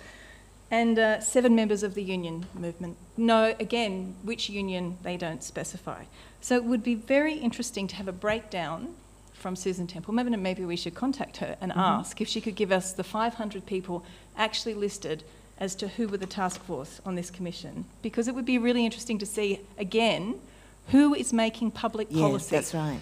and 0.72 0.98
uh, 0.98 1.20
seven 1.20 1.54
members 1.54 1.84
of 1.84 1.94
the 1.94 2.02
union 2.02 2.46
movement. 2.56 2.98
No, 3.18 3.54
again, 3.60 4.16
which 4.24 4.50
union 4.50 4.98
they 5.04 5.18
don't 5.18 5.44
specify. 5.44 6.06
So 6.40 6.56
it 6.56 6.64
would 6.64 6.82
be 6.84 6.96
very 6.96 7.34
interesting 7.36 7.88
to 7.90 7.96
have 7.98 8.08
a 8.08 8.14
breakdown 8.14 8.96
from 9.34 9.56
Susan 9.56 9.86
Temple. 9.86 10.14
Maybe, 10.14 10.30
maybe 10.38 10.66
we 10.66 10.78
should 10.78 10.96
contact 10.96 11.38
her 11.38 11.58
and 11.60 11.72
ask 11.74 12.22
if 12.22 12.28
she 12.28 12.40
could 12.40 12.56
give 12.56 12.72
us 12.72 12.94
the 12.94 13.04
500 13.04 13.66
people 13.66 14.06
actually 14.38 14.74
listed 14.74 15.24
as 15.60 15.76
to 15.76 15.88
who 15.90 16.08
were 16.08 16.18
the 16.18 16.26
task 16.26 16.64
force 16.64 17.02
on 17.06 17.16
this 17.16 17.30
commission. 17.30 17.86
Because 18.02 18.28
it 18.28 18.34
would 18.34 18.46
be 18.46 18.58
really 18.58 18.86
interesting 18.86 19.20
to 19.20 19.26
see, 19.26 19.60
again, 19.78 20.40
who 20.88 21.14
is 21.14 21.34
making 21.34 21.72
public 21.72 22.08
Yes, 22.10 22.20
policy. 22.22 22.56
that's 22.56 22.74
right. 22.74 23.00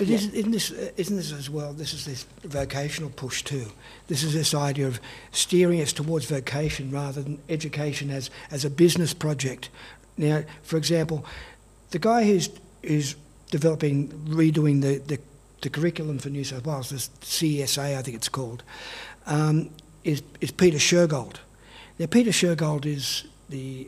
But 0.00 0.08
Yeah. 0.08 0.16
isn't, 0.16 0.32
isn't, 0.34 0.50
this, 0.52 0.70
uh, 0.70 0.90
isn't 0.96 1.16
this 1.16 1.30
as 1.30 1.50
well, 1.50 1.74
this 1.74 1.92
is 1.92 2.06
this 2.06 2.24
vocational 2.42 3.10
push 3.10 3.42
too. 3.42 3.66
This 4.06 4.22
is 4.22 4.32
this 4.32 4.54
idea 4.54 4.86
of 4.86 4.98
steering 5.30 5.78
us 5.82 5.92
towards 5.92 6.24
vocation 6.24 6.90
rather 6.90 7.20
than 7.20 7.38
education 7.50 8.08
as, 8.10 8.30
as 8.50 8.64
a 8.64 8.70
business 8.70 9.12
project. 9.12 9.68
Now, 10.16 10.44
for 10.62 10.78
example, 10.78 11.26
the 11.90 11.98
guy 11.98 12.24
who's, 12.24 12.48
who's 12.82 13.14
developing, 13.50 14.08
redoing 14.26 14.80
the, 14.80 14.96
the, 15.06 15.20
the 15.60 15.68
curriculum 15.68 16.18
for 16.18 16.30
New 16.30 16.44
South 16.44 16.64
Wales, 16.64 16.88
this 16.88 17.10
CSA 17.20 17.98
I 17.98 18.00
think 18.00 18.16
it's 18.16 18.30
called, 18.30 18.62
um, 19.26 19.68
is, 20.02 20.22
is 20.40 20.50
Peter 20.50 20.78
Shergold. 20.78 21.40
Now, 21.98 22.06
Peter 22.06 22.30
Shergold 22.30 22.86
is 22.86 23.24
the 23.50 23.86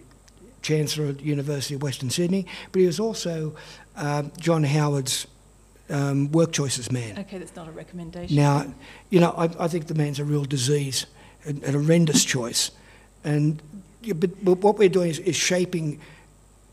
Chancellor 0.61 1.07
at 1.07 1.19
the 1.21 1.25
University 1.25 1.75
of 1.75 1.83
Western 1.83 2.11
Sydney, 2.11 2.47
but 2.71 2.81
he 2.81 2.87
was 2.87 3.01
also 3.01 3.57
um, 3.97 4.31
John 4.39 4.63
Howard's 4.65 5.27
um, 5.91 6.31
work 6.33 6.53
choices 6.53 6.91
man. 6.91 7.19
Okay, 7.19 7.39
that's 7.39 7.57
not 7.57 7.69
a 7.69 7.73
recommendation. 7.73 8.37
Now, 8.37 8.73
you 9.11 9.21
know, 9.21 9.33
I, 9.37 9.45
I 9.65 9.69
think 9.69 9.87
the 9.87 9.95
man's 9.95 10.19
a 10.19 10.25
real 10.25 10.45
disease, 10.45 11.07
a, 11.47 11.51
a 11.69 11.73
horrendous 11.73 12.25
choice. 12.25 12.71
And 13.25 13.61
but, 14.15 14.45
but 14.45 14.59
what 14.59 14.79
we're 14.79 14.89
doing 14.89 15.11
is, 15.11 15.19
is 15.21 15.37
shaping 15.37 16.01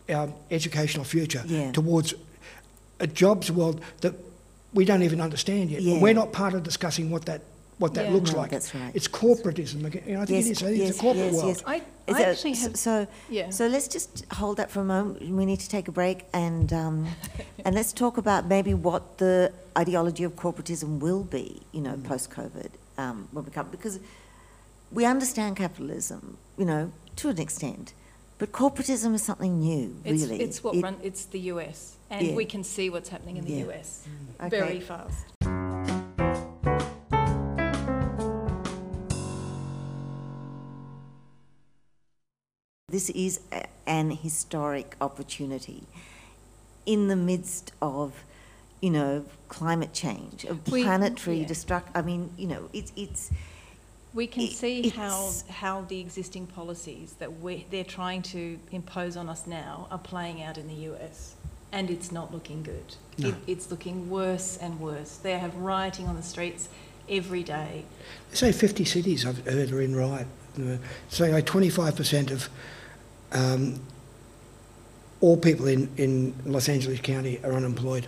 our 0.10 0.34
educational 0.50 1.06
future 1.06 1.44
Yeah. 1.46 1.72
towards 1.72 2.14
a 3.00 3.08
jobs 3.08 3.52
world 3.52 3.82
that 4.02 4.14
we 4.74 4.86
don't 4.86 5.04
even 5.04 5.22
understand 5.22 5.70
yet. 5.70 5.82
Yeah. 5.82 6.00
We're 6.02 6.14
not 6.14 6.32
part 6.32 6.54
of 6.54 6.64
discussing 6.64 7.10
what 7.12 7.26
that 7.26 7.42
what 7.80 7.94
that 7.96 8.06
Yeah. 8.08 8.14
looks 8.14 8.32
No, 8.34 8.38
like. 8.40 8.52
that's 8.52 8.76
right. 8.76 8.92
It's 8.94 9.08
corporatism. 9.08 9.86
again. 9.86 10.04
You 10.06 10.14
know, 10.16 10.22
I 10.22 10.26
think 10.26 10.46
it 10.46 10.52
is. 10.52 10.62
I 10.64 10.66
think 10.68 10.78
yes, 10.78 10.90
it's 10.90 10.98
a 11.00 11.02
corporate 11.02 11.26
yes, 11.32 11.36
world. 11.36 11.48
yes. 11.48 11.64
I, 11.66 11.76
I 11.76 12.14
that- 12.14 12.28
actually 12.34 12.52
s- 12.52 12.64
have. 12.64 12.76
So, 12.78 13.08
yeah. 13.30 13.50
so 13.50 13.68
let's 13.68 13.88
just 13.88 14.26
hold 14.34 14.58
that 14.58 14.70
for 14.70 14.82
a 14.82 14.86
moment. 14.86 15.22
We 15.22 15.46
need 15.46 15.60
to 15.62 15.70
take 15.70 15.88
a 15.88 15.92
break 15.92 16.26
and 16.34 16.72
um, 16.74 17.08
and 17.66 17.74
let's 17.74 17.92
talk 17.94 18.18
about 18.18 18.48
maybe 18.48 18.74
what 18.74 19.18
the 19.18 19.52
ideology 19.78 20.24
of 20.26 20.36
corporatism 20.36 21.00
will 21.00 21.24
be. 21.24 21.62
You 21.72 21.80
Mm. 21.82 21.84
know, 21.84 21.98
post 22.10 22.30
COVID, 22.32 22.70
um, 22.98 23.28
when 23.32 23.46
we 23.46 23.52
come 23.52 23.68
because 23.72 24.00
we 24.92 25.06
understand 25.06 25.56
capitalism. 25.56 26.38
You 26.58 26.66
know, 26.66 26.92
to 27.18 27.30
an 27.30 27.40
extent, 27.40 27.94
but 28.40 28.52
corporatism 28.52 29.14
is 29.14 29.22
something 29.24 29.60
new. 29.60 29.96
It's, 30.04 30.24
really, 30.24 30.42
it's 30.42 30.62
what 30.64 30.76
It- 30.76 30.84
run, 30.84 30.98
it's 31.02 31.24
the 31.26 31.40
US, 31.54 31.96
and 32.10 32.28
Yeah. 32.28 32.36
we 32.36 32.46
can 32.46 32.64
see 32.64 32.90
what's 32.90 33.10
happening 33.10 33.38
in 33.38 33.46
the 33.46 33.54
Yeah. 33.54 33.66
US 33.70 34.04
Okay. 34.42 34.50
very 34.50 34.80
fast. 34.82 35.26
This 43.00 43.10
is 43.12 43.40
a, 43.54 43.66
an 43.88 44.12
historic 44.12 44.98
opportunity 45.00 45.84
in 46.86 47.08
the 47.08 47.16
midst 47.16 47.72
of, 47.82 48.26
you 48.82 48.90
know, 48.90 49.24
climate 49.48 49.94
change, 49.94 50.44
of 50.44 50.70
We- 50.70 50.84
planetary 50.84 51.38
yeah. 51.40 51.48
destruct. 51.48 51.86
I 51.96 52.02
mean, 52.02 52.30
you 52.38 52.48
know, 52.48 52.70
it's 52.74 52.92
it's 52.98 53.32
We 54.14 54.28
can 54.28 54.44
It- 54.44 54.52
see 54.52 54.90
how, 54.90 55.32
how 55.50 55.84
the 55.88 56.02
existing 56.02 56.48
policies 56.48 57.14
that 57.20 57.40
we, 57.40 57.66
they're 57.72 57.86
trying 58.00 58.22
to 58.34 58.60
impose 58.74 59.16
on 59.16 59.30
us 59.30 59.48
now 59.48 59.88
are 59.90 59.98
playing 60.14 60.42
out 60.44 60.58
in 60.58 60.68
the 60.68 60.80
US, 60.92 61.36
and 61.72 61.90
it's 61.90 62.12
not 62.12 62.34
looking 62.34 62.64
good. 62.64 62.96
No. 63.18 63.30
It, 63.30 63.36
it's 63.48 63.72
looking 63.72 64.10
worse 64.10 64.58
and 64.58 64.78
worse. 64.82 65.16
They 65.16 65.38
have 65.40 65.56
rioting 65.56 66.06
on 66.10 66.18
the 66.18 66.24
streets 66.34 66.68
every 67.08 67.44
day. 67.44 67.86
They 68.32 68.36
say 68.36 68.52
50 68.52 68.84
cities 68.84 69.26
I've 69.26 69.46
heard 69.46 69.72
are 69.72 69.80
in 69.82 69.96
riot. 69.96 70.28
Uh, 70.60 70.78
Saying 71.10 71.32
like 71.32 71.46
25% 71.46 72.32
of 72.32 72.50
um, 73.32 73.80
all 75.22 75.38
people 75.38 75.68
in, 75.68 75.90
in 75.98 76.34
Los 76.46 76.70
Angeles 76.70 77.00
County 77.02 77.40
are 77.44 77.54
unemployed. 77.54 78.08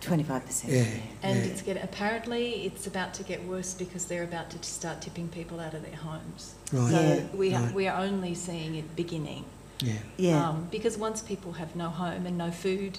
twenty 0.00 0.22
five 0.22 0.44
percent. 0.46 0.72
Yeah. 0.72 0.84
And 1.22 1.38
yeah. 1.38 1.44
it's 1.46 1.62
get, 1.62 1.82
apparently 1.82 2.64
it's 2.66 2.86
about 2.86 3.14
to 3.14 3.22
get 3.24 3.44
worse 3.44 3.74
because 3.74 4.04
they're 4.06 4.22
about 4.24 4.50
to 4.50 4.62
start 4.62 5.00
tipping 5.02 5.28
people 5.28 5.58
out 5.58 5.74
of 5.74 5.82
their 5.82 5.96
homes. 5.96 6.54
Right. 6.72 6.90
So 6.90 7.00
Yeah. 7.00 7.22
we, 7.34 7.54
are, 7.54 7.62
Right. 7.62 7.74
we 7.74 7.88
are 7.88 8.00
only 8.00 8.34
seeing 8.34 8.76
it 8.76 8.94
beginning. 8.94 9.44
Yeah. 9.80 9.92
Yeah. 10.16 10.48
Um, 10.48 10.68
because 10.70 10.96
once 10.96 11.20
people 11.22 11.52
have 11.52 11.74
no 11.74 11.88
home 11.88 12.24
and 12.26 12.38
no 12.38 12.50
food, 12.50 12.98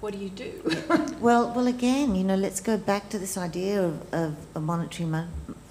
what 0.00 0.12
do 0.12 0.18
you 0.18 0.28
do? 0.30 0.52
Well, 1.20 1.52
well, 1.54 1.66
again, 1.68 2.14
you 2.14 2.24
know, 2.24 2.34
let's 2.34 2.60
go 2.60 2.76
back 2.76 3.08
to 3.10 3.18
this 3.18 3.38
idea 3.38 3.82
of, 3.82 4.12
of 4.12 4.36
a 4.54 4.60
monetary 4.60 5.08
mo- 5.08 5.28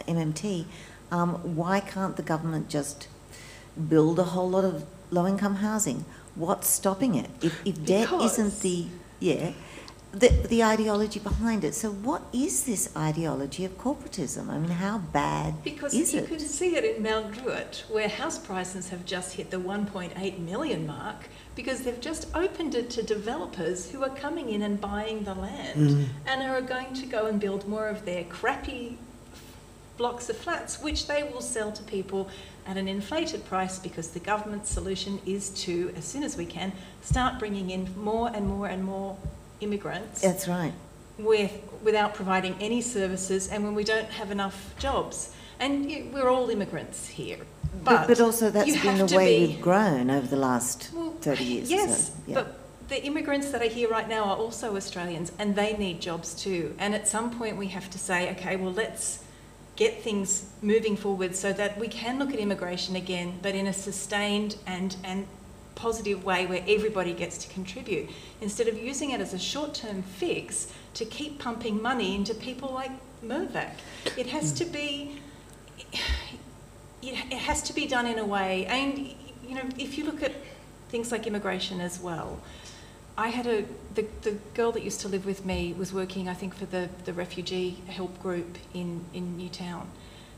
MMT. 0.08 0.66
Um, 1.12 1.56
why 1.56 1.82
can't 1.82 2.16
the 2.16 2.24
government 2.24 2.70
just 2.70 3.08
build 3.90 4.18
a 4.20 4.24
whole 4.24 4.50
lot 4.50 4.64
of 4.66 4.86
low-income 5.12 5.56
housing? 5.56 6.06
What's 6.36 6.68
stopping 6.68 7.16
it? 7.16 7.30
If, 7.42 7.54
if 7.66 7.86
debt 7.86 8.10
isn't 8.14 8.62
the 8.62 8.88
yeah, 9.20 9.52
the 10.14 10.30
the 10.30 10.64
ideology 10.64 11.20
behind 11.20 11.64
it. 11.64 11.76
So, 11.76 11.92
what 11.92 12.24
is 12.34 12.64
this 12.64 12.96
ideology 12.96 13.64
of 13.66 13.78
corporatism? 13.78 14.50
I 14.50 14.58
mean, 14.58 14.72
how 14.72 14.98
bad 15.00 15.64
Because 15.64 15.94
is 15.94 16.14
you 16.14 16.22
it? 16.22 16.28
can 16.28 16.40
see 16.40 16.76
it 16.76 16.84
in 16.84 17.04
Mount 17.04 17.34
Druitt, 17.34 17.84
where 17.90 18.08
house 18.10 18.38
prices 18.40 18.90
have 18.90 19.06
just 19.06 19.34
hit 19.34 19.52
the 19.52 19.58
1.8 19.58 20.40
million 20.40 20.88
mark 20.88 21.30
because 21.56 21.82
they've 21.82 22.00
just 22.02 22.28
opened 22.34 22.74
it 22.76 22.90
to 22.90 23.04
developers 23.04 23.92
who 23.92 24.02
are 24.04 24.10
coming 24.26 24.50
in 24.50 24.62
and 24.62 24.80
buying 24.80 25.24
the 25.26 25.34
land 25.36 25.90
Mm. 25.90 26.06
and 26.26 26.42
are 26.44 26.62
going 26.62 26.94
to 26.94 27.06
go 27.06 27.26
and 27.28 27.40
build 27.40 27.68
more 27.68 27.88
of 27.90 28.06
their 28.06 28.24
crappy 28.24 28.98
blocks 29.98 30.30
of 30.30 30.38
flats, 30.38 30.82
which 30.82 31.08
they 31.08 31.22
will 31.24 31.42
sell 31.42 31.72
to 31.72 31.84
people 31.84 32.30
at 32.68 32.78
an 32.78 32.88
inflated 32.88 33.44
price 33.46 33.80
because 33.80 34.10
the 34.10 34.20
government's 34.20 34.70
solution 34.70 35.20
is 35.26 35.50
to, 35.50 35.94
as 35.96 36.06
soon 36.06 36.24
as 36.24 36.38
we 36.38 36.46
can, 36.46 36.72
start 37.02 37.40
bringing 37.40 37.70
in 37.70 37.90
more 37.98 38.30
and 38.34 38.48
more 38.48 38.68
and 38.68 38.84
more 38.84 39.18
immigrants 39.62 40.22
That's 40.22 40.48
right. 40.48 40.74
with, 41.18 41.52
without 41.84 42.14
providing 42.14 42.56
any 42.60 42.82
services 42.82 43.48
and 43.48 43.64
when 43.64 43.76
we 43.76 43.84
don't 43.84 44.10
have 44.10 44.32
enough 44.32 44.76
jobs. 44.78 45.34
And 45.60 45.92
you, 45.92 46.10
we're 46.14 46.30
all 46.30 46.50
immigrants 46.50 47.08
here. 47.08 47.38
But, 47.84 48.08
but 48.08 48.20
also 48.20 48.50
that's 48.50 48.82
been 48.82 49.06
the 49.06 49.16
way 49.16 49.40
be- 49.40 49.54
we've 49.54 49.62
grown 49.62 50.10
over 50.10 50.28
the 50.28 50.36
last 50.36 50.92
Well, 50.94 51.12
30 51.22 51.44
years 51.44 51.72
Yes, 51.72 52.08
so. 52.08 52.14
Yeah. 52.28 52.36
but 52.36 52.58
the 52.90 53.04
immigrants 53.06 53.52
that 53.52 53.62
are 53.62 53.70
here 53.70 53.90
right 53.90 54.10
now 54.10 54.26
are 54.26 54.36
also 54.36 54.76
Australians 54.76 55.32
and 55.40 55.56
they 55.56 55.78
need 55.78 56.02
jobs 56.02 56.36
too. 56.36 56.76
And 56.78 56.94
at 56.94 57.08
some 57.08 57.32
point 57.38 57.58
we 57.58 57.68
have 57.68 57.90
to 57.92 57.98
say, 57.98 58.30
okay, 58.32 58.56
well, 58.58 58.74
let's 58.74 59.24
get 59.76 60.04
things 60.04 60.46
moving 60.62 60.96
forward 60.96 61.36
so 61.36 61.54
that 61.54 61.80
we 61.80 61.88
can 61.88 62.20
look 62.20 62.34
at 62.34 62.40
immigration 62.40 62.96
again, 62.96 63.40
but 63.42 63.56
in 63.56 63.68
a 63.68 63.74
sustained 63.74 64.58
and, 64.68 64.96
and 65.04 65.26
positive 65.76 66.24
way 66.24 66.46
where 66.46 66.64
everybody 66.68 67.14
gets 67.14 67.38
to 67.40 67.54
contribute, 67.54 68.10
instead 68.42 68.68
of 68.68 68.78
using 68.78 69.12
it 69.12 69.22
as 69.22 69.34
a 69.34 69.40
short-term 69.40 70.02
fix 70.04 70.72
to 70.94 71.06
keep 71.06 71.40
pumping 71.40 71.82
money 71.82 72.16
into 72.16 72.34
people 72.34 72.72
like 72.72 72.92
Mirvac. 73.24 73.72
It 74.18 74.28
has 74.28 74.52
to 74.54 74.66
be, 74.66 75.20
it, 75.92 76.00
it 77.02 77.38
has 77.38 77.62
to 77.64 77.74
be 77.74 77.88
done 77.88 78.06
in 78.06 78.20
a 78.20 78.26
way, 78.26 78.66
and 78.68 78.98
you 79.48 79.56
know, 79.56 79.64
if 79.78 79.98
you 79.98 80.06
look 80.06 80.22
at 80.22 80.34
things 80.90 81.12
like 81.12 81.26
immigration 81.26 81.82
as 81.82 82.00
well, 82.00 82.40
I 83.18 83.28
had 83.30 83.48
a 83.48 83.66
the, 83.96 84.06
the 84.22 84.32
girl 84.54 84.72
that 84.72 84.84
used 84.84 85.02
to 85.02 85.08
live 85.08 85.26
with 85.26 85.46
me 85.46 85.74
was 85.78 85.94
working, 85.94 86.28
I 86.28 86.34
think, 86.34 86.56
for 86.56 86.66
the, 86.66 86.90
the 87.06 87.14
refugee 87.14 87.78
help 87.88 88.22
group 88.22 88.58
in, 88.74 89.06
in 89.14 89.38
Newtown. 89.38 89.90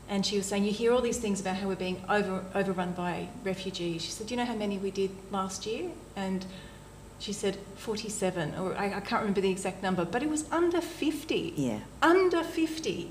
And 0.08 0.26
she 0.26 0.36
was 0.36 0.46
saying, 0.46 0.64
you 0.64 0.72
hear 0.72 0.92
all 0.92 1.00
these 1.00 1.18
things 1.18 1.40
about 1.40 1.56
how 1.56 1.68
we're 1.68 1.76
being 1.76 2.02
over, 2.08 2.44
overrun 2.54 2.92
by 2.92 3.28
refugees. 3.42 4.02
She 4.02 4.10
said, 4.10 4.26
do 4.26 4.34
you 4.34 4.38
know 4.38 4.44
how 4.44 4.54
many 4.54 4.76
we 4.76 4.90
did 4.90 5.10
last 5.30 5.64
year? 5.64 5.90
And 6.14 6.44
she 7.18 7.32
said 7.32 7.56
47, 7.76 8.56
or 8.56 8.76
I, 8.76 8.86
I 8.86 9.00
can't 9.00 9.22
remember 9.22 9.40
the 9.40 9.50
exact 9.50 9.82
number, 9.82 10.04
but 10.04 10.22
it 10.22 10.28
was 10.28 10.50
under 10.50 10.80
50 10.80 11.54
yeah. 11.56 11.78
under 12.02 12.42
50. 12.42 13.10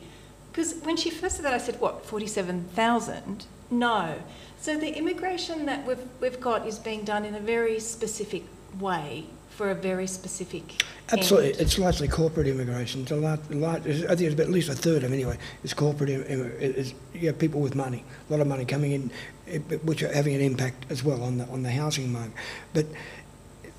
Because 0.52 0.76
when 0.84 0.98
she 0.98 1.10
first 1.10 1.38
said 1.38 1.46
that, 1.46 1.54
I 1.54 1.58
said, 1.58 1.80
what, 1.80 2.06
47,000? 2.06 3.46
No. 3.72 4.16
So 4.60 4.78
the 4.78 4.96
immigration 4.96 5.66
that 5.66 5.88
we've, 5.88 5.98
we've 6.22 6.40
got 6.40 6.68
is 6.68 6.78
being 6.78 7.04
done 7.04 7.26
in 7.26 7.34
a 7.34 7.40
very 7.40 7.80
specific 7.80 8.44
way 8.80 9.26
for 9.56 9.70
a 9.72 9.76
very 9.76 10.08
specific 10.08 10.84
Absolutely, 11.12 11.52
end. 11.54 11.62
it's 11.62 11.78
largely 11.78 12.08
corporate 12.08 12.48
immigration. 12.48 13.02
It's 13.04 13.12
a 13.12 13.16
large, 13.16 13.40
large, 13.52 13.82
I 13.86 14.16
think 14.16 14.22
it's 14.22 14.34
about 14.34 14.48
at 14.48 14.52
least 14.52 14.70
a 14.70 14.74
third 14.76 14.98
of 14.98 15.02
them 15.04 15.14
anyway. 15.14 15.38
It's 15.64 15.74
corporate. 15.74 16.10
It's 16.10 16.94
you 17.14 17.28
have 17.28 17.38
people 17.38 17.62
with 17.62 17.76
money, 17.76 18.04
a 18.30 18.32
lot 18.32 18.42
of 18.42 18.48
money 18.48 18.66
coming 18.66 18.92
in, 18.92 19.12
which 19.84 20.02
are 20.04 20.12
having 20.14 20.34
an 20.36 20.42
impact 20.42 20.86
as 20.90 21.04
well 21.04 21.22
on 21.24 21.38
the 21.38 21.46
on 21.48 21.62
the 21.64 21.72
housing 21.72 22.12
market. 22.12 22.34
But 22.74 22.86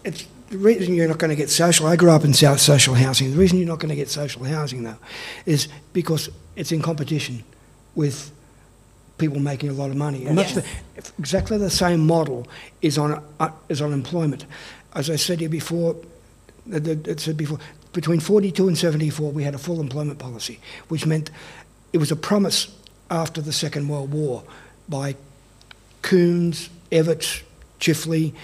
it's 0.05 0.27
the 0.51 0.59
reason 0.59 0.95
you're 0.95 1.09
not 1.09 1.19
going 1.19 1.31
to 1.31 1.37
get 1.37 1.51
social. 1.51 1.87
I 1.87 1.97
grew 1.97 2.11
up 2.11 2.25
in 2.25 2.35
south 2.35 2.61
social 2.61 2.95
housing. 2.95 3.31
The 3.33 3.37
reason 3.39 3.59
you're 3.59 3.67
not 3.67 3.81
going 3.81 3.89
to 3.91 3.97
get 3.97 4.09
social 4.11 4.45
housing 4.45 4.85
though, 4.85 4.99
is 5.47 5.69
because 5.93 6.31
it's 6.55 6.71
in 6.71 6.83
competition 6.83 7.43
with 7.97 8.31
people 9.19 9.39
making 9.41 9.71
a 9.71 9.73
lot 9.73 9.91
of 9.91 9.97
money. 9.97 10.27
And 10.27 10.37
Yes. 10.39 10.55
the, 10.55 10.65
exactly 11.19 11.57
the 11.59 11.71
same 11.71 12.01
model 12.07 12.47
is 12.83 12.99
on 12.99 13.23
uh, 13.41 13.51
is 13.69 13.81
on 13.81 13.93
employment. 13.93 14.45
As 14.95 15.11
I 15.11 15.17
said 15.17 15.39
before, 15.51 15.97
uh, 16.73 16.81
said 17.17 17.37
before, 17.37 17.59
between 17.93 18.21
42 18.21 18.69
and 18.69 18.79
74, 18.79 19.33
we 19.33 19.43
had 19.45 19.55
a 19.55 19.59
full 19.59 19.81
employment 19.81 20.19
policy, 20.19 20.61
which 20.89 21.07
meant 21.07 21.31
it 21.93 21.99
was 21.99 22.11
a 22.11 22.17
promise 22.17 22.77
after 23.11 23.41
the 23.41 23.53
Second 23.53 23.89
World 23.89 24.13
War 24.13 24.43
by 24.89 25.17
Coombs, 26.03 26.69
Evatt, 26.91 27.43
Chifley. 27.81 28.35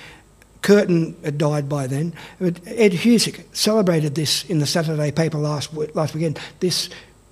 Curtin 0.63 1.17
had 1.25 1.39
died 1.39 1.69
by 1.69 1.87
then. 1.87 2.13
Ed 2.41 2.93
Husic 2.93 3.45
celebrated 3.55 4.15
this 4.15 4.45
in 4.45 4.59
the 4.59 4.67
Saturday 4.67 5.11
paper 5.11 5.39
last, 5.39 5.73
last 5.95 6.15
weekend, 6.15 6.39
this 6.61 6.91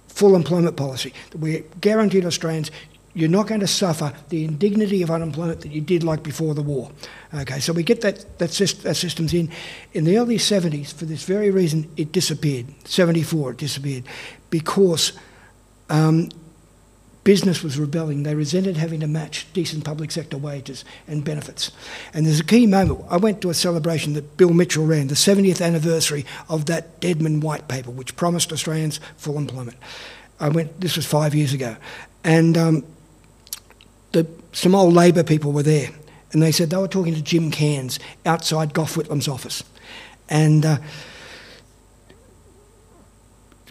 full 0.09 0.35
employment 0.35 0.77
policy. 0.77 1.12
that 1.31 1.39
We 1.39 1.64
guaranteed 1.81 2.25
Australians 2.25 2.71
you're 3.14 3.28
not 3.28 3.46
going 3.46 3.61
to 3.61 3.66
suffer 3.66 4.12
the 4.28 4.44
indignity 4.44 5.02
of 5.02 5.11
unemployment 5.11 5.61
that 5.62 5.72
you 5.72 5.80
did 5.80 6.04
like 6.04 6.22
before 6.22 6.54
the 6.54 6.62
war. 6.62 6.90
Okay, 7.34 7.59
so 7.59 7.72
we 7.72 7.82
get 7.82 8.00
that, 8.02 8.38
that, 8.38 8.50
syst- 8.50 8.82
that 8.82 8.94
systems 8.94 9.34
in. 9.34 9.50
In 9.92 10.04
the 10.04 10.18
early 10.18 10.36
70s, 10.36 10.92
for 10.92 11.04
this 11.04 11.24
very 11.24 11.50
reason, 11.50 11.90
it 11.96 12.12
disappeared. 12.12 12.66
74, 12.84 13.52
it 13.52 13.56
disappeared. 13.56 14.04
Because 14.50 15.12
um, 15.90 16.30
business 17.28 17.62
was 17.62 17.78
rebelling. 17.78 18.22
They 18.22 18.34
resented 18.34 18.78
having 18.78 19.00
to 19.00 19.06
match 19.06 19.46
decent 19.52 19.84
public 19.84 20.11
sector 20.11 20.38
wages 20.38 20.84
and 21.06 21.22
benefits. 21.22 21.70
And 22.14 22.24
there's 22.24 22.40
a 22.40 22.44
key 22.44 22.66
moment. 22.66 23.04
I 23.11 23.18
went 23.18 23.42
to 23.42 23.50
a 23.50 23.54
celebration 23.54 24.14
that 24.14 24.38
Bill 24.38 24.54
Mitchell 24.54 24.86
ran, 24.86 25.09
the 25.09 25.14
70th 25.14 25.64
anniversary 25.64 26.24
of 26.48 26.64
that 26.66 27.00
Deadman 27.00 27.40
White 27.40 27.68
paper, 27.68 27.90
which 27.90 28.16
promised 28.16 28.50
Australians 28.50 28.98
full 29.18 29.36
employment. 29.36 29.76
I 30.40 30.48
went, 30.48 30.80
this 30.80 30.96
was 30.96 31.04
five 31.04 31.34
years 31.34 31.52
ago. 31.52 31.76
And 32.24 32.56
um, 32.56 32.84
the, 34.12 34.26
some 34.52 34.74
old 34.74 34.94
Labor 34.94 35.22
people 35.22 35.52
were 35.52 35.62
there. 35.62 35.90
And 36.32 36.42
they 36.42 36.52
said 36.52 36.70
they 36.70 36.76
were 36.76 36.88
talking 36.88 37.14
to 37.14 37.22
Jim 37.22 37.50
Cairns 37.50 37.98
outside 38.26 38.74
Gough 38.74 38.96
Whitlam's 38.96 39.28
office. 39.28 39.62
And 40.28 40.66
uh, 40.66 40.78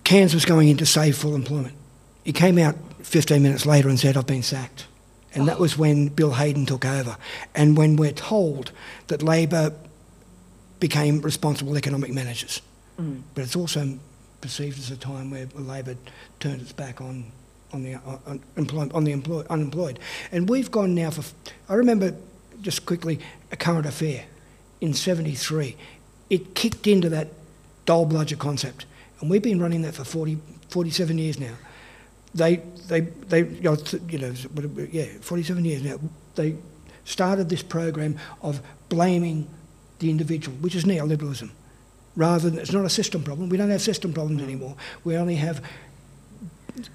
Cairns 0.03 0.33
was 0.33 0.45
going 0.45 0.69
in 0.69 0.77
to 0.77 0.85
save 0.85 1.17
full 1.17 1.35
employment. 1.35 1.75
He 2.23 2.33
came 2.33 2.57
out 2.57 2.75
15 3.03 3.41
minutes 3.41 3.65
later 3.65 3.89
and 3.89 3.99
said, 3.99 4.17
I've 4.17 4.25
been 4.25 4.43
sacked. 4.43 4.87
And 5.33 5.47
that 5.47 5.59
was 5.59 5.77
when 5.77 6.07
Bill 6.07 6.33
Hayden 6.33 6.65
took 6.65 6.83
over. 6.83 7.17
And 7.53 7.77
when 7.77 7.95
we're 7.95 8.11
told 8.11 8.71
that 9.07 9.21
Labor 9.21 9.73
became 10.79 11.21
responsible 11.21 11.77
economic 11.77 12.11
managers. 12.11 12.61
Mm. 12.99 13.21
But 13.35 13.43
it's 13.43 13.55
also 13.55 13.99
perceived 14.41 14.79
as 14.79 14.91
a 14.91 14.97
time 14.97 15.29
where 15.29 15.47
Labor 15.55 15.95
turned 16.39 16.61
its 16.61 16.71
back 16.71 17.01
on, 17.01 17.31
on, 17.73 17.83
the, 17.83 17.95
uh, 17.95 18.17
on, 18.25 18.41
employ, 18.55 18.87
on 18.93 19.03
the 19.03 19.11
employ, 19.11 19.43
unemployed. 19.49 19.99
And 20.31 20.49
we've 20.49 20.71
gone 20.71 20.95
now 20.95 21.11
for, 21.11 21.23
I 21.69 21.75
remember 21.75 22.15
just 22.61 22.85
quickly 22.85 23.19
a 23.51 23.55
current 23.57 23.85
affair 23.85 24.25
in 24.81 24.93
73. 24.93 25.75
It 26.29 26.55
kicked 26.55 26.87
into 26.87 27.09
that 27.09 27.29
dole 27.85 28.05
bludger 28.05 28.35
concept. 28.35 28.85
And 29.19 29.29
we've 29.29 29.41
been 29.41 29.59
running 29.59 29.81
that 29.83 29.95
for 29.95 30.03
40, 30.03 30.37
47 30.69 31.17
years 31.17 31.39
now. 31.39 31.53
They, 32.35 32.57
they, 32.87 33.01
they, 33.01 33.39
you 33.39 33.61
know, 33.61 34.33
yeah, 34.91 35.05
47 35.21 35.65
years 35.65 35.83
now. 35.83 35.99
They 36.35 36.55
started 37.05 37.49
this 37.49 37.63
program 37.63 38.17
of 38.41 38.61
blaming 38.89 39.47
the 39.99 40.09
individual, 40.09 40.55
which 40.57 40.75
is 40.75 40.83
neoliberalism. 40.83 41.49
Rather 42.15 42.49
than, 42.49 42.59
it's 42.59 42.71
not 42.71 42.85
a 42.85 42.89
system 42.89 43.23
problem. 43.23 43.49
We 43.49 43.57
don't 43.57 43.69
have 43.69 43.81
system 43.81 44.13
problems 44.13 44.41
anymore. 44.41 44.75
We 45.03 45.15
only 45.17 45.35
have, 45.35 45.63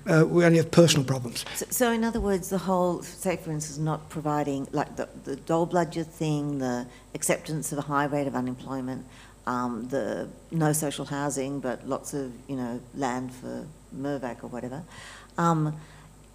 uh, 0.06 0.24
we 0.26 0.44
only 0.44 0.58
have 0.58 0.70
personal 0.70 1.04
problems. 1.04 1.44
So, 1.54 1.66
so 1.70 1.92
in 1.92 2.04
other 2.04 2.20
words, 2.20 2.48
the 2.48 2.58
whole, 2.58 3.02
say 3.02 3.36
for 3.36 3.50
instance, 3.50 3.78
not 3.78 4.08
providing, 4.08 4.68
like 4.72 4.96
the, 4.96 5.08
the 5.24 5.36
dole 5.36 5.66
bludger 5.66 6.04
thing, 6.04 6.58
the 6.58 6.86
acceptance 7.14 7.72
of 7.72 7.78
a 7.78 7.82
high 7.82 8.04
rate 8.04 8.26
of 8.26 8.34
unemployment, 8.34 9.04
um, 9.46 9.88
the 9.88 10.28
no 10.50 10.72
social 10.72 11.04
housing, 11.04 11.60
but 11.60 11.86
lots 11.88 12.14
of, 12.14 12.32
you 12.48 12.56
know, 12.56 12.80
land 12.94 13.32
for 13.32 13.66
Mirvac 13.94 14.44
or 14.44 14.48
whatever, 14.48 14.82
um, 15.36 15.74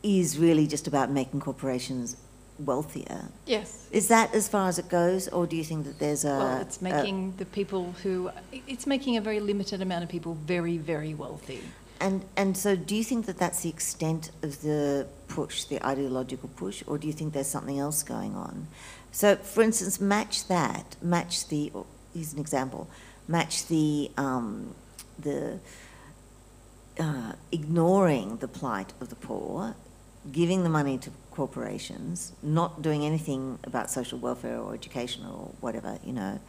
is 0.04 0.38
really 0.38 0.68
just 0.68 0.88
about 0.88 1.10
making 1.10 1.40
corporations 1.40 2.18
wealthier. 2.60 3.26
Yes. 3.46 3.88
Is 3.92 4.08
that 4.08 4.34
as 4.34 4.48
far 4.48 4.68
as 4.68 4.80
it 4.80 4.90
goes, 4.90 5.28
or 5.28 5.46
do 5.46 5.56
you 5.56 5.64
think 5.64 5.86
that 5.86 6.00
there's 6.00 6.26
a... 6.26 6.30
Well, 6.30 6.62
it's 6.62 6.82
a- 6.82 6.84
making 6.84 7.34
the 7.38 7.46
people 7.46 7.94
who, 8.04 8.32
it's 8.52 8.88
making 8.88 9.16
a 9.18 9.22
very 9.22 9.40
limited 9.40 9.82
amount 9.82 10.04
of 10.04 10.10
people 10.10 10.36
very, 10.46 10.78
very 10.78 11.14
wealthy. 11.14 11.62
And, 12.00 12.26
and 12.36 12.56
so 12.56 12.76
do 12.76 12.96
you 12.96 13.04
think 13.04 13.26
that 13.26 13.38
that's 13.38 13.62
the 13.62 13.70
extent 13.70 14.32
of 14.44 14.62
the 14.62 15.08
push, 15.28 15.64
the 15.66 15.84
ideological 15.86 16.50
push, 16.56 16.84
or 16.88 16.98
do 16.98 17.08
you 17.08 17.14
think 17.14 17.34
there's 17.34 17.48
something 17.48 17.80
else 17.80 18.04
going 18.04 18.36
on? 18.36 18.68
So, 19.12 19.36
for 19.36 19.62
instance, 19.62 20.00
match 20.00 20.48
that, 20.48 20.96
match 21.02 21.48
the, 21.48 21.72
or 21.74 21.86
here's 22.14 22.34
an 22.34 22.40
example, 22.40 22.88
match 23.28 23.68
the, 23.68 24.12
um, 24.18 24.76
the 25.18 25.60
uh, 27.00 27.34
ignoring 27.52 28.38
the 28.38 28.48
plight 28.48 28.94
of 29.02 29.10
the 29.10 29.16
poor, 29.16 29.76
giving 30.32 30.64
the 30.64 30.70
money 30.70 30.98
to 30.98 31.12
corporations, 31.32 32.34
not 32.42 32.82
doing 32.82 33.06
anything 33.06 33.60
about 33.64 33.90
social 33.90 34.18
welfare 34.18 34.60
or 34.60 34.74
education 34.74 35.26
or 35.26 35.52
whatever, 35.62 36.00
you 36.04 36.14
know, 36.14 36.40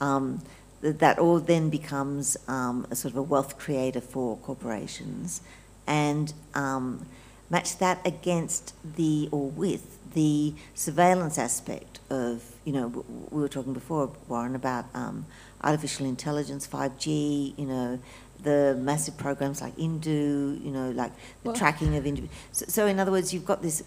um, 0.00 0.42
that, 0.80 0.98
that 0.98 1.18
all 1.18 1.40
then 1.40 1.70
becomes 1.70 2.36
um, 2.48 2.86
a 2.90 2.96
sort 2.96 3.12
of 3.12 3.18
a 3.18 3.22
wealth 3.22 3.58
creator 3.58 4.00
for 4.00 4.36
corporations, 4.38 5.40
and 5.86 6.32
um, 6.54 7.06
match 7.50 7.78
that 7.78 8.04
against 8.06 8.74
the 8.96 9.28
or 9.30 9.48
with 9.50 9.98
the 10.14 10.54
surveillance 10.74 11.38
aspect 11.38 11.98
of, 12.08 12.42
you 12.64 12.72
know, 12.72 13.04
we 13.30 13.42
were 13.42 13.48
talking 13.48 13.72
before, 13.72 14.10
Warren, 14.28 14.54
about 14.54 14.86
um, 14.94 15.26
artificial 15.62 16.06
intelligence, 16.06 16.66
5G, 16.66 17.58
you 17.58 17.66
know, 17.66 17.98
the 18.42 18.78
massive 18.80 19.16
programs 19.16 19.60
like 19.60 19.76
Indue, 19.76 20.60
you 20.62 20.70
know, 20.70 20.90
like 20.90 21.12
the 21.42 21.50
Well- 21.50 21.56
tracking 21.56 21.96
of 21.96 22.06
individuals. 22.06 22.38
So, 22.52 22.66
so, 22.68 22.86
in 22.86 23.00
other 23.00 23.10
words, 23.10 23.32
you've 23.34 23.44
got 23.46 23.62
this. 23.62 23.82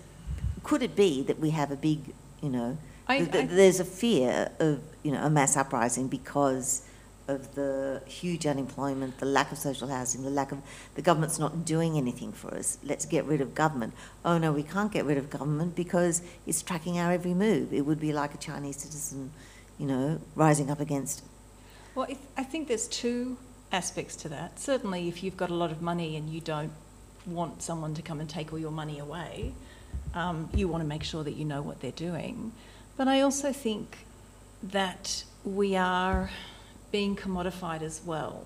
Could 0.63 0.83
it 0.83 0.95
be 0.95 1.23
that 1.23 1.39
we 1.39 1.51
have 1.51 1.71
a 1.71 1.75
big, 1.75 2.13
you 2.41 2.49
know, 2.49 2.77
I- 3.07 3.19
th- 3.19 3.31
th- 3.31 3.43
I- 3.45 3.47
there's 3.47 3.79
a 3.79 3.85
fear 3.85 4.51
of, 4.59 4.81
you 5.03 5.11
know, 5.11 5.23
a 5.23 5.29
mass 5.29 5.55
uprising 5.57 6.07
because 6.07 6.83
of 7.27 7.55
the 7.55 8.01
huge 8.05 8.45
unemployment, 8.45 9.17
the 9.19 9.25
lack 9.25 9.51
of 9.51 9.57
social 9.57 9.89
housing, 9.89 10.23
the 10.23 10.29
lack 10.29 10.51
of 10.53 10.59
the 10.95 11.01
government's 11.01 11.37
not 11.37 11.65
doing 11.65 11.97
anything 11.97 12.31
for 12.31 12.53
us. 12.55 12.77
Let's 12.83 13.05
get 13.05 13.25
rid 13.25 13.41
of 13.41 13.53
government. 13.53 13.93
Oh 14.23 14.37
no, 14.37 14.53
we 14.53 14.63
can't 14.63 14.91
get 14.91 15.03
rid 15.05 15.17
of 15.17 15.29
government 15.29 15.75
because 15.75 16.21
it's 16.45 16.61
tracking 16.61 16.97
our 16.99 17.11
every 17.11 17.33
move. 17.33 17.73
It 17.73 17.81
would 17.85 17.99
be 17.99 18.13
like 18.13 18.33
a 18.33 18.37
Chinese 18.37 18.77
citizen, 18.77 19.31
you 19.77 19.87
know, 19.87 20.21
rising 20.35 20.71
up 20.71 20.79
against. 20.79 21.21
Well, 21.95 22.05
if, 22.09 22.17
I 22.37 22.43
think 22.43 22.69
there's 22.69 22.87
two 22.87 23.37
aspects 23.73 24.15
to 24.17 24.29
that. 24.29 24.57
Certainly, 24.59 25.09
if 25.09 25.21
you've 25.21 25.35
got 25.37 25.49
a 25.49 25.53
lot 25.55 25.71
of 25.71 25.81
money 25.81 26.15
and 26.15 26.29
you 26.29 26.39
don't 26.39 26.71
want 27.25 27.61
someone 27.61 27.93
to 27.95 28.01
come 28.01 28.21
and 28.21 28.29
take 28.29 28.53
all 28.53 28.59
your 28.59 28.71
money 28.71 28.99
away, 28.99 29.53
um, 30.13 30.49
you 30.53 30.69
want 30.69 30.81
to 30.81 30.87
make 30.87 31.03
sure 31.03 31.25
that 31.25 31.33
you 31.35 31.43
know 31.43 31.61
what 31.61 31.81
they're 31.81 31.91
doing. 31.91 32.53
But 32.97 33.07
I 33.07 33.21
also 33.21 33.53
think 33.53 33.99
that 34.63 35.23
we 35.45 35.75
are 35.75 36.31
being 36.91 37.15
commodified 37.15 37.81
as 37.81 38.01
well 38.03 38.45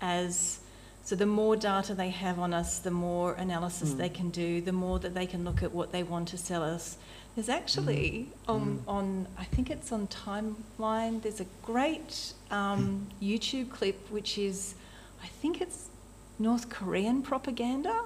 as 0.00 0.60
so 1.04 1.16
the 1.16 1.26
more 1.26 1.56
data 1.56 1.94
they 1.94 2.10
have 2.10 2.38
on 2.38 2.54
us 2.54 2.78
the 2.78 2.90
more 2.90 3.34
analysis 3.34 3.90
Mm. 3.90 3.96
they 3.98 4.08
can 4.08 4.30
do 4.30 4.60
the 4.60 4.72
more 4.72 4.98
that 5.00 5.12
they 5.14 5.26
can 5.26 5.44
look 5.44 5.62
at 5.62 5.72
what 5.72 5.92
they 5.92 6.02
want 6.02 6.28
to 6.28 6.38
sell 6.38 6.62
us. 6.62 6.96
There's 7.34 7.48
actually 7.48 8.28
on 8.48 8.82
on 8.88 9.26
i 9.38 9.44
think 9.44 9.70
it's 9.70 9.92
on 9.92 10.08
timeline 10.08 11.22
there's 11.22 11.40
a 11.40 11.46
great 11.62 12.32
um, 12.50 13.06
youtube 13.22 13.70
clip 13.70 14.10
which 14.10 14.36
is 14.36 14.74
i 15.22 15.26
think 15.26 15.60
it's 15.60 15.88
north 16.38 16.68
korean 16.70 17.22
propaganda. 17.22 18.02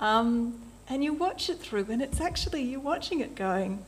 Um, 0.00 0.60
and 0.88 1.04
you 1.04 1.12
watch 1.12 1.50
it 1.50 1.58
through 1.58 1.86
and 1.90 2.00
it's 2.00 2.20
actually 2.20 2.62
you're 2.62 2.80
watching 2.80 3.20
it 3.20 3.34
going 3.34 3.84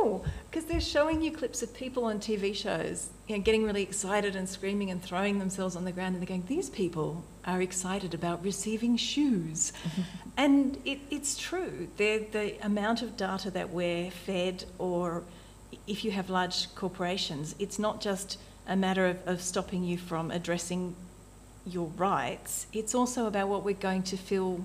Oh, 0.00 0.24
because 0.48 0.64
they're 0.66 0.80
showing 0.80 1.22
you 1.22 1.32
clips 1.32 1.60
of 1.62 1.74
people 1.74 2.04
on 2.04 2.20
TV 2.20 2.54
shows, 2.54 3.10
you 3.26 3.36
know, 3.36 3.42
getting 3.42 3.64
really 3.64 3.82
excited 3.82 4.36
and 4.36 4.48
screaming 4.48 4.90
and 4.92 5.02
throwing 5.02 5.40
themselves 5.40 5.74
on 5.74 5.84
the 5.84 5.90
ground, 5.90 6.14
and 6.14 6.22
they're 6.22 6.28
going, 6.28 6.44
"These 6.46 6.70
people 6.70 7.24
are 7.44 7.60
excited 7.60 8.14
about 8.14 8.44
receiving 8.44 8.96
shoes," 8.96 9.72
and 10.36 10.78
it, 10.84 11.00
it's 11.10 11.36
true. 11.36 11.88
They're, 11.96 12.20
the 12.20 12.64
amount 12.64 13.02
of 13.02 13.16
data 13.16 13.50
that 13.50 13.70
we're 13.70 14.10
fed, 14.10 14.64
or 14.78 15.24
if 15.86 16.04
you 16.04 16.12
have 16.12 16.30
large 16.30 16.72
corporations, 16.76 17.56
it's 17.58 17.78
not 17.78 18.00
just 18.00 18.38
a 18.68 18.76
matter 18.76 19.06
of, 19.06 19.18
of 19.26 19.42
stopping 19.42 19.82
you 19.82 19.98
from 19.98 20.30
addressing 20.30 20.94
your 21.66 21.88
rights. 21.96 22.66
It's 22.72 22.94
also 22.94 23.26
about 23.26 23.48
what 23.48 23.64
we're 23.64 23.74
going 23.74 24.04
to 24.04 24.16
fill 24.16 24.64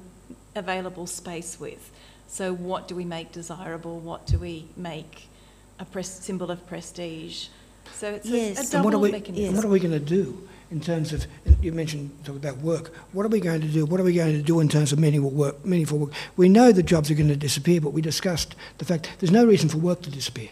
available 0.55 1.07
space 1.07 1.59
with. 1.59 1.91
So, 2.33 2.51
what 2.51 2.87
do 2.87 2.95
we 2.95 3.05
make 3.05 3.31
desirable? 3.31 3.99
What 3.99 4.25
do 4.25 4.39
we 4.39 4.65
make 4.75 5.29
a 5.77 5.85
pres- 5.85 6.09
symbol 6.09 6.49
of 6.49 6.65
prestige? 6.65 7.49
So, 7.93 8.15
it's 8.15 8.27
a- 8.27 8.29
Yes. 8.31 8.57
a, 8.57 8.59
And 8.61 8.69
double 8.71 8.75
And 8.77 8.85
what 8.85 8.93
are 8.95 8.97
we, 8.97 9.11
mechanism. 9.11 9.45
and 9.45 9.55
what 9.55 9.65
are 9.65 9.69
we 9.69 9.79
going 9.79 9.91
to 9.91 9.99
do 9.99 10.47
in 10.71 10.81
terms 10.81 11.13
of, 11.13 11.27
you 11.61 11.71
mentioned 11.71 12.09
talk 12.25 12.35
about 12.35 12.57
work, 12.57 12.91
what 13.11 13.23
are 13.23 13.29
we 13.29 13.39
going 13.39 13.61
to 13.61 13.67
do? 13.67 13.85
What 13.85 13.99
are 13.99 14.03
we 14.03 14.13
going 14.15 14.33
to 14.33 14.41
do 14.41 14.59
in 14.61 14.67
terms 14.67 14.91
of 14.91 14.97
meaningful 14.97 15.29
work? 15.29 15.63
Meaningful 15.63 15.99
work? 15.99 16.11
We 16.35 16.49
know 16.49 16.71
the 16.71 16.81
jobs 16.81 17.11
are 17.11 17.13
going 17.13 17.29
to 17.29 17.35
disappear, 17.35 17.79
but 17.79 17.93
we 17.93 18.01
discussed 18.01 18.55
the 18.79 18.85
fact 18.85 19.11
there's 19.19 19.31
no 19.31 19.45
reason 19.45 19.69
for 19.69 19.77
work 19.77 20.01
to 20.01 20.09
disappear. 20.09 20.49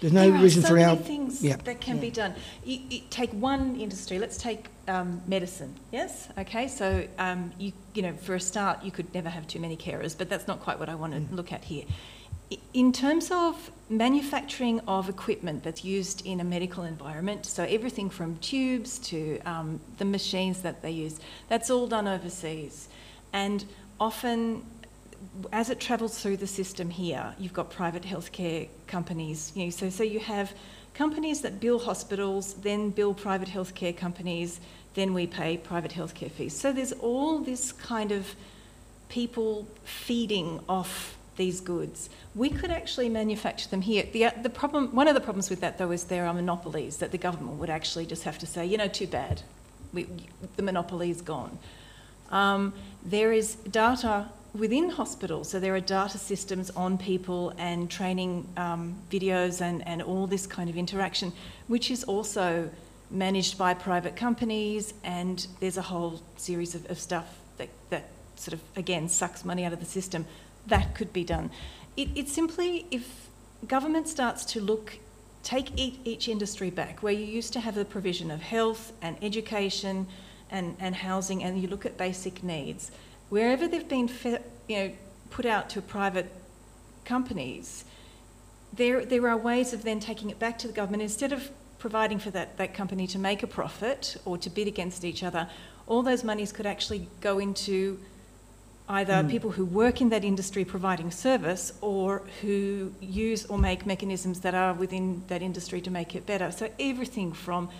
There's 0.00 0.12
no 0.12 0.30
there 0.30 0.40
reason 0.40 0.60
are 0.62 0.66
so 0.66 0.68
for 0.68 0.74
many 0.76 0.84
our... 0.84 0.96
things 0.96 1.42
yeah. 1.42 1.56
that 1.64 1.80
can 1.80 1.98
be 1.98 2.10
done. 2.10 2.34
You, 2.64 2.78
you 2.88 3.00
take 3.10 3.30
one 3.30 3.74
industry. 3.74 4.20
Let's 4.20 4.36
take 4.36 4.68
um, 4.88 5.22
medicine. 5.26 5.74
Yes. 5.90 6.28
Okay. 6.38 6.68
So 6.68 7.06
um, 7.18 7.52
you 7.58 7.72
you 7.94 8.02
know 8.02 8.14
for 8.14 8.34
a 8.34 8.40
start 8.40 8.82
you 8.82 8.90
could 8.90 9.12
never 9.14 9.28
have 9.28 9.46
too 9.46 9.60
many 9.60 9.76
carers, 9.76 10.16
but 10.16 10.28
that's 10.28 10.46
not 10.46 10.60
quite 10.60 10.78
what 10.78 10.88
I 10.88 10.94
want 10.94 11.12
to 11.14 11.20
Mm. 11.20 11.36
look 11.36 11.52
at 11.52 11.64
here. 11.64 11.84
In 12.74 12.92
terms 12.92 13.30
of 13.30 13.70
manufacturing 13.88 14.80
of 14.80 15.08
equipment 15.08 15.62
that's 15.62 15.84
used 15.84 16.26
in 16.26 16.38
a 16.40 16.44
medical 16.44 16.84
environment, 16.84 17.46
so 17.46 17.64
everything 17.64 18.10
from 18.10 18.36
tubes 18.38 18.98
to 18.98 19.40
um, 19.46 19.80
the 19.98 20.04
machines 20.04 20.60
that 20.60 20.82
they 20.82 20.90
use, 20.90 21.18
that's 21.48 21.70
all 21.70 21.86
done 21.86 22.06
overseas, 22.06 22.88
and 23.32 23.64
often 23.98 24.64
as 25.52 25.70
it 25.70 25.78
travels 25.80 26.18
through 26.20 26.36
the 26.36 26.46
system 26.46 26.90
here, 26.90 27.34
you've 27.38 27.52
got 27.52 27.70
private 27.70 28.02
healthcare 28.02 28.68
companies. 28.86 29.52
You 29.54 29.64
know, 29.64 29.70
so, 29.70 29.88
so 29.88 30.02
you 30.02 30.20
have 30.20 30.52
companies 30.94 31.40
that 31.42 31.60
bill 31.60 31.78
hospitals, 31.78 32.54
then 32.54 32.90
bill 32.90 33.14
private 33.14 33.48
healthcare 33.48 33.96
companies, 33.96 34.60
then 34.94 35.14
we 35.14 35.26
pay 35.26 35.56
private 35.56 35.92
healthcare 35.92 36.30
fees. 36.30 36.58
So 36.58 36.72
there's 36.72 36.92
all 36.92 37.38
this 37.38 37.72
kind 37.72 38.12
of 38.12 38.34
people 39.08 39.66
feeding 39.84 40.60
off 40.68 41.16
these 41.36 41.60
goods. 41.60 42.10
We 42.34 42.50
could 42.50 42.70
actually 42.70 43.08
manufacture 43.08 43.68
them 43.68 43.80
here. 43.80 44.04
The, 44.12 44.32
the 44.42 44.50
problem, 44.50 44.94
one 44.94 45.08
of 45.08 45.14
the 45.14 45.20
problems 45.20 45.48
with 45.48 45.60
that 45.60 45.78
though 45.78 45.90
is 45.90 46.04
there 46.04 46.26
are 46.26 46.34
monopolies 46.34 46.98
that 46.98 47.10
the 47.10 47.18
government 47.18 47.58
would 47.58 47.70
actually 47.70 48.06
just 48.06 48.24
have 48.24 48.38
to 48.38 48.46
say, 48.46 48.66
you 48.66 48.76
know, 48.76 48.88
too 48.88 49.06
bad, 49.06 49.42
we, 49.92 50.06
the 50.56 50.62
monopoly 50.62 51.10
is 51.10 51.22
gone. 51.22 51.58
Um, 52.30 52.72
there 53.04 53.32
is 53.32 53.54
data 53.54 54.28
within 54.54 54.90
hospitals, 54.90 55.48
so 55.48 55.58
there 55.58 55.74
are 55.74 55.80
data 55.80 56.18
systems 56.18 56.70
on 56.70 56.98
people 56.98 57.52
and 57.56 57.90
training 57.90 58.46
um, 58.56 58.94
videos 59.10 59.60
and, 59.60 59.86
and 59.86 60.02
all 60.02 60.26
this 60.26 60.46
kind 60.46 60.68
of 60.68 60.76
interaction, 60.76 61.32
which 61.68 61.90
is 61.90 62.04
also 62.04 62.68
managed 63.10 63.56
by 63.56 63.74
private 63.74 64.16
companies, 64.16 64.94
and 65.04 65.46
there's 65.60 65.76
a 65.76 65.82
whole 65.82 66.20
series 66.36 66.74
of, 66.74 66.90
of 66.90 66.98
stuff 66.98 67.38
that, 67.56 67.68
that 67.90 68.08
sort 68.36 68.54
of, 68.54 68.60
again, 68.76 69.08
sucks 69.08 69.44
money 69.44 69.64
out 69.64 69.72
of 69.72 69.80
the 69.80 69.86
system. 69.86 70.26
That 70.66 70.94
could 70.94 71.12
be 71.12 71.24
done. 71.24 71.50
It, 71.96 72.08
it's 72.14 72.32
simply 72.32 72.86
if 72.90 73.28
government 73.66 74.08
starts 74.08 74.44
to 74.46 74.60
look, 74.60 74.98
take 75.42 75.78
each, 75.78 76.28
industry 76.28 76.70
back, 76.70 77.02
where 77.02 77.12
you 77.12 77.24
used 77.24 77.52
to 77.54 77.60
have 77.60 77.74
the 77.74 77.84
provision 77.84 78.30
of 78.30 78.40
health 78.40 78.92
and 79.02 79.16
education 79.22 80.06
and, 80.50 80.76
and 80.78 80.94
housing, 80.94 81.42
and 81.42 81.60
you 81.60 81.68
look 81.68 81.86
at 81.86 81.96
basic 81.96 82.42
needs, 82.42 82.90
wherever 83.32 83.66
they've 83.66 83.88
been 83.88 84.10
you 84.68 84.76
know, 84.76 84.92
put 85.30 85.46
out 85.46 85.70
to 85.70 85.80
private 85.80 86.30
companies, 87.06 87.86
there, 88.74 89.06
there 89.06 89.26
are 89.26 89.38
ways 89.38 89.72
of 89.72 89.84
then 89.84 89.98
taking 89.98 90.28
it 90.28 90.38
back 90.38 90.58
to 90.58 90.66
the 90.66 90.72
government. 90.74 91.02
Instead 91.02 91.32
of 91.32 91.50
providing 91.78 92.18
for 92.18 92.30
that, 92.30 92.58
that 92.58 92.74
company 92.74 93.06
to 93.06 93.18
make 93.18 93.42
a 93.42 93.46
profit 93.46 94.18
or 94.26 94.36
to 94.36 94.50
bid 94.50 94.68
against 94.68 95.02
each 95.02 95.22
other, 95.22 95.48
all 95.86 96.02
those 96.02 96.22
monies 96.22 96.52
could 96.52 96.66
actually 96.66 97.08
go 97.22 97.38
into 97.38 97.98
either 98.90 99.24
people 99.24 99.50
who 99.50 99.64
work 99.64 100.02
in 100.02 100.10
that 100.10 100.24
industry 100.24 100.62
providing 100.62 101.10
service 101.10 101.72
or 101.80 102.22
who 102.42 102.92
use 103.00 103.46
or 103.46 103.56
make 103.56 103.86
mechanisms 103.86 104.40
that 104.40 104.54
are 104.54 104.74
within 104.74 105.22
that 105.28 105.40
industry 105.40 105.80
to 105.80 105.90
make 105.90 106.14
it 106.14 106.26
better. 106.26 106.52
So 106.52 106.70
everything 106.78 107.32
from 107.32 107.70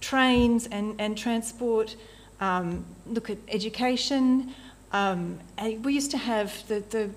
trains 0.00 0.66
and, 0.66 0.98
and 0.98 1.18
transport, 1.18 1.94
um, 2.40 2.86
look 3.06 3.28
at 3.28 3.36
education. 3.48 4.54
Um, 4.92 5.38
and 5.58 5.84
we 5.84 5.92
used 5.94 6.10
to 6.12 6.18
have 6.18 6.66
the, 6.68 6.80
the 6.90 7.10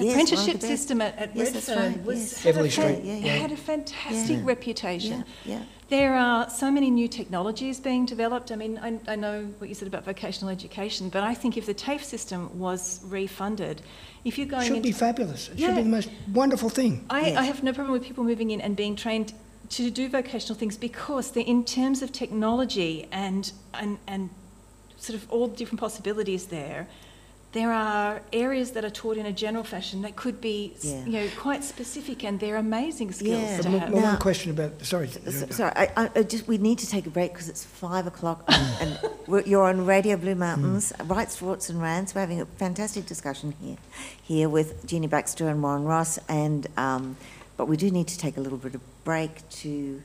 Yes, 0.00 0.14
one 0.14 0.20
of 0.22 0.28
the 0.28 0.34
apprenticeship 0.36 0.60
best. 0.60 0.66
system 0.66 1.00
at, 1.00 1.18
at 1.18 1.34
Yes, 1.34 1.50
that's 1.50 1.68
Redfern 1.68 1.92
right, 1.94 2.04
was 2.04 2.18
yes. 2.18 2.42
had, 2.42 2.50
a 2.50 2.52
Beverly 2.52 2.70
Street, 2.70 3.00
yeah, 3.02 3.14
yeah. 3.16 3.32
had 3.36 3.50
a 3.50 3.56
fantastic 3.56 4.36
Yeah. 4.38 4.42
reputation. 4.44 5.24
Yeah, 5.44 5.54
yeah. 5.58 5.62
There 5.88 6.14
are 6.14 6.48
so 6.50 6.70
many 6.70 6.88
new 6.90 7.08
technologies 7.08 7.80
being 7.80 8.06
developed. 8.06 8.52
I 8.52 8.56
mean, 8.56 8.78
I, 8.78 9.00
I 9.08 9.16
know 9.16 9.46
what 9.58 9.68
you 9.68 9.74
said 9.74 9.88
about 9.88 10.04
vocational 10.04 10.50
education, 10.50 11.08
but 11.08 11.24
I 11.24 11.34
think 11.34 11.56
if 11.56 11.66
the 11.66 11.74
TAFE 11.74 12.04
system 12.04 12.56
was 12.60 13.00
refunded, 13.06 13.82
if 14.24 14.38
you're 14.38 14.46
going 14.46 14.62
it 14.62 14.66
should 14.66 14.76
into 14.76 14.88
be 14.88 14.92
fabulous. 14.92 15.48
It 15.48 15.58
Yeah. 15.58 15.68
should 15.68 15.76
be 15.76 15.82
the 15.82 15.88
most 15.88 16.10
wonderful 16.32 16.68
thing. 16.68 17.04
I, 17.10 17.20
Yes. 17.30 17.36
I 17.38 17.42
have 17.44 17.62
no 17.64 17.72
problem 17.72 17.92
with 17.92 18.04
people 18.04 18.22
moving 18.22 18.50
in 18.52 18.60
and 18.60 18.76
being 18.76 18.94
trained 18.94 19.32
to 19.70 19.90
do 19.90 20.08
vocational 20.08 20.56
things 20.56 20.76
because 20.76 21.32
they're 21.32 21.42
in 21.44 21.64
terms 21.64 22.02
of 22.02 22.12
technology 22.12 23.08
and, 23.10 23.50
and, 23.74 23.98
and 24.06 24.30
sort 24.98 25.16
of 25.18 25.30
all 25.30 25.48
the 25.48 25.56
different 25.56 25.80
possibilities 25.80 26.46
there, 26.46 26.86
there 27.52 27.72
are 27.72 28.20
areas 28.30 28.72
that 28.72 28.84
are 28.84 28.90
taught 28.90 29.16
in 29.16 29.24
a 29.24 29.32
general 29.32 29.64
fashion 29.64 30.02
that 30.02 30.16
could 30.16 30.38
be, 30.38 30.74
Yeah. 30.82 31.04
you 31.06 31.12
know, 31.12 31.28
quite 31.38 31.64
specific 31.64 32.22
and 32.22 32.38
they're 32.38 32.56
amazing 32.56 33.10
skills 33.12 33.40
Yeah. 33.42 33.60
to 33.62 33.70
have. 33.70 33.90
my 33.90 34.00
Now- 34.00 34.10
one 34.12 34.18
question 34.18 34.50
about... 34.50 34.84
Sorry. 34.84 35.08
So- 35.08 35.46
Sorry, 35.50 35.72
I, 35.74 35.90
I, 35.96 36.10
I 36.16 36.22
just 36.24 36.46
we 36.46 36.58
need 36.58 36.78
to 36.80 36.86
take 36.86 37.06
a 37.06 37.10
break 37.10 37.32
because 37.32 37.48
it's 37.48 37.64
five 37.64 38.06
o'clock, 38.06 38.44
and 38.48 38.98
we're, 39.26 39.40
you're 39.42 39.64
on 39.64 39.86
Radio 39.86 40.16
Blue 40.18 40.34
Mountains, 40.34 40.92
Rights, 41.04 41.40
Rorts 41.40 41.70
and 41.70 41.80
Rants. 41.80 42.14
We're 42.14 42.20
having 42.20 42.40
a 42.42 42.46
fantastic 42.46 43.06
discussion 43.06 43.54
here, 43.62 43.78
here 44.22 44.48
with 44.50 44.86
Jeannie 44.86 45.06
Baxter 45.06 45.48
and 45.48 45.62
Warren 45.62 45.84
Ross, 45.84 46.18
and 46.28 46.66
um, 46.76 47.16
but 47.56 47.66
we 47.66 47.78
do 47.78 47.90
need 47.90 48.08
to 48.08 48.18
take 48.18 48.36
a 48.36 48.40
little 48.42 48.58
bit 48.58 48.74
of 48.74 48.82
break 49.04 49.48
to 49.62 50.02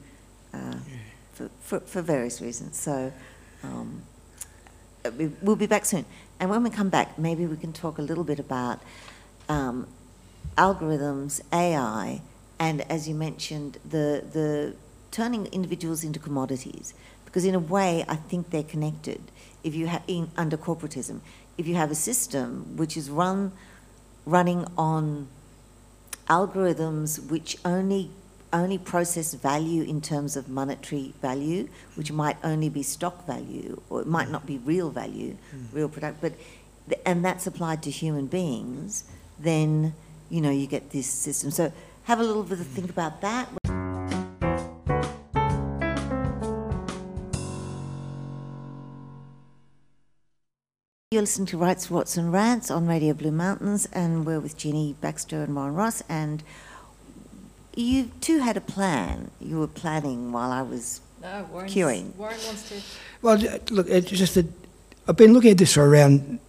uh, 0.54 0.76
for, 1.34 1.50
for 1.62 1.80
for 1.82 2.02
various 2.02 2.42
reasons. 2.42 2.78
So 2.80 3.12
um, 3.64 3.90
we, 3.90 4.13
we'll 5.42 5.56
be 5.56 5.68
back 5.68 5.86
soon, 5.86 6.06
and 6.40 6.50
when 6.50 6.64
we 6.64 6.70
come 6.70 6.90
back, 6.90 7.18
maybe 7.18 7.46
we 7.46 7.58
can 7.58 7.74
talk 7.74 7.98
a 7.98 8.02
little 8.02 8.24
bit 8.24 8.40
about 8.40 8.82
um, 9.50 9.88
algorithms, 10.58 11.42
AI, 11.52 12.22
and 12.60 12.82
as 12.92 13.08
you 13.08 13.16
mentioned, 13.16 13.78
the 13.84 14.24
the 14.32 14.76
turning 15.12 15.46
individuals 15.48 16.04
into 16.04 16.20
commodities. 16.20 16.94
Because 17.26 17.46
in 17.46 17.56
a 17.56 17.60
way, 17.60 18.06
I 18.08 18.16
think 18.16 18.52
they're 18.52 18.64
connected. 18.64 19.22
If 19.64 19.74
you 19.74 19.88
have 19.88 20.04
in 20.08 20.30
under 20.38 20.58
corporatism, 20.58 21.22
if 21.58 21.68
you 21.68 21.76
have 21.76 21.92
a 21.92 21.96
system 21.96 22.78
which 22.78 22.98
is 22.98 23.10
run 23.10 23.52
running 24.26 24.66
on 24.78 25.28
algorithms 26.28 27.30
which 27.30 27.58
only 27.66 28.10
only 28.54 28.78
process 28.78 29.34
value 29.34 29.84
in 29.84 30.00
terms 30.00 30.38
of 30.38 30.48
monetary 30.48 31.14
value, 31.22 31.68
which 31.96 32.12
might 32.12 32.38
only 32.44 32.70
be 32.70 32.84
stock 32.84 33.26
value, 33.26 33.82
or 33.90 34.02
it 34.02 34.08
might 34.08 34.28
mm. 34.28 34.32
not 34.32 34.46
be 34.46 34.60
real 34.60 34.92
value, 34.92 35.36
mm. 35.54 35.74
real 35.74 35.90
product, 35.90 36.22
but, 36.22 36.34
th- 36.88 37.02
and 37.06 37.26
that's 37.26 37.48
applied 37.48 37.82
to 37.84 37.90
human 37.90 38.28
beings, 38.28 39.04
then, 39.40 39.94
you 40.30 40.40
know, 40.40 40.52
you 40.52 40.68
get 40.68 40.92
this 40.92 41.08
system. 41.08 41.52
So 41.52 41.74
have 42.04 42.20
a 42.20 42.24
little 42.24 42.44
bit 42.44 42.60
of 42.60 42.68
mm. 42.68 42.76
think 42.76 42.90
about 42.90 43.22
that. 43.22 43.50
You're 51.12 51.22
listening 51.22 51.46
to 51.48 51.60
Rights, 51.60 51.90
Rorts 51.90 52.18
and 52.18 52.34
Rants 52.34 52.72
on 52.72 52.88
Radio 52.88 53.14
Blue 53.14 53.32
Mountains, 53.32 53.88
and 53.94 54.26
we're 54.26 54.40
with 54.40 54.58
Jenny 54.58 54.96
Baxter 55.00 55.44
and 55.44 55.56
Warren 55.56 55.76
Ross. 55.76 56.02
And 56.10 56.42
you 57.76 58.12
two 58.22 58.40
had 58.40 58.58
a 58.58 58.62
plan. 58.62 59.32
You 59.40 59.60
were 59.60 59.68
planning 59.68 60.32
while 60.32 60.52
I 60.52 60.62
was. 60.62 61.02
No, 61.22 61.48
Warren's, 61.52 61.74
Queuing. 61.74 62.16
Warren 62.16 62.38
wants 62.46 62.70
to. 62.70 62.76
Well, 63.22 63.38
look, 63.70 63.88
it's 63.90 64.10
just 64.12 64.36
that 64.36 64.48
I've 65.08 65.18
been 65.18 65.34
looking 65.34 65.52
at 65.52 65.58
this 65.58 65.74
for 65.74 65.88
around 65.88 66.40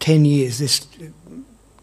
10 0.00 0.24
years, 0.24 0.58
this, 0.58 0.86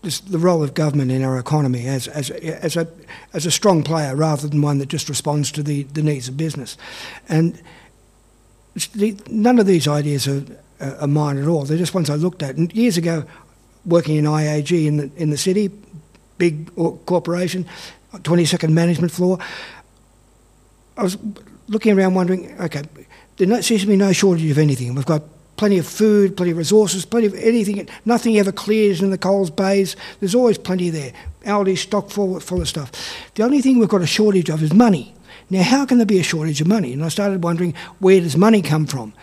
this, 0.02 0.20
the 0.20 0.38
role 0.38 0.64
of 0.64 0.74
government 0.74 1.12
in 1.12 1.24
our 1.24 1.38
economy 1.40 1.88
as, 1.88 2.08
as, 2.08 2.30
as, 2.30 2.76
a, 2.78 2.88
as 3.34 3.46
a 3.46 3.52
strong 3.52 3.84
player 3.84 4.16
rather 4.16 4.48
than 4.48 4.62
one 4.62 4.78
that 4.78 4.88
just 4.88 5.10
responds 5.10 5.52
to 5.54 5.64
the, 5.64 5.84
the 5.84 6.02
needs 6.02 6.28
of 6.28 6.38
business. 6.38 6.78
And 7.28 7.62
the, 8.96 9.18
none 9.30 9.60
of 9.60 9.66
these 9.66 9.88
ideas 9.88 10.28
are, 10.28 10.44
are 10.80 10.96
are 11.02 11.08
mine 11.08 11.38
at 11.38 11.48
all. 11.48 11.64
They're 11.64 11.78
just 11.78 11.94
ones 11.94 12.10
I 12.10 12.16
looked 12.16 12.42
at. 12.42 12.56
And 12.56 12.74
years 12.74 12.98
ago, 12.98 13.24
working 13.86 14.16
in 14.16 14.26
IAG 14.26 14.86
in 14.86 14.98
the, 14.98 15.12
in 15.16 15.30
the 15.30 15.38
city, 15.38 15.70
big 16.38 16.74
corporation, 17.06 17.68
22nd 18.20 18.72
management 18.72 19.12
floor, 19.12 19.40
I 20.98 21.04
was 21.04 21.18
looking 21.68 21.98
around 21.98 22.14
wondering, 22.14 22.60
okay, 22.60 22.84
there 23.38 23.62
seems 23.62 23.82
to 23.82 23.88
be 23.88 23.96
no 23.96 24.12
shortage 24.12 24.50
of 24.52 24.58
anything. 24.58 24.94
We've 24.94 25.06
got 25.06 25.24
plenty 25.56 25.78
of 25.78 25.88
food, 25.88 26.36
plenty 26.36 26.52
of 26.52 26.58
resources, 26.58 27.06
plenty 27.06 27.28
of 27.28 27.36
anything. 27.36 27.88
Nothing 28.04 28.38
ever 28.38 28.52
clears 28.52 29.02
in 29.02 29.12
the 29.12 29.18
Coles 29.18 29.50
Bays. 29.50 29.96
There's 30.20 30.36
always 30.36 30.58
plenty 30.58 30.90
there. 30.90 31.14
Aldi's 31.46 31.82
stock 31.82 32.10
full, 32.10 32.40
full 32.40 32.62
of 32.62 32.68
stuff. 32.68 32.92
The 33.36 33.44
only 33.44 33.62
thing 33.62 33.80
we've 33.80 33.88
got 33.88 34.02
a 34.02 34.08
shortage 34.08 34.50
of 34.50 34.64
is 34.64 34.74
money. 34.74 35.14
Now, 35.50 35.64
how 35.64 35.86
can 35.86 35.98
there 35.98 36.06
be 36.06 36.20
a 36.20 36.24
shortage 36.24 36.62
of 36.62 36.68
money? 36.68 36.94
And 36.94 37.04
I 37.04 37.10
started 37.10 37.44
wondering, 37.44 37.74
where 38.00 38.20
does 38.20 38.36
money 38.36 38.62
come 38.62 38.88
from? 38.88 39.14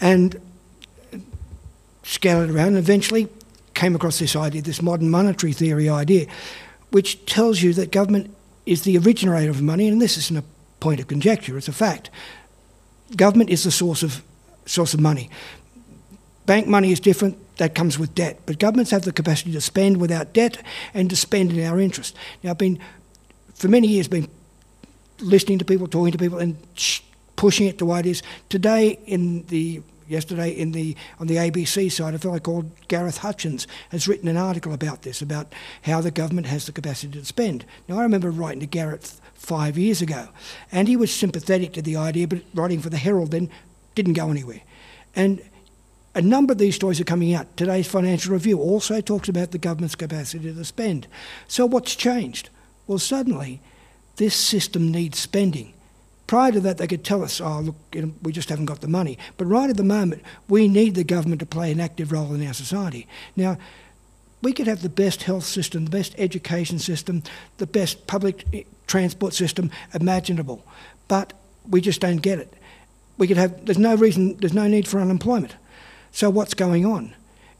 And 0.00 0.38
scouted 2.02 2.50
around 2.50 2.68
and 2.68 2.78
eventually 2.78 3.28
came 3.74 3.94
across 3.94 4.18
this 4.18 4.36
idea, 4.36 4.62
this 4.62 4.82
modern 4.82 5.10
monetary 5.10 5.52
theory 5.52 5.88
idea, 5.88 6.26
which 6.90 7.24
tells 7.26 7.62
you 7.62 7.72
that 7.74 7.90
government 7.90 8.35
is 8.66 8.82
the 8.82 8.98
originator 8.98 9.50
of 9.50 9.62
money, 9.62 9.88
and 9.88 10.02
this 10.02 10.18
isn't 10.18 10.36
a 10.36 10.44
point 10.80 11.00
of 11.00 11.06
conjecture, 11.06 11.56
it's 11.56 11.68
a 11.68 11.72
fact. 11.72 12.10
Government 13.16 13.50
is 13.50 13.64
the 13.64 13.70
source 13.70 14.02
of 14.02 14.22
source 14.66 14.92
of 14.92 15.00
money. 15.00 15.30
Bank 16.44 16.66
money 16.66 16.92
is 16.92 17.00
different, 17.00 17.38
that 17.56 17.74
comes 17.74 17.98
with 17.98 18.14
debt. 18.14 18.40
But 18.46 18.58
governments 18.58 18.90
have 18.90 19.02
the 19.02 19.12
capacity 19.12 19.52
to 19.52 19.60
spend 19.60 19.98
without 19.98 20.32
debt 20.32 20.62
and 20.92 21.08
to 21.10 21.16
spend 21.16 21.52
in 21.52 21.64
our 21.64 21.80
interest. 21.80 22.16
Now 22.42 22.50
I've 22.50 22.58
been 22.58 22.78
for 23.54 23.68
many 23.68 23.88
years 23.88 24.08
been 24.08 24.28
listening 25.20 25.58
to 25.58 25.64
people, 25.64 25.86
talking 25.86 26.12
to 26.12 26.18
people, 26.18 26.38
and 26.38 26.56
sh- 26.74 27.00
pushing 27.36 27.66
it 27.66 27.78
to 27.78 27.86
what 27.86 28.06
it 28.06 28.10
is. 28.10 28.22
Today, 28.48 28.98
in 29.06 29.46
the 29.46 29.82
yesterday 30.08 30.50
in 30.50 30.72
the 30.72 30.96
on 31.18 31.26
the 31.26 31.36
ABC 31.36 31.90
side, 31.90 32.14
a 32.14 32.18
fellow 32.18 32.38
called 32.38 32.70
Gareth 32.88 33.20
Hutchens 33.20 33.66
has 33.90 34.08
written 34.08 34.28
an 34.28 34.36
article 34.36 34.72
about 34.72 35.02
this, 35.02 35.22
about 35.22 35.52
how 35.82 36.00
the 36.00 36.10
government 36.10 36.46
has 36.46 36.66
the 36.66 36.72
capacity 36.72 37.18
to 37.18 37.24
spend. 37.24 37.64
Now, 37.88 37.98
I 37.98 38.02
remember 38.02 38.30
writing 38.30 38.60
to 38.60 38.66
Gareth 38.66 39.20
five 39.34 39.78
years 39.78 40.02
ago, 40.02 40.28
and 40.72 40.88
he 40.88 40.96
was 40.96 41.14
sympathetic 41.14 41.72
to 41.74 41.82
the 41.82 41.96
idea, 41.96 42.28
but 42.28 42.42
writing 42.54 42.80
for 42.80 42.90
the 42.90 42.96
Herald 42.96 43.30
then 43.30 43.50
didn't 43.94 44.14
go 44.14 44.30
anywhere. 44.30 44.62
And 45.14 45.42
a 46.14 46.22
number 46.22 46.52
of 46.52 46.58
these 46.58 46.74
stories 46.74 47.00
are 47.00 47.04
coming 47.04 47.34
out. 47.34 47.56
Today's 47.56 47.86
Financial 47.86 48.32
Review 48.32 48.58
also 48.58 49.00
talks 49.00 49.28
about 49.28 49.50
the 49.50 49.58
government's 49.58 49.94
capacity 49.94 50.52
to 50.52 50.64
spend. 50.64 51.06
So 51.46 51.66
what's 51.66 51.94
changed? 51.94 52.48
Well, 52.86 52.98
suddenly, 52.98 53.60
this 54.16 54.34
system 54.34 54.90
needs 54.90 55.18
spending. 55.18 55.74
Prior 56.26 56.50
to 56.50 56.60
that, 56.60 56.78
they 56.78 56.86
could 56.86 57.04
tell 57.04 57.22
us, 57.22 57.40
oh, 57.40 57.60
look, 57.60 57.76
you 57.92 58.02
know, 58.02 58.12
we 58.22 58.32
just 58.32 58.48
haven't 58.48 58.64
got 58.66 58.80
the 58.80 58.88
money. 58.88 59.16
But 59.36 59.46
right 59.46 59.70
at 59.70 59.76
the 59.76 59.84
moment, 59.84 60.22
we 60.48 60.66
need 60.66 60.94
the 60.94 61.04
government 61.04 61.40
to 61.40 61.46
play 61.46 61.70
an 61.70 61.80
active 61.80 62.10
role 62.10 62.34
in 62.34 62.44
our 62.46 62.54
society. 62.54 63.06
Now, 63.36 63.58
we 64.42 64.52
could 64.52 64.66
have 64.66 64.82
the 64.82 64.88
best 64.88 65.22
health 65.22 65.44
system, 65.44 65.84
the 65.84 65.90
best 65.90 66.14
education 66.18 66.78
system, 66.78 67.22
the 67.58 67.66
best 67.66 68.06
public 68.06 68.44
eh, 68.52 68.62
transport 68.86 69.34
system 69.34 69.70
imaginable, 69.94 70.64
but 71.08 71.32
we 71.68 71.80
just 71.80 72.00
don't 72.00 72.18
get 72.18 72.38
it. 72.38 72.52
We 73.18 73.26
could 73.26 73.36
have, 73.36 73.64
there's 73.64 73.78
no 73.78 73.94
reason, 73.94 74.36
there's 74.36 74.52
no 74.52 74.68
need 74.68 74.86
for 74.86 75.00
unemployment. 75.00 75.54
So 76.12 76.28
what's 76.30 76.54
going 76.54 76.84
on? 76.84 77.14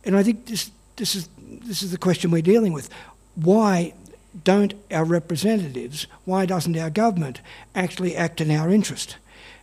And 0.04 0.16
I 0.16 0.22
think 0.22 0.46
this, 0.46 0.70
this, 0.96 1.14
is, 1.14 1.28
this 1.38 1.82
is 1.82 1.92
the 1.92 1.98
question 1.98 2.30
we're 2.30 2.42
dealing 2.42 2.72
with. 2.72 2.90
Why 3.34 3.94
don't 4.44 4.74
our 4.90 5.04
representatives, 5.04 6.06
why 6.24 6.46
doesn't 6.46 6.76
our 6.76 6.90
government 6.90 7.40
actually 7.74 8.16
act 8.16 8.40
in 8.40 8.50
our 8.50 8.70
interest? 8.70 9.16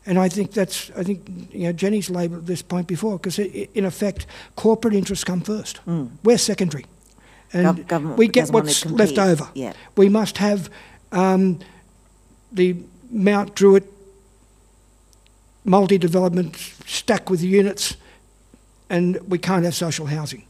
And 0.05 0.19
I 0.19 0.27
think 0.29 0.51
that's, 0.51 0.91
I 0.97 1.03
think, 1.03 1.27
you 1.51 1.63
know, 1.63 1.71
Jenny's 1.71 2.09
labelled 2.09 2.45
this 2.45 2.61
point 2.61 2.87
before, 2.87 3.17
because 3.17 3.39
in 3.39 3.85
effect, 3.85 4.25
corporate 4.55 4.93
interests 4.93 5.23
come 5.23 5.41
first. 5.41 5.79
We're 6.23 6.37
secondary. 6.37 6.85
And 7.53 7.67
Gov- 7.67 7.87
government 7.87 8.17
we 8.17 8.27
get 8.27 8.41
doesn't 8.41 8.53
want 8.53 8.69
to 8.69 8.89
what's 8.89 8.99
left 8.99 9.17
over. 9.17 9.49
Yeah. 9.53 9.73
We 9.95 10.09
must 10.09 10.37
have 10.39 10.69
um, 11.11 11.59
the 12.51 12.75
Mount 13.11 13.55
Druitt 13.55 13.87
multi-development 15.63 16.57
stack 16.85 17.29
with 17.29 17.41
units 17.41 17.95
and 18.89 19.17
we 19.29 19.37
can't 19.37 19.63
have 19.63 19.75
social 19.75 20.07
housing. 20.07 20.43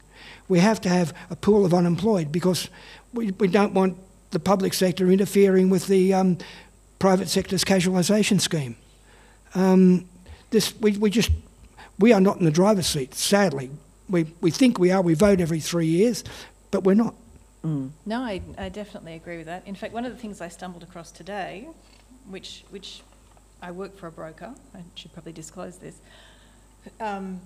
We 0.48 0.60
have 0.60 0.82
to 0.82 0.90
have 0.90 1.14
a 1.30 1.36
pool 1.36 1.66
of 1.66 1.74
unemployed 1.74 2.32
because 2.32 2.70
we, 3.14 3.32
we 3.32 3.48
don't 3.48 3.74
want 3.74 3.98
the 4.34 4.40
public 4.40 4.74
sector 4.74 5.10
interfering 5.10 5.70
with 5.70 5.88
the 5.88 6.14
um, 6.14 6.38
private 7.00 7.30
sector's 7.30 7.64
casualisation 7.64 8.42
scheme. 8.42 8.76
Um, 9.56 10.10
this, 10.50 10.74
we, 10.80 10.98
we 10.98 11.10
just, 11.10 11.32
we 12.00 12.12
are 12.12 12.20
not 12.20 12.40
in 12.40 12.46
the 12.46 12.52
driver's 12.52 12.88
seat, 12.88 13.14
sadly. 13.14 13.70
We, 14.10 14.26
we 14.42 14.52
think 14.52 14.80
we 14.80 14.92
are, 14.92 15.02
we 15.02 15.14
vote 15.14 15.40
every 15.40 15.60
three 15.60 15.86
years, 15.86 16.24
but 16.72 16.84
we're 16.84 16.96
not. 16.96 17.16
No, 18.06 18.20
I, 18.20 18.42
I 18.58 18.70
definitely 18.70 19.14
agree 19.14 19.38
with 19.38 19.46
that. 19.46 19.66
In 19.66 19.76
fact, 19.76 19.94
one 19.94 20.06
of 20.06 20.12
the 20.12 20.18
things 20.18 20.42
I 20.42 20.50
stumbled 20.50 20.84
across 20.84 21.12
today, 21.12 21.70
which, 22.28 22.66
which 22.72 23.02
I 23.62 23.72
work 23.72 23.96
for 23.98 24.08
a 24.08 24.12
broker, 24.12 24.54
I 24.76 24.80
should 24.96 25.14
probably 25.14 25.32
disclose 25.32 25.78
this. 25.78 25.96
Um, 27.00 27.40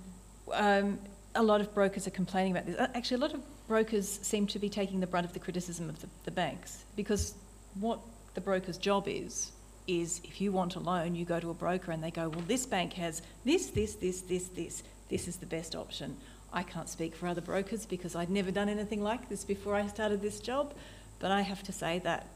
um, 0.54 0.98
a 1.36 1.44
lot 1.44 1.62
of 1.62 1.72
brokers 1.76 2.08
are 2.08 2.12
complaining 2.12 2.54
about 2.54 2.66
this. 2.66 2.78
Uh, 2.78 2.88
Actually, 2.96 3.18
a 3.18 3.20
lot 3.20 3.34
of 3.34 3.42
brokers 3.68 4.20
seem 4.22 4.48
to 4.48 4.60
be 4.60 4.70
taking 4.70 5.00
the 5.00 5.08
brunt 5.08 5.26
of 5.26 5.34
the 5.34 5.40
criticism 5.40 5.90
of 5.90 6.00
the, 6.02 6.08
the 6.26 6.32
banks 6.32 6.84
because 6.96 7.34
what 7.80 8.00
the 8.34 8.42
broker's 8.42 8.78
job 8.78 9.08
is, 9.08 9.52
is 9.88 10.22
if 10.24 10.42
you 10.42 10.52
want 10.52 10.76
a 10.76 10.80
loan, 10.80 11.16
you 11.16 11.26
go 11.26 11.40
to 11.40 11.50
a 11.50 11.54
broker 11.54 11.92
and 11.92 12.04
they 12.04 12.12
go, 12.12 12.30
well, 12.30 12.44
this 12.48 12.66
bank 12.66 12.94
has 12.94 13.22
this, 13.46 13.68
this, 13.68 13.96
this, 13.96 14.22
this, 14.22 14.48
this. 14.50 14.84
This 15.10 15.28
is 15.28 15.38
the 15.38 15.46
best 15.46 15.76
option. 15.76 16.18
I 16.52 16.64
can't 16.64 16.90
speak 16.90 17.16
for 17.16 17.28
other 17.28 17.42
brokers 17.42 17.86
because 17.86 18.16
I'd 18.16 18.30
never 18.30 18.52
done 18.52 18.70
anything 18.70 19.02
like 19.02 19.30
this 19.30 19.46
before 19.46 19.76
I 19.76 19.88
started 19.88 20.22
this 20.22 20.40
job, 20.40 20.74
but 21.20 21.32
I 21.32 21.42
have 21.42 21.64
to 21.64 21.72
say 21.72 22.00
that 22.00 22.28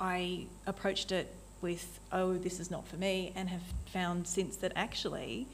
I 0.00 0.46
approached 0.66 1.12
it 1.12 1.32
with, 1.60 1.98
oh, 2.12 2.34
this 2.34 2.60
is 2.60 2.70
not 2.70 2.86
for 2.86 2.96
me, 2.96 3.32
and 3.34 3.48
have 3.48 3.62
found 3.86 4.26
since 4.26 4.56
that 4.56 4.72
actually 4.76 5.46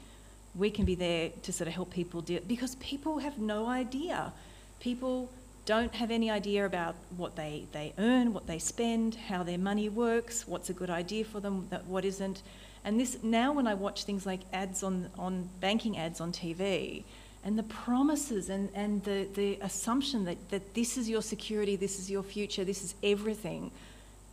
we 0.55 0.71
can 0.71 0.85
be 0.85 0.95
there 0.95 1.31
to 1.43 1.51
sort 1.51 1.67
of 1.67 1.73
help 1.73 1.91
people 1.91 2.21
deal, 2.21 2.41
because 2.47 2.75
people 2.75 3.19
have 3.19 3.37
no 3.37 3.67
idea. 3.67 4.31
People 4.79 5.29
don't 5.65 5.93
have 5.95 6.11
any 6.11 6.31
idea 6.31 6.65
about 6.65 6.95
what 7.17 7.35
they, 7.35 7.65
they 7.73 7.93
earn, 7.97 8.33
what 8.33 8.47
they 8.47 8.57
spend, 8.57 9.15
how 9.15 9.43
their 9.43 9.57
money 9.57 9.89
works, 9.89 10.47
what's 10.47 10.69
a 10.69 10.73
good 10.73 10.89
idea 10.89 11.25
for 11.25 11.41
them, 11.41 11.67
what 11.87 12.05
isn't. 12.05 12.41
And 12.85 12.97
this 12.97 13.17
now 13.21 13.51
when 13.51 13.67
I 13.67 13.73
watch 13.73 14.05
things 14.05 14.25
like 14.25 14.39
ads 14.53 14.81
on, 14.81 15.09
on 15.19 15.49
banking 15.59 15.97
ads 15.97 16.21
on 16.21 16.31
TV, 16.31 17.03
and 17.43 17.57
the 17.57 17.63
promises 17.63 18.49
and, 18.49 18.69
and 18.73 19.03
the, 19.03 19.27
the 19.35 19.57
assumption 19.61 20.25
that, 20.25 20.49
that 20.49 20.73
this 20.73 20.97
is 20.97 21.09
your 21.09 21.21
security, 21.21 21.75
this 21.75 21.99
is 21.99 22.09
your 22.09 22.23
future, 22.23 22.63
this 22.63 22.83
is 22.83 22.95
everything, 23.03 23.71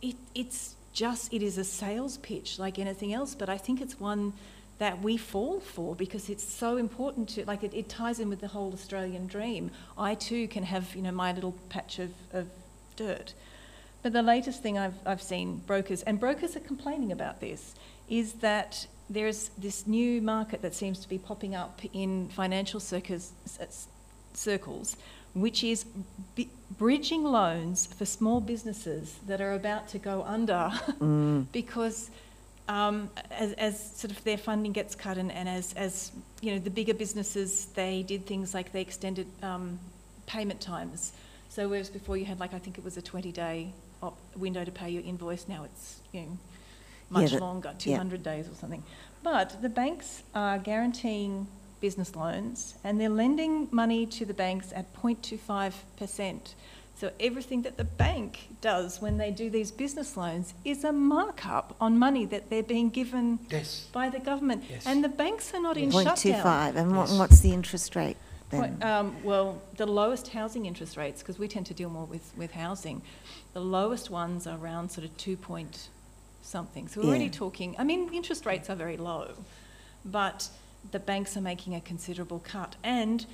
it, 0.01 0.15
it's 0.33 0.75
just, 0.93 1.33
it 1.33 1.41
is 1.41 1.57
a 1.57 1.63
sales 1.63 2.17
pitch 2.17 2.59
like 2.59 2.79
anything 2.79 3.13
else, 3.13 3.35
but 3.35 3.49
I 3.49 3.57
think 3.57 3.81
it's 3.81 3.99
one 3.99 4.33
that 4.77 5.01
we 5.01 5.17
fall 5.17 5.59
for 5.59 5.95
because 5.95 6.29
it's 6.29 6.43
so 6.43 6.77
important 6.77 7.29
to, 7.29 7.45
like, 7.45 7.63
it, 7.63 7.73
it 7.73 7.87
ties 7.87 8.19
in 8.19 8.29
with 8.29 8.41
the 8.41 8.49
whole 8.49 8.73
Australian 8.73 9.27
dream. 9.27 9.71
I 9.97 10.15
too 10.15 10.47
can 10.47 10.63
have, 10.63 10.95
you 10.95 11.01
know, 11.01 11.11
my 11.11 11.31
little 11.31 11.53
patch 11.69 11.99
of, 11.99 12.11
of 12.33 12.47
dirt. 12.95 13.33
But 14.03 14.13
the 14.13 14.21
latest 14.21 14.61
thing 14.61 14.77
I've, 14.77 14.95
I've 15.05 15.21
seen 15.21 15.61
brokers, 15.65 16.03
and 16.03 16.19
brokers 16.19 16.55
are 16.55 16.61
complaining 16.61 17.11
about 17.11 17.39
this, 17.39 17.73
is 18.09 18.33
that 18.33 18.85
there's 19.09 19.49
this 19.57 19.87
new 19.87 20.21
market 20.21 20.61
that 20.61 20.75
seems 20.75 20.99
to 20.99 21.09
be 21.09 21.17
popping 21.17 21.55
up 21.55 21.81
in 21.93 22.27
financial 22.29 22.79
circus, 22.79 23.31
circles 24.33 24.97
which 25.35 25.63
is 25.65 25.85
bi- 26.37 26.47
bridging 26.77 27.23
loans 27.23 27.85
for 27.85 28.05
small 28.05 28.39
businesses 28.39 29.19
that 29.27 29.41
are 29.41 29.53
about 29.53 29.87
to 29.89 29.99
go 29.99 30.23
under 30.23 30.71
mm. 30.99 31.45
because 31.51 32.09
um, 32.67 33.09
as, 33.31 33.53
as 33.53 33.97
sort 33.97 34.11
of 34.11 34.23
their 34.23 34.37
funding 34.37 34.71
gets 34.71 34.95
cut 34.95 35.17
and, 35.17 35.31
and 35.31 35.47
as, 35.47 35.73
as 35.73 36.11
you 36.41 36.51
know 36.51 36.59
the 36.59 36.69
bigger 36.69 36.93
businesses 36.93 37.67
they 37.75 38.03
did 38.03 38.25
things 38.25 38.53
like 38.53 38.71
they 38.71 38.81
extended 38.81 39.27
um, 39.43 39.79
payment 40.25 40.61
times 40.61 41.13
so 41.49 41.67
whereas 41.69 41.89
before 41.89 42.17
you 42.17 42.25
had 42.25 42.39
like 42.39 42.53
I 42.53 42.59
think 42.59 42.77
it 42.77 42.83
was 42.83 42.97
a 42.97 43.01
20 43.01 43.31
day 43.31 43.71
op- 44.01 44.17
window 44.35 44.63
to 44.63 44.71
pay 44.71 44.89
your 44.89 45.03
invoice 45.03 45.47
now 45.47 45.63
it's 45.63 45.99
you 46.11 46.21
know 46.21 46.37
much 47.09 47.31
that- 47.31 47.41
longer 47.41 47.69
yeah. 47.79 47.97
200 47.97 48.23
days 48.23 48.47
or 48.47 48.55
something 48.55 48.83
but 49.23 49.61
the 49.61 49.69
banks 49.69 50.23
are 50.33 50.57
guaranteeing 50.57 51.47
business 51.81 52.15
loans 52.15 52.75
and 52.83 52.99
they're 52.99 53.09
lending 53.09 53.67
money 53.71 54.05
to 54.07 54.25
the 54.25 54.33
banks 54.33 54.73
at 54.73 54.91
0.25%. 54.95 56.53
So 56.97 57.11
everything 57.19 57.63
that 57.63 57.75
the 57.75 57.83
bank 57.83 58.47
does 58.61 59.01
when 59.01 59.17
they 59.17 59.29
do 59.29 59.49
these 59.49 59.69
business 59.69 60.15
loans 60.15 60.53
is 60.63 60.83
a 60.85 60.93
markup 60.93 61.75
on 61.81 61.99
money 61.99 62.25
that 62.27 62.49
they're 62.49 62.63
being 62.63 62.89
given 62.89 63.39
Yes. 63.49 63.87
by 63.91 64.09
the 64.09 64.19
government. 64.19 64.63
Yes. 64.69 64.85
And 64.87 65.03
the 65.03 65.09
banks 65.09 65.53
are 65.53 65.59
not 65.61 65.75
in 65.75 65.91
Point 65.91 66.07
shutdown. 66.07 66.35
two 66.37 66.41
five, 66.41 66.75
and 66.77 66.91
Yes. 66.95 67.11
what's 67.17 67.39
the 67.41 67.51
interest 67.51 67.95
rate 67.97 68.15
then? 68.49 68.61
Point- 68.61 68.83
um, 68.83 69.15
well, 69.23 69.61
the 69.75 69.85
lowest 69.85 70.29
housing 70.29 70.65
interest 70.65 70.95
rates, 70.95 71.21
because 71.21 71.37
we 71.37 71.49
tend 71.49 71.65
to 71.65 71.73
deal 71.73 71.89
more 71.89 72.05
with, 72.05 72.31
with 72.37 72.51
housing, 72.51 73.01
the 73.53 73.59
lowest 73.61 74.09
ones 74.09 74.47
are 74.47 74.57
around 74.57 74.89
sort 74.89 75.03
of 75.05 75.15
two 75.17 75.35
point 75.35 75.89
something. 76.41 76.87
So 76.87 77.01
we're 77.01 77.07
already 77.09 77.29
talking, 77.29 77.75
I 77.77 77.83
mean, 77.83 78.13
interest 78.13 78.45
rates 78.45 78.69
are 78.69 78.75
very 78.75 78.97
low, 78.97 79.33
but 80.05 80.49
the 80.91 80.99
banks 80.99 81.35
are 81.35 81.41
making 81.41 81.75
a 81.75 81.81
considerable 81.81 82.39
cut. 82.39 82.75
And 82.83 83.25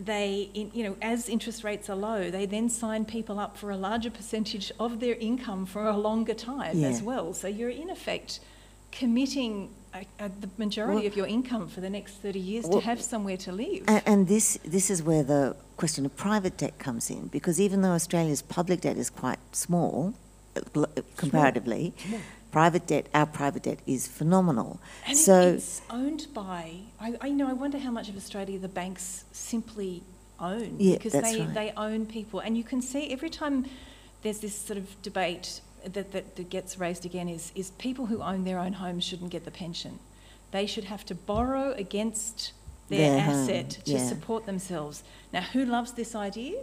they, 0.00 0.50
in, 0.54 0.70
you 0.72 0.84
know, 0.84 0.96
as 1.02 1.28
interest 1.28 1.62
rates 1.64 1.90
are 1.90 1.96
low, 1.96 2.30
they 2.30 2.46
then 2.46 2.68
sign 2.68 3.04
people 3.04 3.38
up 3.38 3.56
for 3.56 3.70
a 3.70 3.76
larger 3.76 4.10
percentage 4.10 4.72
of 4.80 5.00
their 5.00 5.14
income 5.14 5.66
for 5.66 5.86
a 5.86 5.96
longer 5.96 6.34
time 6.34 6.82
as 6.84 7.02
well. 7.02 7.34
So 7.34 7.48
you're 7.48 7.70
in 7.70 7.90
effect 7.90 8.40
committing 8.92 9.70
uh, 9.92 10.02
uh, 10.18 10.28
the 10.40 10.48
majority 10.56 11.00
Well- 11.00 11.06
of 11.06 11.16
your 11.16 11.26
income 11.26 11.68
for 11.68 11.80
the 11.80 11.90
next 11.90 12.14
30 12.14 12.38
years 12.38 12.64
Well- 12.66 12.80
to 12.80 12.86
have 12.86 13.02
somewhere 13.02 13.36
to 13.38 13.52
live. 13.52 13.84
And, 13.88 14.02
and 14.06 14.28
this, 14.28 14.58
this 14.64 14.90
is 14.90 15.02
where 15.02 15.22
the 15.22 15.56
question 15.76 16.06
of 16.06 16.16
private 16.16 16.56
debt 16.56 16.78
comes 16.78 17.10
in, 17.10 17.28
because 17.28 17.60
even 17.60 17.82
though 17.82 17.92
Australia's 17.92 18.42
public 18.42 18.80
debt 18.82 18.96
is 18.96 19.10
quite 19.10 19.38
small, 19.52 20.14
uh, 20.56 20.86
comparatively, 21.16 21.92
Small. 22.08 22.20
Private 22.50 22.86
debt, 22.86 23.08
our 23.14 23.26
private 23.26 23.62
debt 23.64 23.78
is 23.86 24.06
phenomenal. 24.06 24.80
And 25.06 25.16
so, 25.16 25.52
it's 25.54 25.82
owned 25.90 26.26
by, 26.34 26.72
I, 27.00 27.14
I 27.20 27.26
you 27.28 27.34
know, 27.34 27.48
I 27.48 27.52
wonder 27.52 27.78
how 27.78 27.90
much 27.90 28.08
of 28.08 28.16
Australia 28.16 28.58
the 28.58 28.68
banks 28.68 29.24
simply 29.32 30.02
own. 30.38 30.76
Yeah, 30.78 30.96
because 30.96 31.12
they, 31.12 31.40
right. 31.40 31.54
they 31.54 31.72
own 31.76 32.06
people. 32.06 32.40
And 32.40 32.56
you 32.56 32.64
can 32.64 32.82
see 32.82 33.12
every 33.12 33.30
time 33.30 33.66
there's 34.22 34.40
this 34.40 34.56
sort 34.56 34.78
of 34.78 35.00
debate 35.02 35.60
that, 35.84 36.12
that, 36.12 36.36
that 36.36 36.50
gets 36.50 36.78
raised 36.78 37.06
again 37.06 37.28
is, 37.28 37.52
is 37.54 37.70
people 37.72 38.06
who 38.06 38.22
own 38.22 38.44
their 38.44 38.58
own 38.58 38.74
homes 38.74 39.04
shouldn't 39.04 39.30
get 39.30 39.44
the 39.44 39.50
pension. 39.50 39.98
They 40.50 40.66
should 40.66 40.84
have 40.84 41.04
to 41.06 41.14
borrow 41.14 41.72
against 41.72 42.52
their, 42.88 43.12
Their 43.12 43.20
home, 43.20 43.44
asset 43.44 43.70
to 43.84 43.92
yeah. 43.92 44.06
support 44.06 44.46
themselves. 44.46 45.04
Now, 45.32 45.42
who 45.42 45.64
loves 45.64 45.92
this 45.92 46.14
idea? 46.14 46.60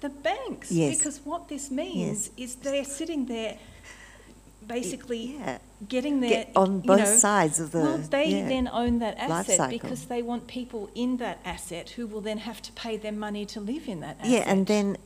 The 0.00 0.08
banks. 0.08 0.72
Yes. 0.72 0.98
Because 0.98 1.20
what 1.24 1.48
this 1.48 1.70
means 1.70 2.30
is 2.36 2.56
they're 2.56 2.84
sitting 2.84 3.26
there 3.26 3.56
basically 4.70 5.36
yeah, 5.38 5.58
getting 5.88 6.20
their 6.20 6.30
get 6.30 6.52
on 6.56 6.76
you 6.76 6.86
both 6.86 6.98
know, 7.00 7.16
sides 7.16 7.60
of 7.60 7.72
the. 7.72 7.80
well, 7.80 7.98
they 7.98 8.28
yeah. 8.28 8.48
then 8.48 8.68
own 8.72 8.98
that 9.00 9.18
asset 9.18 9.70
because 9.70 10.06
they 10.06 10.22
want 10.22 10.46
people 10.46 10.90
in 10.94 11.16
that 11.18 11.38
asset 11.44 11.90
who 11.90 12.06
will 12.06 12.20
then 12.20 12.38
have 12.38 12.62
to 12.62 12.72
pay 12.72 12.96
their 12.96 13.12
money 13.12 13.44
to 13.46 13.60
live 13.60 13.88
in 13.88 14.00
that 14.00 14.18
asset. 14.20 14.30
Yeah, 14.30 14.50
and 14.50 14.66
then 14.66 14.96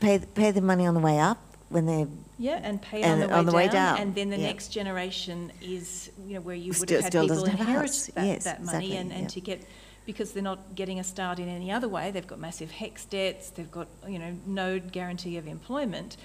pay 0.00 0.18
pay 0.18 0.50
the 0.50 0.60
money 0.60 0.86
on 0.86 0.94
the 0.94 1.00
way 1.00 1.18
up 1.18 1.38
when 1.68 1.86
they're 1.86 2.08
yeah, 2.38 2.60
and 2.62 2.80
pay 2.82 3.02
and 3.02 3.12
on, 3.12 3.20
the 3.20 3.26
way, 3.28 3.34
on 3.34 3.46
the 3.46 3.52
way 3.52 3.64
down, 3.66 3.72
down, 3.72 3.98
and 3.98 4.14
then 4.14 4.30
the 4.30 4.38
yeah. 4.38 4.46
next 4.46 4.68
generation 4.68 5.52
is 5.60 6.10
you 6.26 6.34
know 6.34 6.40
where 6.40 6.56
you 6.56 6.68
would 6.68 6.88
Still- 6.88 7.02
have 7.02 7.12
had 7.12 7.22
people 7.22 7.44
inherit 7.44 8.10
that, 8.14 8.26
Yes, 8.26 8.44
that 8.44 8.62
money 8.62 8.86
exactly, 8.86 8.96
and, 8.96 9.12
and 9.12 9.22
yeah. 9.22 9.28
to 9.28 9.40
get 9.40 9.64
because 10.04 10.32
they're 10.32 10.42
not 10.42 10.74
getting 10.74 10.98
a 10.98 11.04
start 11.04 11.38
in 11.38 11.48
any 11.48 11.70
other 11.70 11.88
way. 11.88 12.10
They've 12.10 12.26
got 12.26 12.40
massive 12.40 12.72
HECS 12.72 13.08
debts. 13.08 13.50
They've 13.50 13.70
got 13.70 13.88
you 14.08 14.18
know 14.18 14.36
no 14.46 14.78
guarantee 14.78 15.36
of 15.36 15.46
employment. 15.46 16.16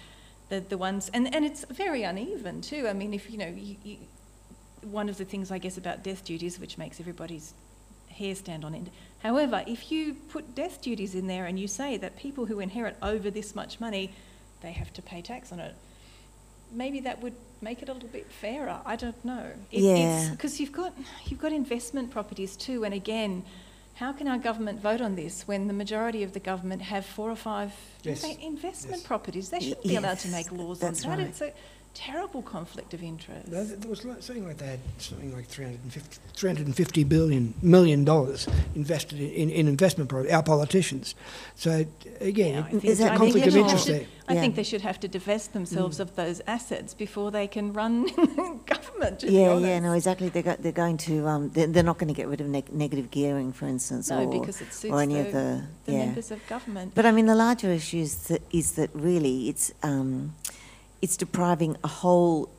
The 0.50 0.62
the 0.62 0.78
ones 0.78 1.10
and 1.14 1.34
and 1.34 1.44
it's 1.46 1.66
very 1.66 2.04
uneven 2.04 2.62
too. 2.62 2.88
I 2.88 2.94
mean, 2.94 3.14
if 3.14 3.30
you 3.30 3.38
know 3.38 3.48
you, 3.48 3.76
you, 3.84 3.98
one 4.82 5.10
of 5.10 5.18
the 5.18 5.26
things 5.26 5.52
I 5.52 5.58
guess 5.58 5.78
about 5.78 6.04
death 6.04 6.24
duties, 6.24 6.60
which 6.60 6.78
makes 6.78 7.00
everybody's 7.00 7.54
hair 8.10 8.34
stand 8.36 8.64
on 8.64 8.74
end. 8.74 8.90
However, 9.24 9.64
if 9.68 9.92
you 9.92 10.14
put 10.14 10.56
death 10.56 10.82
duties 10.82 11.16
in 11.16 11.28
there 11.28 11.46
and 11.46 11.60
you 11.60 11.68
say 11.68 11.98
that 11.98 12.18
people 12.18 12.46
who 12.46 12.60
inherit 12.60 12.96
over 13.02 13.30
this 13.30 13.56
much 13.56 13.80
money, 13.80 14.12
they 14.62 14.72
have 14.72 14.94
to 14.94 15.02
pay 15.02 15.22
tax 15.22 15.52
on 15.52 15.60
it, 15.60 15.76
maybe 16.72 17.00
that 17.02 17.22
would 17.22 17.36
make 17.62 17.82
it 17.82 17.90
a 17.90 17.94
little 17.94 18.10
bit 18.10 18.32
fairer. 18.32 18.80
I 18.86 18.96
don't 18.96 19.24
know. 19.26 19.52
Yeah. 19.72 20.30
Because 20.32 20.60
you've 20.60 20.72
got 20.72 20.94
you've 21.26 21.42
got 21.42 21.52
investment 21.52 22.12
properties 22.12 22.56
too, 22.56 22.84
and 22.86 22.94
again. 22.94 23.44
How 24.00 24.14
can 24.14 24.28
our 24.28 24.38
government 24.38 24.80
vote 24.80 25.02
on 25.02 25.16
this 25.16 25.48
when 25.48 25.66
the 25.68 25.74
majority 25.74 26.22
of 26.22 26.34
the 26.34 26.40
government 26.40 26.84
have 26.84 27.04
four 27.04 27.32
or 27.32 27.36
five 27.36 27.72
Yes. 28.04 28.24
investment 28.24 28.98
Yes. 28.98 29.08
properties? 29.08 29.50
They 29.50 29.60
shouldn't 29.60 29.84
be 29.88 29.96
allowed 29.96 30.20
to 30.20 30.28
make 30.28 30.52
laws 30.52 30.80
that's 30.80 31.04
on 31.04 31.18
that. 31.18 31.42
right. 31.42 31.56
It's 31.98 32.06
a 32.08 32.12
terrible 32.12 32.42
conflict 32.44 32.94
of 32.94 33.02
interest. 33.02 33.50
There 33.50 33.64
there 33.64 33.90
was 33.90 34.06
like- 34.06 34.22
something 34.22 34.46
like 34.48 34.58
they 34.58 34.68
had 34.68 34.80
something 35.00 35.36
like 35.36 35.48
350, 35.48 36.20
350 36.36 37.04
billion 37.06 37.54
million 37.62 38.06
dollars 38.06 38.48
invested 38.76 39.20
in, 39.20 39.30
in, 39.32 39.50
in 39.50 39.68
investment 39.68 40.10
pro 40.10 40.30
our 40.30 40.44
politicians. 40.44 41.16
So 41.56 41.86
again, 42.20 42.54
Yeah, 42.54 42.60
I 42.60 42.68
it- 42.68 42.72
think- 42.72 42.86
it's 42.86 43.00
that 43.00 43.12
a 43.12 43.16
I 43.16 43.18
think 43.18 43.34
conflict 43.34 43.48
of 43.48 43.56
interest 43.56 43.86
should- 43.88 43.96
there. 43.96 44.06
I 44.30 44.36
think 44.36 44.56
they 44.56 44.64
should 44.64 44.82
have 44.82 45.00
to 45.00 45.08
divest 45.08 45.54
themselves 45.54 46.02
of 46.02 46.16
those 46.18 46.42
assets 46.48 46.94
before 46.94 47.32
they 47.32 47.48
can 47.48 47.72
run 47.72 48.04
government. 48.66 49.24
Yeah, 49.24 49.58
yeah, 49.58 49.80
no, 49.80 49.94
exactly. 49.94 50.28
They're, 50.28 50.44
go, 50.44 50.56
they're 50.60 50.74
going 50.74 50.98
to, 50.98 51.26
um, 51.26 51.50
they're, 51.52 51.68
they're 51.68 51.82
not 51.92 51.98
going 51.98 52.10
to 52.10 52.14
get 52.14 52.28
rid 52.28 52.42
of 52.42 52.48
neg- 52.48 52.74
negative 52.74 53.10
gearing, 53.10 53.54
for 53.54 53.68
instance, 53.68 54.10
No, 54.10 54.26
or, 54.26 54.40
because 54.42 54.60
it 54.60 54.74
suits 54.74 54.92
or 54.94 55.02
any 55.02 55.14
the, 55.14 55.20
of 55.22 55.32
the, 55.32 55.64
the 55.86 55.92
yeah. 55.94 56.06
members 56.08 56.32
of 56.32 56.46
government. 56.50 56.92
But 56.94 57.06
I 57.06 57.12
mean, 57.12 57.26
the 57.28 57.36
larger 57.36 57.72
issue 57.72 58.00
is 58.00 58.28
that, 58.28 58.42
is 58.52 58.74
that 58.74 58.90
really 58.94 59.48
it's, 59.48 59.72
um, 59.82 60.36
it's 61.02 61.18
depriving 61.18 61.76
a 61.84 61.88
whole, 61.88 62.50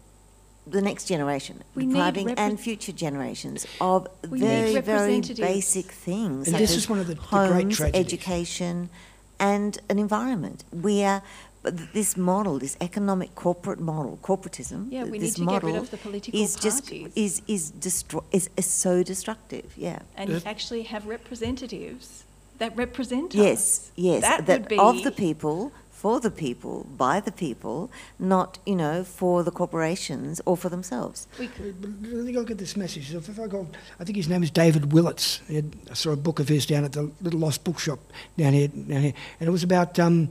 the 0.66 0.80
next 0.82 1.06
generation, 1.06 1.62
We 1.74 1.86
depriving 1.86 2.28
repre- 2.28 2.38
and 2.38 2.60
future 2.60 2.92
generations 2.92 3.66
of 3.80 4.06
We 4.28 4.40
very, 4.40 4.80
very 4.80 5.20
basic 5.20 5.86
things. 5.86 6.46
And 6.46 6.54
such 6.54 6.60
this 6.60 6.70
as 6.72 6.76
is 6.78 6.88
one 6.88 6.98
of 6.98 7.06
the- 7.06 7.14
the 7.14 7.20
homes, 7.20 7.52
great 7.52 7.72
tragedies. 7.92 8.00
education, 8.06 8.90
and 9.40 9.78
an 9.88 9.98
environment. 9.98 10.64
We 10.72 11.02
are, 11.04 11.22
this 11.62 12.16
model, 12.16 12.58
this 12.58 12.76
economic 12.80 13.34
corporate 13.34 13.80
model, 13.80 14.18
corporatism, 14.22 14.88
Yeah, 14.90 15.04
we 15.04 15.18
this 15.18 15.38
need 15.38 15.46
to 15.46 15.52
get 15.52 15.62
rid 15.62 15.76
of 15.76 15.90
the 15.90 15.96
political 15.96 16.40
is 16.40 16.54
just 16.56 16.84
parties. 16.84 17.12
is 17.16 17.42
is 17.46 17.70
destroy 17.70 18.20
is, 18.32 18.48
is 18.56 18.66
so 18.66 19.02
destructive. 19.02 19.72
Yeah. 19.76 20.00
and 20.16 20.30
That- 20.30 20.46
actually 20.46 20.82
have 20.84 21.06
representatives 21.06 22.24
that 22.58 22.76
represent 22.76 23.34
Yes, 23.34 23.58
us. 23.58 23.90
yes, 23.96 24.22
That, 24.22 24.46
that, 24.46 24.60
would 24.60 24.68
be 24.68 24.78
of 24.78 25.02
the 25.04 25.12
people, 25.12 25.72
for 25.98 26.20
the 26.20 26.30
people, 26.30 26.86
by 26.96 27.18
the 27.20 27.32
people, 27.32 27.90
not 28.18 28.58
you 28.64 28.76
know 28.76 29.02
for 29.02 29.42
the 29.42 29.50
corporations 29.50 30.40
or 30.46 30.56
for 30.56 30.68
themselves. 30.70 31.26
We 31.40 31.46
I 31.46 32.24
think 32.24 32.36
I'll 32.36 32.44
get 32.44 32.58
this 32.58 32.76
message. 32.76 33.12
If 33.12 33.40
I 33.40 33.48
go, 33.48 33.66
I 34.00 34.04
think 34.04 34.16
his 34.16 34.28
name 34.28 34.44
is 34.44 34.50
David 34.52 34.92
Willetts. 34.92 35.40
Had, 35.48 35.64
I 35.90 35.94
saw 35.94 36.12
a 36.12 36.16
book 36.16 36.38
of 36.38 36.48
his 36.48 36.66
down 36.66 36.84
at 36.84 36.92
the 36.92 37.10
Little 37.20 37.40
Lost 37.40 37.64
Bookshop 37.64 37.98
down 38.36 38.52
here, 38.52 38.68
down 38.68 39.02
here, 39.02 39.14
and 39.40 39.48
it 39.48 39.50
was 39.50 39.64
about 39.64 39.98
um, 39.98 40.28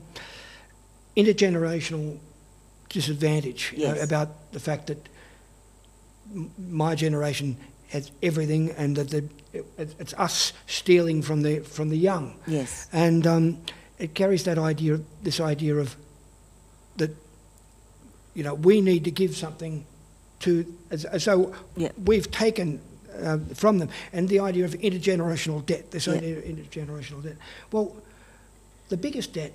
intergenerational 1.15 2.18
disadvantage. 2.89 3.74
you 3.76 3.88
know, 3.88 3.99
about 4.01 4.30
the 4.53 4.59
fact 4.59 4.88
that 4.88 5.09
m- 6.34 6.51
my 6.70 6.95
generation 6.95 7.57
has 7.89 8.11
everything, 8.24 8.72
and 8.78 8.95
that 8.95 9.09
the, 9.09 9.24
it, 9.53 9.65
it's 9.99 10.13
us 10.13 10.53
stealing 10.65 11.22
from 11.22 11.41
the 11.41 11.59
from 11.59 11.89
the 11.89 11.97
young. 11.97 12.36
Yes, 12.47 12.88
and 12.93 13.28
um, 13.28 13.57
it 13.99 14.13
carries 14.13 14.43
that 14.43 14.57
idea, 14.57 14.99
this 15.23 15.39
idea 15.39 15.75
of 15.75 15.95
that, 16.97 17.15
you 18.33 18.43
know, 18.43 18.53
we 18.53 18.81
need 18.81 19.03
to 19.05 19.11
give 19.11 19.35
something 19.35 19.85
to, 20.41 20.65
as 20.91 21.05
Yeah. 21.75 21.89
we've 22.05 22.29
taken 22.31 22.79
uh, 23.19 23.39
from 23.55 23.79
them, 23.79 23.89
and 24.13 24.29
the 24.29 24.39
idea 24.39 24.63
of 24.63 24.73
intergenerational 24.75 25.65
debt, 25.65 25.89
this 25.89 26.05
Yeah. 26.05 26.13
idea 26.13 26.37
of 26.37 26.43
intergenerational 26.43 27.23
debt. 27.23 27.35
Well, 27.71 27.95
the 28.89 28.97
biggest 28.97 29.33
debt, 29.33 29.53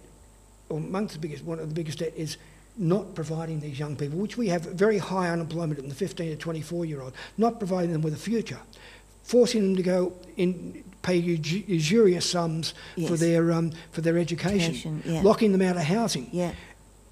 or 0.68 0.78
amongst 0.78 1.14
the 1.14 1.20
biggest, 1.20 1.44
one 1.44 1.60
of 1.60 1.68
the 1.68 1.74
biggest 1.74 2.00
debt 2.00 2.12
is 2.16 2.38
not 2.76 3.14
providing 3.14 3.60
these 3.60 3.78
young 3.78 3.94
people, 3.94 4.18
which 4.18 4.36
we 4.36 4.48
have 4.48 4.62
very 4.62 4.98
high 4.98 5.30
unemployment 5.30 5.78
in 5.78 5.88
the 5.88 5.94
15 5.94 6.30
to 6.30 6.36
24 6.36 6.84
year 6.86 7.00
old, 7.02 7.12
not 7.38 7.58
providing 7.60 7.92
them 7.92 8.02
with 8.02 8.14
a 8.14 8.16
future, 8.16 8.58
forcing 9.22 9.62
them 9.62 9.76
to 9.76 9.82
go 9.84 10.12
in, 10.36 10.82
pay 11.02 11.16
usu- 11.16 11.64
usurious 11.66 12.28
sums 12.30 12.74
for 13.08 13.16
their 13.16 13.52
um, 13.52 13.72
for 13.90 14.00
their 14.00 14.18
education, 14.18 14.70
Education, 14.74 15.02
yeah. 15.04 15.22
locking 15.22 15.52
them 15.52 15.62
out 15.62 15.76
of 15.76 15.82
housing, 15.82 16.28
yeah, 16.32 16.52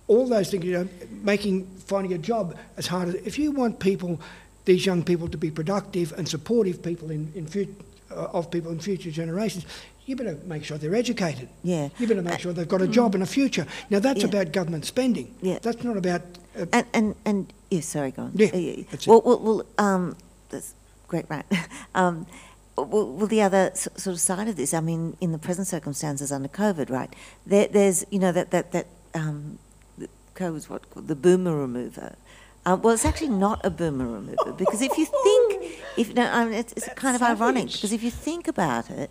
all 0.06 0.26
those 0.28 0.50
things. 0.50 0.64
You 0.64 0.72
know, 0.72 0.88
making 1.22 1.66
finding 1.86 2.12
a 2.12 2.18
job 2.18 2.56
as 2.76 2.86
hard 2.86 3.08
as 3.08 3.14
if 3.26 3.38
you 3.38 3.52
want 3.52 3.78
people, 3.80 4.20
these 4.64 4.86
young 4.86 5.02
people, 5.02 5.28
to 5.28 5.38
be 5.38 5.50
productive 5.50 6.12
and 6.18 6.28
supportive 6.28 6.82
people 6.82 7.10
in 7.10 7.32
in 7.34 7.46
fut- 7.46 7.68
uh, 8.10 8.26
of 8.38 8.50
people 8.50 8.70
in 8.72 8.78
future 8.80 9.10
generations, 9.10 9.64
you 10.06 10.16
better 10.16 10.36
make 10.46 10.64
sure 10.64 10.78
they're 10.78 10.94
educated. 10.98 11.48
Yeah. 11.62 11.88
You 11.98 12.06
better 12.08 12.22
make 12.22 12.40
sure 12.40 12.52
they've 12.52 12.68
got 12.68 12.82
a 12.82 12.88
job 12.88 13.14
and 13.14 13.22
a 13.22 13.26
future. 13.26 13.66
Now 13.90 14.00
that's 14.00 14.20
Yeah. 14.22 14.28
about 14.28 14.52
government 14.52 14.84
spending. 14.84 15.34
Yeah. 15.42 15.58
That's 15.62 15.82
not 15.84 15.96
about. 15.96 16.22
Uh, 16.58 16.66
And 16.72 16.86
and 16.92 17.14
and 17.24 17.52
yeah, 17.70 17.82
sorry, 17.82 18.10
go 18.10 18.22
on. 18.22 18.32
Yeah, 18.34 18.50
Uh, 18.54 18.96
well, 19.06 19.22
well, 19.24 19.38
well, 19.42 19.62
um, 19.78 20.16
that's 20.48 20.74
great, 21.08 21.26
right? 21.30 21.44
um, 21.94 22.26
well, 22.76 22.86
well, 23.12 23.26
the 23.26 23.42
other 23.42 23.70
sort 23.74 24.06
of 24.14 24.20
side 24.20 24.48
of 24.48 24.56
this, 24.56 24.72
I 24.72 24.80
mean, 24.80 25.16
in 25.20 25.32
the 25.32 25.38
present 25.38 25.66
circumstances 25.66 26.32
under 26.32 26.48
COVID, 26.48 26.90
right? 26.90 27.14
There, 27.46 27.68
there's 27.68 28.04
you 28.10 28.18
know 28.18 28.32
that 28.32 28.50
that 28.50 28.72
that 28.72 28.86
um, 29.14 29.58
the 29.98 30.08
COVID's 30.34 30.70
what 30.70 30.88
called 30.90 31.08
the 31.08 31.16
boomer 31.16 31.56
remover. 31.56 32.14
Uh, 32.66 32.76
well, 32.80 32.92
it's 32.92 33.06
actually 33.06 33.30
not 33.30 33.64
a 33.64 33.70
boomer 33.70 34.06
remover 34.06 34.52
because 34.52 34.82
if 34.82 34.96
you 34.98 35.06
think, 35.06 35.80
if 35.96 36.14
no, 36.14 36.24
I 36.30 36.44
mean, 36.44 36.54
it's, 36.54 36.74
it's 36.74 36.88
kind 36.94 37.16
of 37.16 37.22
ironic 37.22 37.72
because 37.72 37.92
if 37.92 38.02
you 38.02 38.10
think 38.10 38.46
about 38.48 38.90
it, 38.90 39.10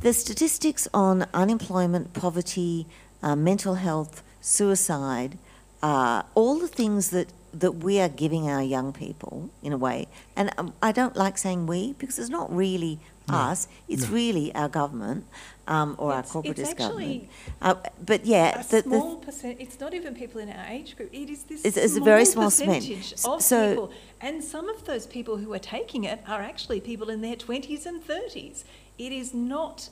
the 0.00 0.12
statistics 0.12 0.86
on 0.92 1.26
unemployment, 1.32 2.12
poverty, 2.12 2.86
uh, 3.22 3.34
mental 3.34 3.76
health, 3.76 4.22
suicide, 4.42 5.38
uh, 5.82 6.22
all 6.34 6.58
the 6.58 6.68
things 6.68 7.10
that, 7.10 7.28
that 7.52 7.72
we 7.76 8.00
are 8.00 8.08
giving 8.08 8.48
our 8.48 8.62
young 8.62 8.92
people, 8.92 9.50
in 9.62 9.72
a 9.72 9.76
way, 9.76 10.06
and 10.36 10.50
um, 10.58 10.72
I 10.82 10.92
don't 10.92 11.16
like 11.16 11.38
saying 11.38 11.66
we 11.66 11.94
because 11.94 12.18
it's 12.18 12.30
not 12.30 12.54
really 12.54 12.98
us, 13.28 13.66
it's 13.88 14.08
really 14.08 14.54
our 14.54 14.68
government 14.68 15.24
um, 15.66 15.96
or 15.98 16.12
our 16.12 16.20
It's- 16.20 16.32
corporatist 16.32 16.76
government. 16.76 17.28
Uh, 17.60 17.74
but 18.04 18.24
yeah, 18.24 18.60
a 18.60 18.62
the, 18.62 18.82
the, 18.82 18.82
small 18.82 19.16
percent. 19.16 19.56
It's 19.58 19.80
not 19.80 19.94
even 19.94 20.14
people 20.14 20.40
in 20.40 20.48
our 20.48 20.66
age 20.66 20.96
group. 20.96 21.10
It 21.12 21.28
is 21.28 21.42
this 21.44 21.64
It's- 21.64 21.84
it's 21.84 21.96
a 21.96 22.00
very 22.00 22.24
small 22.24 22.46
percentage 22.46 23.12
S- 23.14 23.24
of 23.24 23.42
so- 23.42 23.68
people, 23.70 23.90
and 24.20 24.44
some 24.44 24.68
of 24.68 24.84
those 24.84 25.06
people 25.08 25.38
who 25.38 25.52
are 25.52 25.58
taking 25.58 26.04
it 26.04 26.20
are 26.28 26.40
actually 26.40 26.80
people 26.80 27.10
in 27.10 27.20
their 27.20 27.36
twenties 27.36 27.84
and 27.84 28.02
thirties. 28.04 28.64
It 28.96 29.12
is 29.12 29.34
not 29.34 29.90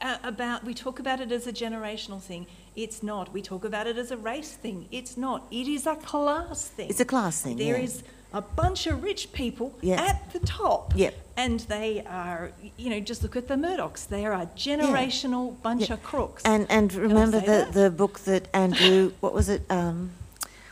uh, 0.00 0.18
about. 0.22 0.64
We 0.64 0.74
talk 0.74 0.98
about 0.98 1.20
it 1.20 1.30
as 1.32 1.46
a 1.46 1.52
generational 1.52 2.20
thing. 2.20 2.46
It's 2.76 3.02
not. 3.02 3.32
We 3.32 3.42
talk 3.42 3.64
about 3.64 3.86
it 3.86 3.96
as 3.98 4.10
a 4.10 4.16
race 4.16 4.52
thing. 4.52 4.86
It's 4.90 5.16
not. 5.16 5.46
It 5.50 5.66
is 5.68 5.86
a 5.86 5.96
class 5.96 6.68
thing. 6.68 6.88
it's 6.90 7.00
a 7.00 7.04
class 7.04 7.40
thing. 7.42 7.56
There 7.56 7.76
yeah. 7.76 7.84
is 7.84 8.02
a 8.32 8.40
bunch 8.40 8.86
of 8.86 9.02
rich 9.02 9.32
people 9.32 9.74
Yeah. 9.82 10.00
at 10.00 10.32
the 10.32 10.38
top. 10.40 10.92
Yep. 10.94 11.14
And 11.36 11.60
they 11.60 12.04
are, 12.06 12.52
you 12.76 12.88
know, 12.90 13.00
just 13.00 13.22
look 13.24 13.34
at 13.36 13.48
the 13.48 13.54
Murdochs. 13.56 14.06
They 14.06 14.24
are 14.24 14.32
a 14.32 14.46
generational 14.56 15.60
bunch 15.62 15.88
Yeah. 15.88 15.94
of 15.94 16.02
crooks. 16.04 16.42
And 16.44 16.66
and 16.70 16.92
remember 16.94 17.40
the, 17.40 17.46
that? 17.46 17.72
the 17.72 17.90
book 17.90 18.20
that 18.20 18.46
Andrew, 18.54 19.12
what 19.20 19.34
was 19.34 19.48
it? 19.48 19.62
Um, 19.68 20.12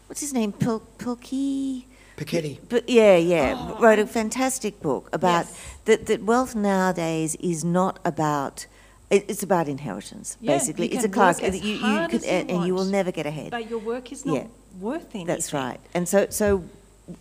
what's 0.06 0.20
his 0.20 0.32
name? 0.32 0.52
Pil, 0.52 0.82
Pilkey. 0.98 1.84
Piketty. 2.16 2.58
But 2.68 2.88
yeah, 2.88 3.16
yeah, 3.16 3.56
Oh, 3.56 3.80
wrote 3.80 3.98
a 3.98 4.06
fantastic 4.06 4.80
book 4.80 5.08
about 5.12 5.46
Yes. 5.46 5.60
that. 5.86 6.06
That 6.06 6.22
wealth 6.24 6.54
nowadays 6.54 7.34
is 7.40 7.64
not 7.64 7.98
about. 8.04 8.66
It- 9.10 9.24
It's 9.28 9.42
about 9.42 9.68
inheritance, 9.68 10.36
Yeah, 10.40 10.52
basically. 10.56 10.86
you 10.88 10.94
it's 10.94 11.04
a 11.04 11.08
can 11.08 11.12
class, 11.12 11.40
work 11.40 11.50
as 11.54 11.60
you, 11.60 11.74
you 11.74 11.78
hard 11.80 12.10
could, 12.10 12.20
as 12.20 12.26
you 12.26 12.32
and, 12.32 12.50
and 12.50 12.66
you 12.66 12.74
will 12.74 12.80
want, 12.82 12.92
never 12.92 13.10
get 13.12 13.26
ahead. 13.26 13.50
but 13.50 13.68
your 13.70 13.78
work 13.78 14.12
is 14.12 14.24
not 14.26 14.34
Yeah. 14.36 14.46
worth 14.80 15.02
anything. 15.14 15.26
That's 15.26 15.52
right. 15.52 15.80
And 15.94 16.08
so, 16.08 16.26
so, 16.30 16.64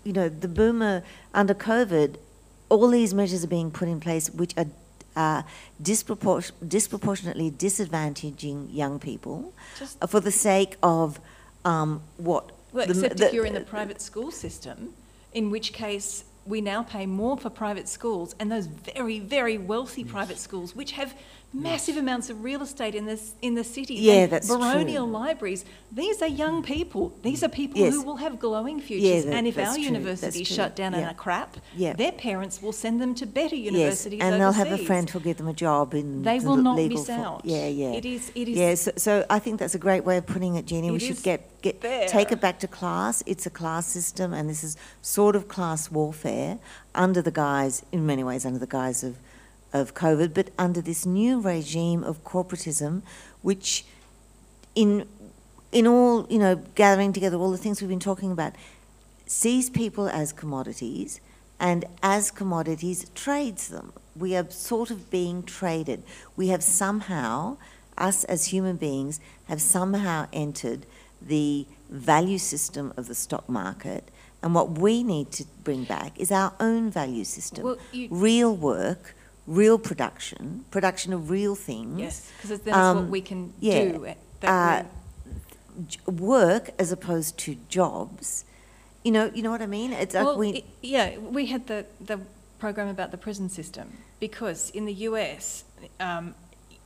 you 0.04 0.14
know, 0.14 0.28
the 0.30 0.48
boomer 0.50 1.04
under 1.34 1.54
COVID, 1.54 2.16
all 2.70 2.90
these 2.90 3.14
measures 3.14 3.44
are 3.44 3.48
being 3.48 3.72
put 3.72 3.88
in 3.88 4.00
place 4.00 4.30
which 4.30 4.54
are 4.58 4.66
uh, 5.16 5.42
dispropor- 5.82 6.52
disproportionately 6.68 7.50
disadvantaging 7.50 8.68
young 8.72 9.00
people 9.00 9.52
Just- 9.80 9.98
for 10.08 10.20
the 10.20 10.32
sake 10.32 10.78
of 10.84 11.20
um, 11.66 12.02
what? 12.18 12.52
Well, 12.72 12.86
the- 12.86 12.92
except 12.94 13.20
if 13.22 13.34
you're 13.34 13.46
in 13.46 13.54
the 13.56 13.62
private 13.62 14.00
school 14.02 14.30
system, 14.30 14.94
in 15.34 15.50
which 15.50 15.74
case 15.74 16.24
we 16.46 16.62
now 16.62 16.84
pay 16.84 17.06
more 17.06 17.36
for 17.38 17.50
private 17.50 17.90
schools, 17.90 18.36
and 18.40 18.52
those 18.52 18.68
very, 18.68 19.20
very 19.20 19.58
wealthy 19.58 20.04
private 20.04 20.38
schools, 20.38 20.76
which 20.76 20.92
have 20.92 21.14
massive 21.54 21.96
amounts 21.98 22.30
of 22.30 22.44
real 22.44 22.62
estate 22.62 22.94
in 22.94 23.06
this 23.06 23.34
in 23.42 23.56
the 23.56 23.64
city. 23.64 23.96
Yeah, 23.96 24.14
and 24.24 24.32
that's 24.32 24.48
baronial 24.50 25.06
true. 25.06 25.14
libraries. 25.14 25.64
These 25.92 26.22
are 26.22 26.28
young 26.28 26.62
people. 26.62 27.14
These 27.24 27.42
are 27.42 27.48
people 27.48 27.80
Yes. 27.80 27.94
who 27.94 28.04
will 28.04 28.18
have 28.18 28.38
glowing 28.38 28.82
futures. 28.82 29.26
Yeah, 29.26 29.32
that- 29.32 29.34
and 29.38 29.48
if 29.48 29.58
our 29.58 29.74
true, 29.74 29.84
universities 29.84 30.46
shut 30.48 30.76
down 30.76 30.94
and 30.94 31.04
Yeah. 31.04 31.12
are 31.12 31.14
crap, 31.14 31.58
Yeah. 31.76 31.94
their 31.94 32.12
parents 32.12 32.62
will 32.62 32.74
send 32.74 33.02
them 33.02 33.16
to 33.16 33.26
better 33.26 33.56
universities. 33.56 34.20
Yes, 34.20 34.24
and 34.32 34.42
they'll 34.42 34.52
have 34.52 34.72
a 34.72 34.78
friend 34.78 35.10
who'll 35.10 35.22
give 35.22 35.38
them 35.38 35.48
a 35.48 35.54
job 35.54 35.94
in 35.94 36.24
They 36.24 36.40
the 36.40 36.48
will 36.50 36.58
not 36.58 36.76
legal 36.76 37.00
miss 37.00 37.10
out. 37.10 37.42
Yeah, 37.46 37.68
yeah. 37.68 37.92
It 37.94 38.06
is. 38.06 38.30
It 38.36 38.50
is. 38.50 38.58
Yeah, 38.58 38.76
so, 38.76 38.92
so 38.98 39.26
I 39.30 39.40
think 39.40 39.60
that's 39.60 39.74
a 39.76 39.80
great 39.80 40.04
way 40.04 40.18
of 40.18 40.26
putting 40.26 40.56
it, 40.56 40.66
Jeannie. 40.66 40.92
we 40.92 41.00
should 41.00 41.24
get, 41.24 41.62
get 41.62 41.80
there. 41.82 42.08
take 42.08 42.32
it 42.34 42.42
back 42.42 42.60
to 42.60 42.68
class. 42.68 43.24
It's 43.26 43.46
a 43.46 43.50
class 43.50 43.88
system, 43.88 44.34
and 44.34 44.50
this 44.50 44.64
is 44.66 44.76
sort 45.02 45.36
of 45.36 45.48
class 45.48 45.90
warfare 45.90 46.60
under 46.94 47.22
the 47.22 47.32
guise, 47.32 47.84
in 47.94 48.06
many 48.06 48.24
ways, 48.24 48.46
under 48.46 48.60
the 48.60 48.68
guise 48.68 49.04
of, 49.04 49.16
of 49.74 49.94
COVID, 49.94 50.34
but 50.34 50.52
under 50.58 50.82
this 50.82 51.06
new 51.06 51.40
regime 51.40 52.04
of 52.04 52.24
corporatism, 52.24 53.02
which, 53.42 53.86
in 54.76 55.08
in 55.72 55.86
all 55.86 56.26
you 56.30 56.40
know, 56.40 56.56
gathering 56.76 57.14
together 57.14 57.38
all 57.38 57.52
the 57.52 57.58
things 57.58 57.82
we've 57.82 57.90
been 57.90 58.00
talking 58.00 58.32
about, 58.32 58.54
sees 59.26 59.70
people 59.70 60.08
as 60.10 60.32
commodities, 60.32 61.20
and 61.60 61.86
as 62.02 62.32
commodities 62.32 63.10
trades 63.16 63.68
them. 63.68 63.94
We 64.16 64.36
are 64.36 64.50
sort 64.50 64.90
of 64.90 65.12
being 65.12 65.44
traded. 65.44 66.04
We 66.36 66.48
have 66.48 66.64
somehow, 66.64 67.58
us 67.98 68.24
as 68.24 68.46
human 68.46 68.78
beings, 68.78 69.20
have 69.46 69.62
somehow 69.62 70.28
entered 70.34 70.86
the 71.22 71.68
value 71.90 72.38
system 72.38 72.94
of 72.98 73.08
the 73.08 73.16
stock 73.16 73.48
market. 73.48 74.10
And 74.42 74.54
what 74.54 74.78
we 74.78 75.04
need 75.04 75.32
to 75.34 75.46
bring 75.64 75.84
back 75.84 76.20
is 76.20 76.32
our 76.32 76.54
own 76.60 76.92
value 76.92 77.24
system. 77.24 77.64
Well, 77.64 77.78
real 78.10 78.56
work, 78.56 79.16
real 79.48 79.80
production, 79.80 80.66
production 80.72 81.14
of 81.14 81.30
real 81.30 81.56
things. 81.56 82.00
Yes, 82.00 82.32
because 82.42 82.50
then 82.60 82.60
it's 82.60 82.68
what 82.68 82.98
Um, 83.06 83.10
we 83.10 83.22
can 83.22 83.54
yeah, 83.60 83.92
do. 83.92 84.14
That 84.42 84.84
uh, 84.86 86.12
work 86.12 86.70
as 86.80 86.92
opposed 86.92 87.38
to 87.40 87.56
jobs. 87.70 88.46
You 89.04 89.12
know, 89.12 89.32
you 89.34 89.42
know 89.42 89.52
what 89.52 89.62
I 89.62 89.68
mean? 89.68 89.94
It's 89.94 90.14
like 90.16 90.38
we, 90.38 90.54
i- 90.58 90.64
yeah, 90.82 91.18
we 91.18 91.46
had 91.48 91.68
the, 91.68 91.86
the 92.02 92.20
program 92.60 92.88
about 92.88 93.12
the 93.12 93.18
prison 93.18 93.50
system 93.50 93.88
because 94.20 94.70
in 94.72 94.86
the 94.86 94.94
US, 95.10 95.64
um, 96.00 96.36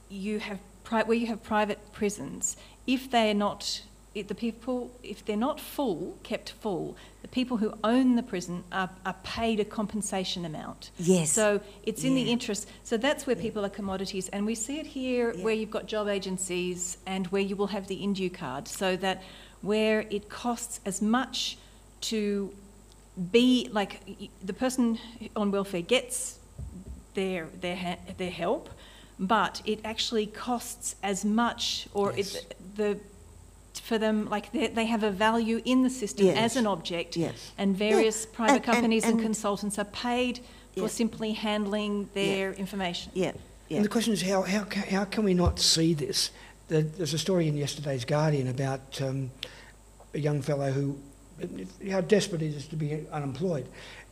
you 0.09 0.39
have 0.39 0.59
pri- 0.84 1.03
where 1.03 1.18
you 1.18 1.28
have 1.28 1.41
private 1.43 1.80
prisons. 1.93 2.57
If 2.86 3.09
they're 3.09 3.34
not, 3.34 3.82
if 4.14 4.28
the 4.28 4.36
people, 4.36 4.91
if 5.03 5.24
they're 5.26 5.38
not 5.38 5.59
full, 5.59 6.18
kept 6.24 6.51
full, 6.51 6.97
the 7.22 7.28
people 7.30 7.57
who 7.57 7.74
own 7.84 8.16
the 8.16 8.24
prison 8.24 8.64
are, 8.72 8.89
are 9.05 9.16
paid 9.24 9.59
a 9.59 9.66
compensation 9.66 10.43
amount. 10.43 10.91
Yes. 10.99 11.32
So 11.32 11.62
it's 11.84 12.03
in 12.03 12.16
the 12.16 12.30
interest. 12.32 12.68
So 12.84 12.97
that's 12.97 13.26
where 13.26 13.36
people 13.38 13.64
are 13.64 13.70
commodities, 13.70 14.28
and 14.30 14.45
we 14.45 14.55
see 14.55 14.80
it 14.80 14.86
here 14.88 15.34
Yeah. 15.34 15.43
where 15.43 15.53
you've 15.53 15.72
got 15.72 15.86
job 15.86 16.07
agencies 16.09 16.97
and 17.05 17.28
where 17.28 17.41
you 17.41 17.55
will 17.55 17.68
have 17.68 17.88
the 17.88 18.03
Indue 18.03 18.30
card, 18.34 18.68
so 18.68 18.97
that 18.97 19.22
where 19.62 20.01
it 20.09 20.28
costs 20.30 20.80
as 20.86 21.01
much 21.01 21.57
to 22.01 22.51
be 23.32 23.70
like 23.72 24.01
the 24.43 24.53
person 24.53 24.97
on 25.36 25.51
welfare 25.51 25.82
gets 25.82 26.39
their 27.14 27.47
their 27.62 27.97
their 28.18 28.32
help, 28.32 28.70
but 29.20 29.62
it 29.66 29.80
actually 29.86 30.26
costs 30.26 30.95
as 31.03 31.24
much, 31.24 31.88
or 31.93 32.14
Yes. 32.16 32.36
it, 32.36 32.57
the 32.76 32.97
for 33.91 33.97
them 33.97 34.29
like 34.29 34.53
they, 34.53 34.67
they 34.69 34.85
have 34.85 35.03
a 35.03 35.11
value 35.11 35.61
in 35.65 35.83
the 35.83 35.89
system 35.89 36.25
Yes. 36.27 36.37
as 36.37 36.55
an 36.55 36.65
object, 36.65 37.17
Yes. 37.17 37.51
and 37.57 37.75
various 37.75 38.25
private 38.25 38.51
and- 38.53 38.63
and- 38.63 38.73
companies 38.73 39.03
and, 39.03 39.13
and- 39.15 39.21
consultants 39.21 39.77
are 39.77 39.89
paid 40.09 40.39
for 40.75 40.83
Yeah. 40.83 40.87
simply 41.01 41.33
handling 41.33 42.07
their 42.13 42.53
information. 42.53 43.11
yeah, 43.13 43.33
yeah. 43.67 43.75
And 43.77 43.83
the 43.85 43.89
question 43.89 44.13
is, 44.13 44.21
how, 44.21 44.43
how, 44.43 44.63
ca- 44.63 44.89
how 44.95 45.03
can 45.03 45.25
we 45.25 45.33
not 45.33 45.59
see 45.59 45.93
this? 45.93 46.31
There's 46.69 47.13
a 47.13 47.17
story 47.17 47.49
in 47.49 47.57
yesterday's 47.57 48.05
Guardian 48.05 48.47
about 48.47 49.01
um, 49.01 49.29
a 50.13 50.19
young 50.19 50.41
fellow 50.41 50.71
who, 50.71 50.97
how 51.91 51.99
desperate 51.99 52.39
he 52.39 52.47
is 52.47 52.67
to 52.67 52.77
be 52.77 53.05
unemployed. 53.11 53.65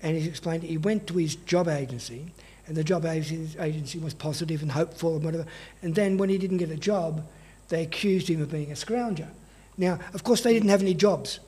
And 0.03 0.17
he 0.17 0.27
explained 0.27 0.63
he 0.63 0.77
went 0.77 1.07
to 1.07 1.13
his 1.13 1.35
job 1.53 1.69
agency, 1.69 2.21
and 2.67 2.75
the 2.75 2.83
job 2.83 3.05
agency 3.05 3.57
agency 3.57 3.97
was 3.97 4.13
positive 4.13 4.61
and 4.61 4.71
hopeful 4.73 5.15
and 5.15 5.23
whatever. 5.23 5.45
And 5.81 5.95
then 5.95 6.17
when 6.17 6.27
he 6.29 6.37
didn't 6.37 6.57
get 6.57 6.69
a 6.69 6.81
job, 6.91 7.25
they 7.69 7.83
accused 7.83 8.27
him 8.27 8.41
of 8.41 8.49
being 8.51 8.71
a 8.71 8.75
scrounger. 8.75 9.29
Now, 9.79 9.97
of 10.13 10.23
course, 10.23 10.41
they 10.41 10.53
didn't 10.53 10.69
have 10.69 10.81
any 10.81 10.93
jobs. 10.93 11.39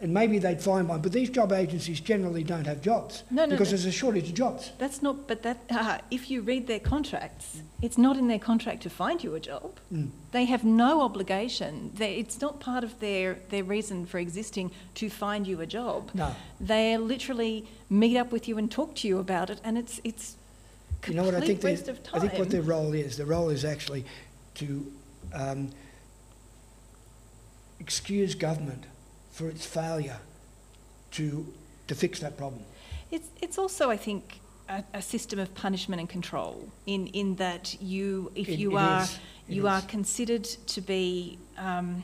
And 0.00 0.12
maybe 0.12 0.40
they'd 0.40 0.60
find 0.60 0.88
one, 0.88 1.00
but 1.00 1.12
these 1.12 1.30
job 1.30 1.52
agencies 1.52 2.00
generally 2.00 2.42
don't 2.42 2.66
have 2.66 2.80
jobs 2.80 3.22
No, 3.30 3.44
no, 3.44 3.50
because 3.50 3.68
no. 3.68 3.70
there's 3.76 3.84
a 3.86 3.92
shortage 3.92 4.28
of 4.30 4.34
jobs. 4.34 4.72
That's 4.78 5.00
not, 5.00 5.28
but 5.28 5.44
that 5.44 5.58
uh, 5.70 5.98
if 6.10 6.28
you 6.28 6.42
read 6.42 6.66
their 6.66 6.80
contracts, 6.80 7.62
it's 7.80 7.96
not 7.96 8.16
in 8.16 8.26
their 8.26 8.40
contract 8.40 8.82
to 8.82 8.90
find 8.90 9.22
you 9.22 9.36
a 9.36 9.40
job. 9.40 9.78
Mm. 9.92 10.08
They 10.32 10.46
have 10.46 10.64
no 10.64 11.02
obligation. 11.02 11.92
They, 11.94 12.16
it's 12.16 12.40
not 12.40 12.58
part 12.58 12.82
of 12.82 12.98
their, 12.98 13.38
their 13.50 13.62
reason 13.62 14.04
for 14.06 14.18
existing 14.18 14.72
to 14.94 15.08
find 15.08 15.46
you 15.46 15.60
a 15.60 15.66
job. 15.66 16.10
No. 16.14 16.34
They 16.60 16.96
literally 16.96 17.68
meet 17.88 18.16
up 18.16 18.32
with 18.32 18.48
you 18.48 18.58
and 18.58 18.68
talk 18.68 18.96
to 18.96 19.08
you 19.08 19.18
about 19.20 19.50
it, 19.50 19.60
and 19.62 19.78
it's 19.78 20.00
it's 20.02 20.34
complete 21.00 21.14
You 21.14 21.20
know 21.20 21.24
what 21.26 21.42
I 21.42 21.46
think? 21.46 21.62
waste 21.62 21.86
of 21.88 22.00
I 22.12 22.18
think 22.18 22.32
what 22.38 22.50
their 22.50 22.62
role 22.62 22.92
is. 22.92 23.16
Their 23.18 23.26
role 23.26 23.50
is 23.50 23.64
actually 23.64 24.04
to 24.54 24.92
um, 25.32 25.70
excuse 27.86 28.34
government 28.36 28.84
for 29.32 29.46
its 29.48 29.66
failure 29.66 30.18
to 31.16 31.24
to 31.88 31.94
fix 31.94 32.20
that 32.20 32.36
problem. 32.36 32.62
It's, 33.10 33.28
it's 33.44 33.58
also, 33.58 33.90
I 33.90 33.98
think, 33.98 34.22
a, 34.68 34.84
a 34.94 35.02
system 35.02 35.38
of 35.38 35.48
punishment 35.54 36.00
and 36.00 36.08
control 36.08 36.54
in, 36.86 37.08
in 37.08 37.36
that 37.36 37.64
you, 37.82 38.30
if 38.34 38.48
It- 38.48 38.58
you 38.58 38.70
it 38.78 38.80
are, 38.80 39.02
is, 39.02 39.18
you 39.48 39.66
are 39.68 39.82
considered 39.82 40.44
to 40.74 40.80
be, 40.80 41.38
um, 41.58 42.02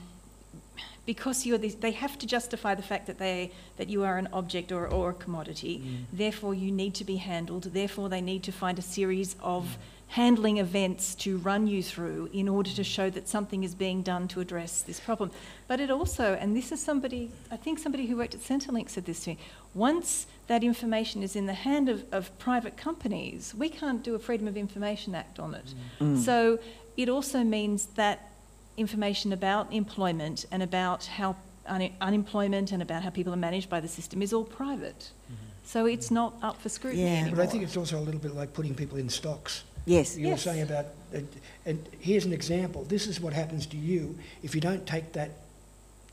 because 1.06 1.46
you're 1.46 1.56
the, 1.66 1.70
they 1.86 1.92
have 1.92 2.18
to 2.18 2.26
justify 2.26 2.74
the 2.74 2.82
fact 2.82 3.06
that 3.06 3.18
they 3.18 3.50
that 3.78 3.88
you 3.88 4.00
are 4.04 4.18
an 4.18 4.28
object 4.32 4.72
or, 4.72 4.86
or 4.96 5.10
a 5.10 5.14
commodity. 5.24 5.74
Mm. 5.78 6.04
Therefore, 6.12 6.52
you 6.64 6.70
need 6.82 6.94
to 6.94 7.04
be 7.04 7.16
handled. 7.16 7.62
Therefore, 7.72 8.08
they 8.10 8.20
need 8.20 8.42
to 8.42 8.52
find 8.52 8.78
a 8.78 8.82
series 8.82 9.36
of 9.40 9.62
Mm. 9.64 9.76
Handling 10.08 10.56
events 10.56 11.14
to 11.14 11.36
run 11.38 11.66
you 11.66 11.82
through 11.82 12.30
in 12.32 12.48
order 12.48 12.70
to 12.70 12.82
show 12.82 13.10
that 13.10 13.28
something 13.28 13.62
is 13.62 13.74
being 13.74 14.02
done 14.02 14.26
to 14.28 14.40
address 14.40 14.80
this 14.82 14.98
problem. 14.98 15.30
But 15.66 15.80
it 15.80 15.90
also, 15.90 16.34
and 16.40 16.56
this 16.56 16.72
is 16.72 16.82
somebody, 16.82 17.30
I 17.50 17.56
think 17.56 17.78
somebody 17.78 18.06
who 18.06 18.16
worked 18.16 18.34
at 18.34 18.40
Centrelink 18.40 18.88
said 18.88 19.04
this 19.04 19.20
to 19.24 19.30
me. 19.30 19.38
Once 19.74 20.26
that 20.46 20.64
information 20.64 21.22
is 21.22 21.36
in 21.36 21.44
the 21.44 21.52
hand 21.52 21.90
of, 21.90 22.04
of 22.10 22.36
private 22.38 22.76
companies, 22.76 23.54
we 23.54 23.68
can't 23.68 24.02
do 24.02 24.14
a 24.14 24.18
Freedom 24.18 24.48
of 24.48 24.56
Information 24.56 25.14
Act 25.14 25.38
on 25.38 25.54
it. 25.54 25.74
Mm. 26.00 26.18
So 26.18 26.58
it 26.96 27.10
also 27.10 27.44
means 27.44 27.86
that 27.96 28.30
information 28.78 29.32
about 29.32 29.70
employment 29.72 30.46
and 30.50 30.62
about 30.62 31.04
how 31.04 31.36
un- 31.66 31.92
unemployment 32.00 32.72
and 32.72 32.80
about 32.80 33.02
how 33.02 33.10
people 33.10 33.32
are 33.34 33.36
managed 33.36 33.68
by 33.68 33.80
the 33.80 33.88
system 33.88 34.22
is 34.22 34.32
all 34.32 34.44
private. 34.44 35.10
So 35.64 35.84
it's 35.84 36.10
not 36.10 36.32
up 36.40 36.58
for 36.62 36.70
scrutiny 36.70 37.02
Yeah. 37.02 37.08
anymore. 37.08 37.36
But 37.36 37.42
I 37.42 37.46
think 37.46 37.62
it's 37.62 37.76
also 37.76 37.98
a 37.98 38.00
little 38.00 38.20
bit 38.20 38.34
like 38.34 38.54
putting 38.54 38.74
people 38.74 38.96
in 38.96 39.10
stocks. 39.10 39.64
Yes. 39.88 40.16
You 40.16 40.28
were 40.28 40.36
saying 40.36 40.62
about, 40.62 40.86
uh, 41.14 41.20
and 41.64 41.88
here's 42.00 42.24
an 42.26 42.32
example. 42.32 42.84
This 42.84 43.06
is 43.06 43.20
what 43.20 43.32
happens 43.32 43.66
to 43.68 43.76
you 43.76 44.16
if 44.42 44.54
you 44.54 44.60
don't 44.60 44.86
take 44.86 45.12
that, 45.14 45.30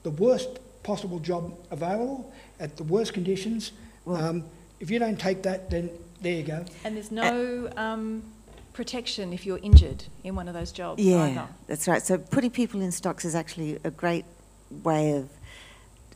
the 0.04 0.12
worst 0.12 0.60
possible 0.84 1.20
job 1.20 1.54
available 1.72 2.32
at 2.60 2.78
the 2.78 2.84
worst 2.84 3.14
conditions. 3.14 3.72
Well- 4.06 4.24
Um, 4.24 4.44
if 4.80 4.90
you 4.92 5.00
don't 5.00 5.20
take 5.20 5.42
that, 5.44 5.70
then 5.70 5.90
there 6.22 6.34
you 6.36 6.44
go. 6.44 6.66
And 6.84 6.96
there's 6.96 7.12
no 7.12 7.70
um, 7.78 8.24
protection 8.74 9.34
if 9.34 9.46
you're 9.46 9.60
injured 9.64 10.04
in 10.24 10.36
one 10.36 10.48
of 10.48 10.54
those 10.54 10.72
jobs 10.72 11.02
Yeah, 11.04 11.24
either. 11.24 11.48
that's 11.68 11.88
right. 11.88 12.02
So 12.06 12.18
putting 12.18 12.52
people 12.52 12.82
in 12.82 12.92
stocks 12.92 13.26
is 13.26 13.36
actually 13.36 13.80
a 13.84 13.92
great 13.92 14.26
way 14.84 15.14
of 15.14 15.30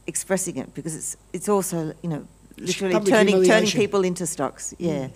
expressing 0.07 0.57
it 0.57 0.73
because 0.73 0.95
it's 0.95 1.15
it's 1.33 1.47
also 1.47 1.93
you 2.01 2.09
know 2.09 2.25
literally 2.57 2.93
Public 2.93 3.13
turning 3.13 3.43
turning 3.45 3.71
people 3.71 4.03
into 4.03 4.25
stocks. 4.27 4.73
Yeah. 4.77 5.07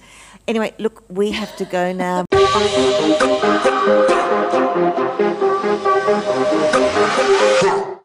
Anyway, 0.46 0.74
look, 0.78 1.04
we 1.10 1.32
have 1.32 1.56
to 1.56 1.66
go 1.66 1.94
now. 1.94 2.26